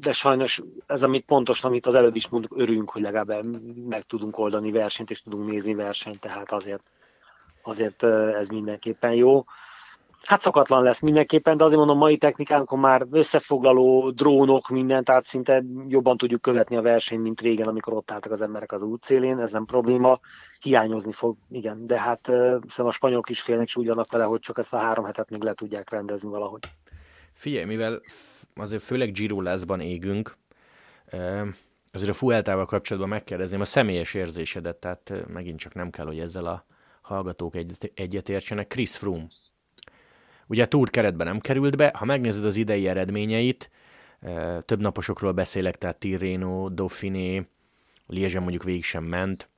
de 0.00 0.12
sajnos 0.12 0.62
ez, 0.86 1.02
amit 1.02 1.24
pontosan, 1.24 1.70
amit 1.70 1.86
az 1.86 1.94
előbb 1.94 2.16
is 2.16 2.28
mondtuk, 2.28 2.58
örülünk, 2.60 2.90
hogy 2.90 3.02
legalább 3.02 3.46
meg 3.88 4.02
tudunk 4.02 4.38
oldani 4.38 4.70
versenyt, 4.70 5.10
és 5.10 5.22
tudunk 5.22 5.50
nézni 5.50 5.74
versenyt, 5.74 6.20
tehát 6.20 6.52
azért, 6.52 6.82
azért 7.62 8.02
ez 8.34 8.48
mindenképpen 8.48 9.12
jó. 9.12 9.44
Hát 10.22 10.40
szokatlan 10.40 10.82
lesz 10.82 11.00
mindenképpen, 11.00 11.56
de 11.56 11.64
azért 11.64 11.78
mondom, 11.78 11.98
mai 11.98 12.16
technikánkon 12.16 12.78
már 12.78 13.06
összefoglaló, 13.10 14.10
drónok, 14.10 14.68
minden, 14.68 15.04
tehát 15.04 15.26
szinte 15.26 15.64
jobban 15.88 16.16
tudjuk 16.16 16.42
követni 16.42 16.76
a 16.76 16.82
versenyt, 16.82 17.22
mint 17.22 17.40
régen, 17.40 17.66
amikor 17.66 17.92
ott 17.92 18.10
álltak 18.10 18.32
az 18.32 18.42
emberek 18.42 18.72
az 18.72 18.82
útszélén, 18.82 19.38
ez 19.38 19.52
nem 19.52 19.64
probléma, 19.64 20.20
hiányozni 20.60 21.12
fog, 21.12 21.36
igen, 21.50 21.86
de 21.86 22.00
hát 22.00 22.20
szerintem 22.24 22.86
a 22.86 22.90
spanyolok 22.90 23.28
is 23.28 23.40
félnek, 23.40 23.66
és 23.66 23.76
úgy 23.76 23.86
vannak 23.86 24.12
vele, 24.12 24.24
hogy 24.24 24.40
csak 24.40 24.58
ezt 24.58 24.74
a 24.74 24.78
három 24.78 25.04
hetet 25.04 25.30
még 25.30 25.42
le 25.42 25.54
tudják 25.54 25.90
rendezni 25.90 26.28
valahogy. 26.28 26.62
Figyelj, 27.32 27.64
mivel 27.64 28.00
azért 28.54 28.82
főleg 28.82 29.12
Giro 29.12 29.40
leszban 29.40 29.80
égünk, 29.80 30.36
azért 31.92 32.10
a 32.10 32.14
Fueltával 32.14 32.66
kapcsolatban 32.66 33.10
megkérdezném 33.10 33.60
a 33.60 33.64
személyes 33.64 34.14
érzésedet, 34.14 34.76
tehát 34.76 35.12
megint 35.28 35.58
csak 35.58 35.74
nem 35.74 35.90
kell, 35.90 36.06
hogy 36.06 36.18
ezzel 36.18 36.46
a 36.46 36.64
hallgatók 37.00 37.54
egyetértsenek. 37.94 38.66
Chris 38.66 38.96
Froome 38.96 39.26
Ugye 40.46 40.62
a 40.62 40.66
túr 40.66 40.90
keretben 40.90 41.26
nem 41.26 41.40
került 41.40 41.76
be, 41.76 41.92
ha 41.98 42.04
megnézed 42.04 42.44
az 42.44 42.56
idei 42.56 42.88
eredményeit, 42.88 43.70
több 44.64 44.80
naposokról 44.80 45.32
beszélek, 45.32 45.76
tehát 45.76 45.98
Tirreno, 45.98 46.68
Dauphiné, 46.68 47.46
Liège 48.06 48.40
mondjuk 48.40 48.62
végig 48.62 48.84
sem 48.84 49.04
ment. 49.04 49.48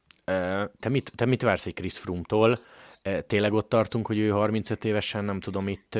Te 0.80 0.88
mit, 0.88 1.12
te 1.14 1.24
mit 1.24 1.42
vársz 1.42 1.66
egy 1.66 1.74
Chris 1.74 1.98
Froome-tól? 1.98 2.58
Tényleg 3.26 3.52
ott 3.52 3.68
tartunk, 3.68 4.06
hogy 4.06 4.18
ő 4.18 4.30
35 4.30 4.84
évesen, 4.84 5.24
nem 5.24 5.40
tudom, 5.40 5.68
itt 5.68 5.98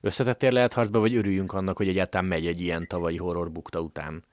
összetettél 0.00 0.50
lehet 0.50 0.72
harcba, 0.72 0.98
vagy 0.98 1.16
örüljünk 1.16 1.52
annak, 1.52 1.76
hogy 1.76 1.88
egyáltalán 1.88 2.26
megy 2.26 2.46
egy 2.46 2.60
ilyen 2.60 2.86
tavalyi 2.86 3.16
horror 3.16 3.50
bukta 3.50 3.80
után? 3.80 4.24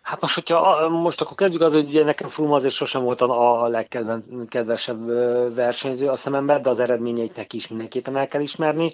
Hát 0.00 0.20
most, 0.20 0.34
hogyha 0.34 0.88
most 0.88 1.20
akkor 1.20 1.36
kezdjük 1.36 1.62
az, 1.62 1.72
hogy 1.72 1.86
ugye 1.86 2.04
nekem 2.04 2.28
Froome 2.28 2.54
azért 2.54 2.74
sosem 2.74 3.02
volt 3.02 3.20
a 3.20 3.68
legkedvesebb 3.68 5.06
versenyző 5.54 6.08
a 6.08 6.16
szememben, 6.16 6.62
de 6.62 6.70
az 6.70 6.78
eredményeit 6.78 7.36
neki 7.36 7.56
is 7.56 7.68
mindenképpen 7.68 8.16
el 8.16 8.26
kell 8.26 8.40
ismerni. 8.40 8.92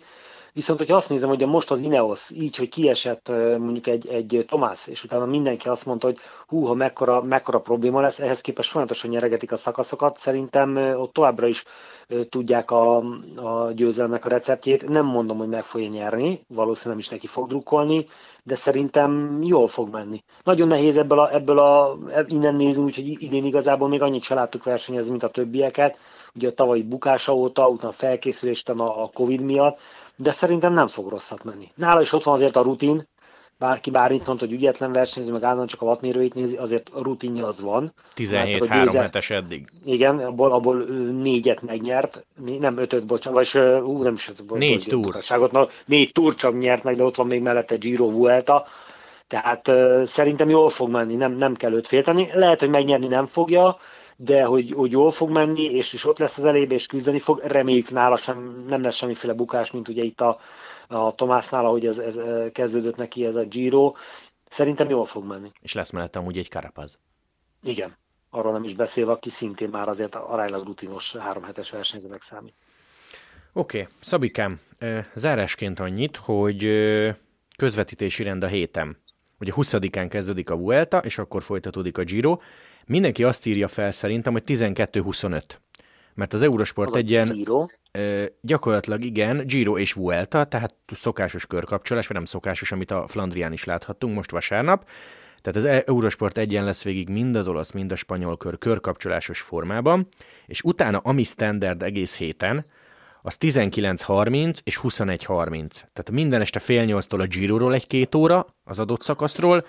Viszont, 0.56 0.78
hogyha 0.78 0.96
azt 0.96 1.08
nézem, 1.08 1.28
hogy 1.28 1.46
most 1.46 1.70
az 1.70 1.82
Ineos 1.82 2.30
így, 2.30 2.56
hogy 2.56 2.68
kiesett 2.68 3.28
mondjuk 3.58 3.86
egy, 3.86 4.08
egy 4.08 4.44
Tomás, 4.48 4.86
és 4.86 5.04
utána 5.04 5.24
mindenki 5.24 5.68
azt 5.68 5.86
mondta, 5.86 6.06
hogy 6.06 6.18
hú, 6.46 6.64
ha 6.64 6.74
mekkora, 6.74 7.22
mekkora 7.22 7.60
probléma 7.60 8.00
lesz, 8.00 8.18
ehhez 8.20 8.40
képest 8.40 8.70
folyamatosan 8.70 9.10
nyeregetik 9.10 9.52
a 9.52 9.56
szakaszokat, 9.56 10.18
szerintem 10.18 10.76
ott 10.76 11.12
továbbra 11.12 11.46
is 11.46 11.64
tudják 12.28 12.70
a, 12.70 12.96
a 13.36 13.72
győzelmek 13.72 14.24
a 14.24 14.28
receptjét. 14.28 14.88
Nem 14.88 15.06
mondom, 15.06 15.38
hogy 15.38 15.48
meg 15.48 15.64
fogja 15.64 15.88
nyerni, 15.88 16.44
valószínűleg 16.48 16.98
is 16.98 17.08
neki 17.08 17.26
fog 17.26 17.48
drukkolni, 17.48 18.06
de 18.44 18.54
szerintem 18.54 19.38
jól 19.42 19.68
fog 19.68 19.92
menni. 19.92 20.22
Nagyon 20.42 20.68
nehéz 20.68 20.96
ebből 20.96 21.18
a, 21.18 21.34
ebből 21.34 21.58
a 21.58 21.96
innen 22.26 22.54
nézni, 22.54 22.82
úgyhogy 22.82 23.22
idén 23.22 23.44
igazából 23.44 23.88
még 23.88 24.02
annyit 24.02 24.22
se 24.22 24.34
láttuk 24.34 24.64
versenyezni, 24.64 25.10
mint 25.10 25.22
a 25.22 25.28
többieket. 25.28 25.98
Ugye 26.34 26.48
a 26.48 26.52
tavalyi 26.52 26.82
bukása 26.82 27.34
óta, 27.34 27.68
utána 27.68 27.92
felkészülés 27.92 28.62
a, 28.66 29.02
a 29.02 29.10
Covid 29.14 29.40
miatt, 29.40 29.78
de 30.16 30.30
szerintem 30.30 30.72
nem 30.72 30.88
fog 30.88 31.08
rosszat 31.08 31.44
menni. 31.44 31.68
Nála 31.74 32.00
is 32.00 32.12
ott 32.12 32.24
van 32.24 32.34
azért 32.34 32.56
a 32.56 32.62
rutin, 32.62 33.08
bárki 33.58 33.90
bármit 33.90 34.26
mondta, 34.26 34.44
hogy 34.44 34.54
ügyetlen 34.54 34.92
versenyző, 34.92 35.32
meg 35.32 35.42
állandóan 35.42 35.66
csak 35.66 35.82
a 35.82 35.86
wattmérőit 35.86 36.34
nézi, 36.34 36.56
azért 36.56 36.88
a 36.88 37.02
rutinja 37.02 37.46
az 37.46 37.60
van. 37.60 37.92
17 38.14 38.66
3 38.66 38.94
hetes 38.94 39.30
eddig. 39.30 39.68
Igen, 39.84 40.18
abból, 40.18 40.52
abból 40.52 40.76
négyet 41.22 41.62
megnyert, 41.62 42.26
nem 42.58 42.78
ötöt, 42.78 43.06
bocsánat, 43.06 43.52
vagy 43.52 43.62
ú, 43.82 44.02
nem 44.02 44.14
is 44.14 44.28
ötöt, 44.28 44.50
négy 44.50 44.84
túr. 44.88 45.16
Na, 45.50 45.68
négy 45.84 46.12
túr 46.12 46.34
csak 46.34 46.58
nyert 46.58 46.82
meg, 46.82 46.96
de 46.96 47.04
ott 47.04 47.16
van 47.16 47.26
még 47.26 47.42
mellette 47.42 47.76
Giro 47.76 48.10
Vuelta, 48.10 48.66
tehát 49.28 49.68
uh, 49.68 50.04
szerintem 50.04 50.48
jól 50.48 50.70
fog 50.70 50.90
menni, 50.90 51.14
nem, 51.14 51.32
nem 51.32 51.54
kell 51.54 51.72
őt 51.72 51.86
félteni. 51.86 52.28
Lehet, 52.32 52.60
hogy 52.60 52.68
megnyerni 52.68 53.06
nem 53.06 53.26
fogja, 53.26 53.78
de 54.16 54.44
hogy, 54.44 54.72
hogy 54.72 54.90
jól 54.90 55.10
fog 55.10 55.30
menni, 55.30 55.62
és 55.62 55.92
is 55.92 56.04
ott 56.04 56.18
lesz 56.18 56.38
az 56.38 56.44
elébe, 56.44 56.74
és 56.74 56.86
küzdeni 56.86 57.18
fog, 57.18 57.40
reméljük 57.44 57.90
nála 57.90 58.16
sem, 58.16 58.64
nem 58.68 58.82
lesz 58.82 58.94
semmiféle 58.94 59.32
bukás, 59.32 59.70
mint 59.70 59.88
ugye 59.88 60.02
itt 60.02 60.20
a, 60.20 60.38
a 60.88 61.14
Tomásnál, 61.14 61.64
ahogy 61.64 61.86
ez, 61.86 61.98
ez 61.98 62.18
kezdődött 62.52 62.96
neki 62.96 63.24
ez 63.24 63.34
a 63.34 63.44
Giro. 63.44 63.94
Szerintem 64.48 64.88
jól 64.88 65.06
fog 65.06 65.24
menni. 65.24 65.50
És 65.60 65.72
lesz 65.72 65.90
mellette 65.90 66.18
amúgy 66.18 66.38
egy 66.38 66.48
karapaz. 66.48 66.98
Igen, 67.62 67.96
arról 68.30 68.52
nem 68.52 68.64
is 68.64 68.74
beszélve, 68.74 69.12
aki 69.12 69.30
szintén 69.30 69.68
már 69.68 69.88
azért 69.88 70.14
aránylag 70.14 70.66
rutinos 70.66 71.16
három 71.16 71.42
hetes 71.42 71.70
versenyzőnek 71.70 72.20
számít. 72.20 72.54
Oké, 73.52 73.80
okay. 73.80 73.92
Szabikám, 74.00 74.58
zárásként 75.14 75.80
annyit, 75.80 76.16
hogy 76.16 76.68
közvetítési 77.56 78.22
rend 78.22 78.42
a 78.42 78.46
héten. 78.46 78.96
Ugye 79.40 79.52
20-án 79.56 80.06
kezdődik 80.10 80.50
a 80.50 80.56
Vuelta, 80.56 80.98
és 80.98 81.18
akkor 81.18 81.42
folytatódik 81.42 81.98
a 81.98 82.02
Giro. 82.02 82.38
Mindenki 82.86 83.24
azt 83.24 83.46
írja 83.46 83.68
fel 83.68 83.90
szerintem, 83.90 84.32
hogy 84.32 84.42
12-25. 84.46 85.42
Mert 86.14 86.32
az 86.32 86.42
Eurosport 86.42 86.88
az 86.88 86.96
egy 86.96 87.10
ilyen... 87.10 87.28
Giro. 87.28 87.64
Gyakorlatilag 88.40 89.04
igen, 89.04 89.46
Giro 89.46 89.78
és 89.78 89.92
Vuelta, 89.92 90.44
tehát 90.44 90.74
szokásos 90.92 91.46
körkapcsolás, 91.46 92.06
vagy 92.06 92.16
nem 92.16 92.24
szokásos, 92.24 92.72
amit 92.72 92.90
a 92.90 93.08
Flandrián 93.08 93.52
is 93.52 93.64
láthattunk 93.64 94.14
most 94.14 94.30
vasárnap. 94.30 94.88
Tehát 95.42 95.58
az 95.58 95.82
Eurosport 95.86 96.38
egyen 96.38 96.64
lesz 96.64 96.82
végig 96.82 97.08
mind 97.08 97.36
az 97.36 97.48
olasz, 97.48 97.70
mind 97.70 97.92
a 97.92 97.96
spanyol 97.96 98.36
kör 98.36 98.58
körkapcsolásos 98.58 99.40
formában, 99.40 100.08
és 100.46 100.62
utána 100.62 100.98
ami 100.98 101.22
standard 101.22 101.82
egész 101.82 102.16
héten, 102.16 102.64
az 103.22 103.36
19.30 103.40 104.58
és 104.64 104.80
21.30. 104.82 105.70
Tehát 105.70 106.10
minden 106.10 106.40
este 106.40 106.58
fél 106.58 106.84
nyolctól 106.84 107.20
a 107.20 107.26
Giro-ról 107.26 107.74
egy-két 107.74 108.14
óra 108.14 108.46
az 108.64 108.78
adott 108.78 109.02
szakaszról, 109.02 109.64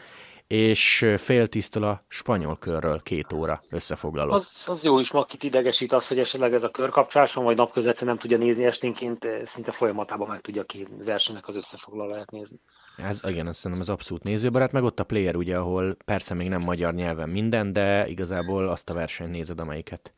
és 0.47 1.05
fél 1.17 1.47
tisztől 1.47 1.83
a 1.83 2.03
spanyol 2.07 2.57
körről 2.57 3.01
két 3.03 3.33
óra 3.33 3.61
összefoglaló. 3.69 4.31
Az, 4.31 4.65
az 4.67 4.83
jó 4.83 4.99
is, 4.99 5.11
akit 5.11 5.43
idegesít 5.43 5.91
az, 5.91 6.07
hogy 6.07 6.19
esetleg 6.19 6.53
ez 6.53 6.63
a 6.63 6.69
körkapcsáson, 6.69 7.43
vagy 7.43 7.55
napközött 7.55 8.03
nem 8.03 8.17
tudja 8.17 8.37
nézni 8.37 8.65
esténként, 8.65 9.27
szinte 9.43 9.71
folyamatában 9.71 10.27
meg 10.27 10.41
tudja 10.41 10.63
ki 10.63 10.87
versenynek 11.05 11.47
az 11.47 11.55
összefoglalóját 11.55 12.31
nézni. 12.31 12.59
Ez, 12.97 13.19
igen, 13.23 13.47
azt 13.47 13.59
szerintem 13.59 13.81
az 13.81 13.89
abszolút 13.89 14.23
nézőbarát, 14.23 14.71
meg 14.71 14.83
ott 14.83 14.99
a 14.99 15.03
player 15.03 15.35
ugye, 15.35 15.57
ahol 15.57 15.97
persze 16.05 16.33
még 16.33 16.49
nem 16.49 16.61
magyar 16.65 16.93
nyelven 16.93 17.29
minden, 17.29 17.73
de 17.73 18.07
igazából 18.07 18.67
azt 18.67 18.89
a 18.89 18.93
versenyt 18.93 19.31
nézed, 19.31 19.59
amelyiket, 19.59 20.13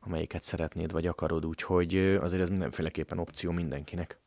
amelyiket 0.00 0.42
szeretnéd, 0.42 0.92
vagy 0.92 1.06
akarod, 1.06 1.46
úgyhogy 1.46 1.96
azért 1.96 2.42
ez 2.42 2.48
mindenféleképpen 2.48 3.18
opció 3.18 3.50
mindenkinek. 3.50 4.21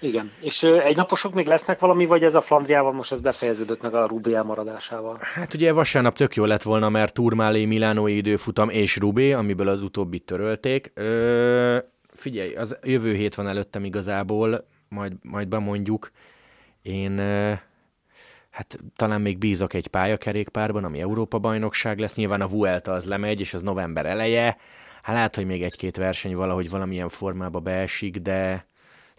Igen, 0.00 0.30
és 0.40 0.62
egy 0.62 0.96
naposok 0.96 1.34
még 1.34 1.46
lesznek 1.46 1.78
valami, 1.78 2.06
vagy 2.06 2.24
ez 2.24 2.34
a 2.34 2.40
Flandriával 2.40 2.92
most 2.92 3.12
ez 3.12 3.20
befejeződött 3.20 3.82
meg 3.82 3.94
a 3.94 4.06
Rubé 4.06 4.34
elmaradásával? 4.34 5.18
Hát 5.20 5.54
ugye 5.54 5.72
vasárnap 5.72 6.16
tök 6.16 6.34
jó 6.34 6.44
lett 6.44 6.62
volna, 6.62 6.88
mert 6.88 7.14
Turmálé, 7.14 7.64
Milánói 7.64 8.16
időfutam 8.16 8.68
és 8.68 8.96
Rubé, 8.96 9.32
amiből 9.32 9.68
az 9.68 9.82
utóbbit 9.82 10.24
törölték. 10.24 10.90
Ö, 10.94 11.78
figyelj, 12.12 12.54
az 12.54 12.76
jövő 12.82 13.14
hét 13.14 13.34
van 13.34 13.48
előttem 13.48 13.84
igazából, 13.84 14.68
majd, 14.88 15.12
majd 15.22 15.48
bemondjuk. 15.48 16.10
Én 16.82 17.18
hát 18.50 18.78
talán 18.96 19.20
még 19.20 19.38
bízok 19.38 19.74
egy 19.74 19.86
pályakerékpárban, 19.86 20.84
ami 20.84 21.00
Európa-bajnokság 21.00 21.98
lesz. 21.98 22.14
Nyilván 22.14 22.40
a 22.40 22.46
Vuelta 22.46 22.92
az 22.92 23.04
lemegy, 23.04 23.40
és 23.40 23.54
az 23.54 23.62
november 23.62 24.06
eleje. 24.06 24.56
Hát 25.02 25.14
lehet, 25.14 25.36
hogy 25.36 25.46
még 25.46 25.62
egy-két 25.62 25.96
verseny 25.96 26.34
valahogy 26.36 26.70
valamilyen 26.70 27.08
formába 27.08 27.60
beesik, 27.60 28.16
de 28.16 28.66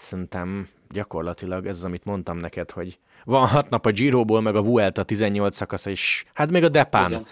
szerintem 0.03 0.69
gyakorlatilag 0.89 1.67
ez 1.67 1.75
az, 1.75 1.83
amit 1.83 2.05
mondtam 2.05 2.37
neked, 2.37 2.71
hogy 2.71 2.99
van 3.23 3.47
hat 3.47 3.69
nap 3.69 3.85
a 3.85 3.91
Giroból, 3.91 4.41
meg 4.41 4.55
a 4.55 4.61
Vuelta 4.61 5.03
18 5.03 5.55
szakasz, 5.55 5.85
és 5.85 6.25
hát 6.33 6.51
még 6.51 6.63
a 6.63 6.69
Depán. 6.69 7.09
Igen. 7.09 7.25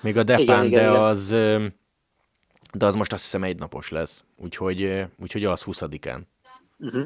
Még 0.00 0.18
a 0.18 0.22
Depán, 0.22 0.64
igen, 0.64 0.68
de 0.68 0.80
igen. 0.80 0.94
az 0.94 1.34
de 2.72 2.86
az 2.86 2.94
most 2.94 3.12
azt 3.12 3.22
hiszem 3.22 3.42
egy 3.42 3.58
napos 3.58 3.90
lesz. 3.90 4.24
Úgyhogy, 4.36 5.04
úgyhogy 5.20 5.44
az 5.44 5.62
20-án. 5.66 6.20
Uh-huh. 6.78 7.00
Mhm. 7.00 7.02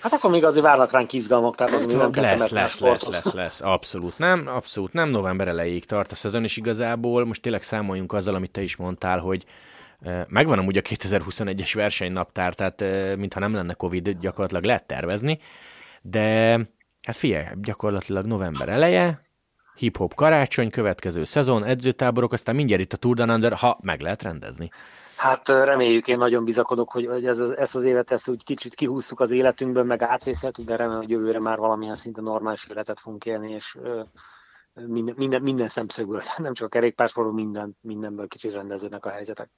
Hát 0.00 0.12
akkor 0.12 0.30
még 0.30 0.44
azért 0.44 0.64
várnak 0.64 0.92
ránk 0.92 1.12
izgalmak, 1.12 1.54
tehát 1.54 1.72
az 1.72 1.84
nem 1.84 2.10
lesz, 2.14 2.50
lesz, 2.50 2.80
lesz, 2.80 3.08
lesz, 3.08 3.32
lesz, 3.32 3.60
abszolút 3.60 4.18
nem, 4.18 4.46
abszolút 4.46 4.92
nem, 4.92 5.08
november 5.08 5.48
elejéig 5.48 5.84
tart 5.84 6.12
a 6.12 6.14
szezon, 6.14 6.42
és 6.42 6.56
igazából 6.56 7.24
most 7.24 7.42
tényleg 7.42 7.62
számoljunk 7.62 8.12
azzal, 8.12 8.34
amit 8.34 8.50
te 8.50 8.62
is 8.62 8.76
mondtál, 8.76 9.18
hogy 9.18 9.44
Megvan 10.28 10.58
amúgy 10.58 10.76
a 10.76 10.82
2021-es 10.82 11.70
versenynaptár, 11.74 12.54
tehát 12.54 12.80
mintha 13.16 13.40
nem 13.40 13.54
lenne 13.54 13.74
Covid, 13.74 14.08
gyakorlatilag 14.20 14.64
lehet 14.64 14.86
tervezni, 14.86 15.38
de 16.02 16.50
hát 17.02 17.16
figyelj, 17.16 17.46
gyakorlatilag 17.54 18.24
november 18.24 18.68
eleje, 18.68 19.20
hip-hop 19.76 20.14
karácsony, 20.14 20.70
következő 20.70 21.24
szezon, 21.24 21.64
edzőtáborok, 21.64 22.32
aztán 22.32 22.54
mindjárt 22.54 22.82
itt 22.82 22.92
a 22.92 22.96
Tour 22.96 23.16
de 23.16 23.24
Under, 23.24 23.52
ha 23.52 23.78
meg 23.82 24.00
lehet 24.00 24.22
rendezni. 24.22 24.68
Hát 25.16 25.48
reméljük, 25.48 26.08
én 26.08 26.18
nagyon 26.18 26.44
bizakodok, 26.44 26.92
hogy 26.92 27.26
ez, 27.26 27.38
ezt 27.38 27.74
az 27.74 27.84
évet 27.84 28.10
ezt 28.10 28.28
úgy 28.28 28.44
kicsit 28.44 28.74
kihúztuk 28.74 29.20
az 29.20 29.30
életünkből, 29.30 29.84
meg 29.84 30.02
átvészeltük, 30.02 30.64
de 30.64 30.76
remélem, 30.76 31.00
hogy 31.00 31.10
jövőre 31.10 31.40
már 31.40 31.58
valamilyen 31.58 31.96
szinten 31.96 32.24
normális 32.24 32.66
életet 32.70 33.00
fogunk 33.00 33.24
élni, 33.24 33.52
és 33.52 33.78
minden, 34.74 35.14
minden, 35.16 35.42
minden 35.42 35.68
szemszögből, 35.68 36.22
nem 36.36 36.54
csak 36.54 36.66
a 36.66 36.70
kerékpársportból, 36.70 37.34
minden, 37.34 37.76
mindenből 37.80 38.28
kicsit 38.28 38.54
rendeződnek 38.54 39.06
a 39.06 39.10
helyzetek. 39.10 39.50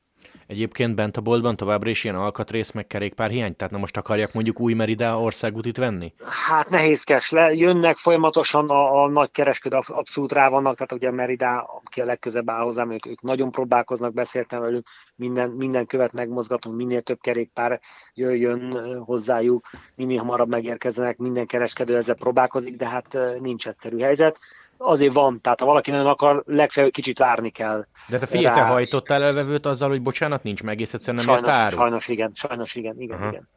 Egyébként 0.47 0.95
bent 0.95 1.17
a 1.17 1.21
boltban 1.21 1.57
továbbra 1.57 1.91
is 1.91 2.05
ilyen 2.05 2.17
alkatrész 2.17 2.71
meg 2.71 2.87
kerékpár 2.87 3.31
hiány? 3.31 3.57
Tehát 3.57 3.73
na 3.73 3.79
most 3.79 3.97
akarják 3.97 4.33
mondjuk 4.35 4.61
új 4.61 4.73
Merida 4.73 5.21
országútit 5.21 5.77
venni? 5.77 6.13
Hát 6.47 6.71
nehézkes. 6.71 7.31
Le, 7.31 7.55
jönnek 7.55 7.97
folyamatosan 7.97 8.69
a, 8.71 9.03
a 9.03 9.09
nagy 9.09 9.31
kereskedő, 9.31 9.79
abszolút 9.87 10.33
rá 10.33 10.49
vannak, 10.49 10.75
tehát 10.77 10.93
ugye 10.93 11.09
a 11.09 11.13
Merida, 11.13 11.81
aki 11.85 12.01
a 12.01 12.05
legközebb 12.05 12.51
áll 12.51 12.63
hozzám, 12.63 12.91
ők, 12.91 13.07
ők 13.07 13.23
nagyon 13.23 13.51
próbálkoznak, 13.51 14.13
beszéltem 14.13 14.61
velük, 14.61 14.87
minden, 15.15 15.51
minden 15.51 15.87
követ 15.87 16.13
megmozgatunk, 16.13 16.77
minél 16.77 17.03
több 17.03 17.21
kerékpár 17.21 17.81
jöjjön 18.15 18.95
hozzájuk, 19.05 19.71
minél 19.95 20.19
hamarabb 20.19 20.49
megérkeznek, 20.49 21.17
minden 21.17 21.47
kereskedő 21.47 21.97
ezzel 21.97 22.15
próbálkozik, 22.15 22.77
de 22.77 22.89
hát 22.89 23.17
nincs 23.41 23.69
egyszerű 23.69 23.99
helyzet 23.99 24.39
azért 24.79 25.13
van, 25.13 25.41
tehát 25.41 25.61
ha 25.61 25.67
valaki 25.67 25.91
nem 25.91 26.07
akar, 26.07 26.43
legfeljebb 26.47 26.93
kicsit 26.93 27.19
várni 27.19 27.51
kell. 27.51 27.87
De 28.09 28.19
te 28.19 28.27
figyelj, 28.27 28.55
te 28.55 28.63
hajtottál 28.63 29.23
elvevőt 29.23 29.67
azzal, 29.67 29.89
hogy 29.89 30.03
bocsánat, 30.03 30.43
nincs 30.43 30.63
meg, 30.63 30.75
egész 30.75 30.95
egyszerűen 30.95 31.25
nem 31.25 31.35
sajnos, 31.35 31.51
árul. 31.51 31.79
Sajnos 31.79 32.09
igen, 32.09 32.31
sajnos 32.35 32.75
igen, 32.75 33.01
igen, 33.01 33.17
Aha. 33.17 33.29
igen. 33.29 33.49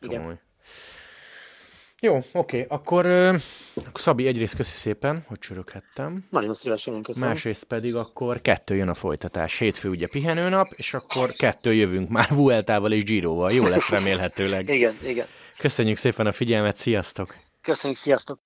igen. 0.00 0.40
Jó, 2.00 2.18
oké, 2.32 2.66
akkor, 2.68 3.06
uh, 3.06 3.40
Szabi, 3.94 4.26
egyrészt 4.26 4.56
köszi 4.56 4.76
szépen, 4.76 5.24
hogy 5.28 5.38
csöröghettem. 5.38 6.24
Nagyon 6.30 6.54
szívesen, 6.54 7.02
köszönöm. 7.02 7.28
Másrészt 7.28 7.64
pedig 7.64 7.94
akkor 7.94 8.40
kettő 8.40 8.76
jön 8.76 8.88
a 8.88 8.94
folytatás. 8.94 9.58
Hétfő 9.58 9.88
ugye 9.88 10.08
pihenőnap, 10.12 10.72
és 10.76 10.94
akkor 10.94 11.30
kettő 11.30 11.74
jövünk 11.74 12.08
már 12.08 12.28
Vueltával 12.28 12.92
és 12.92 13.04
Giroval. 13.04 13.52
Jó 13.52 13.66
lesz 13.66 13.88
remélhetőleg. 13.88 14.68
igen, 14.68 14.98
igen. 15.02 15.26
Köszönjük 15.58 15.96
szépen 15.96 16.26
a 16.26 16.32
figyelmet, 16.32 16.76
sziasztok! 16.76 17.34
Köszönjük, 17.60 17.98
sziasztok! 17.98 18.38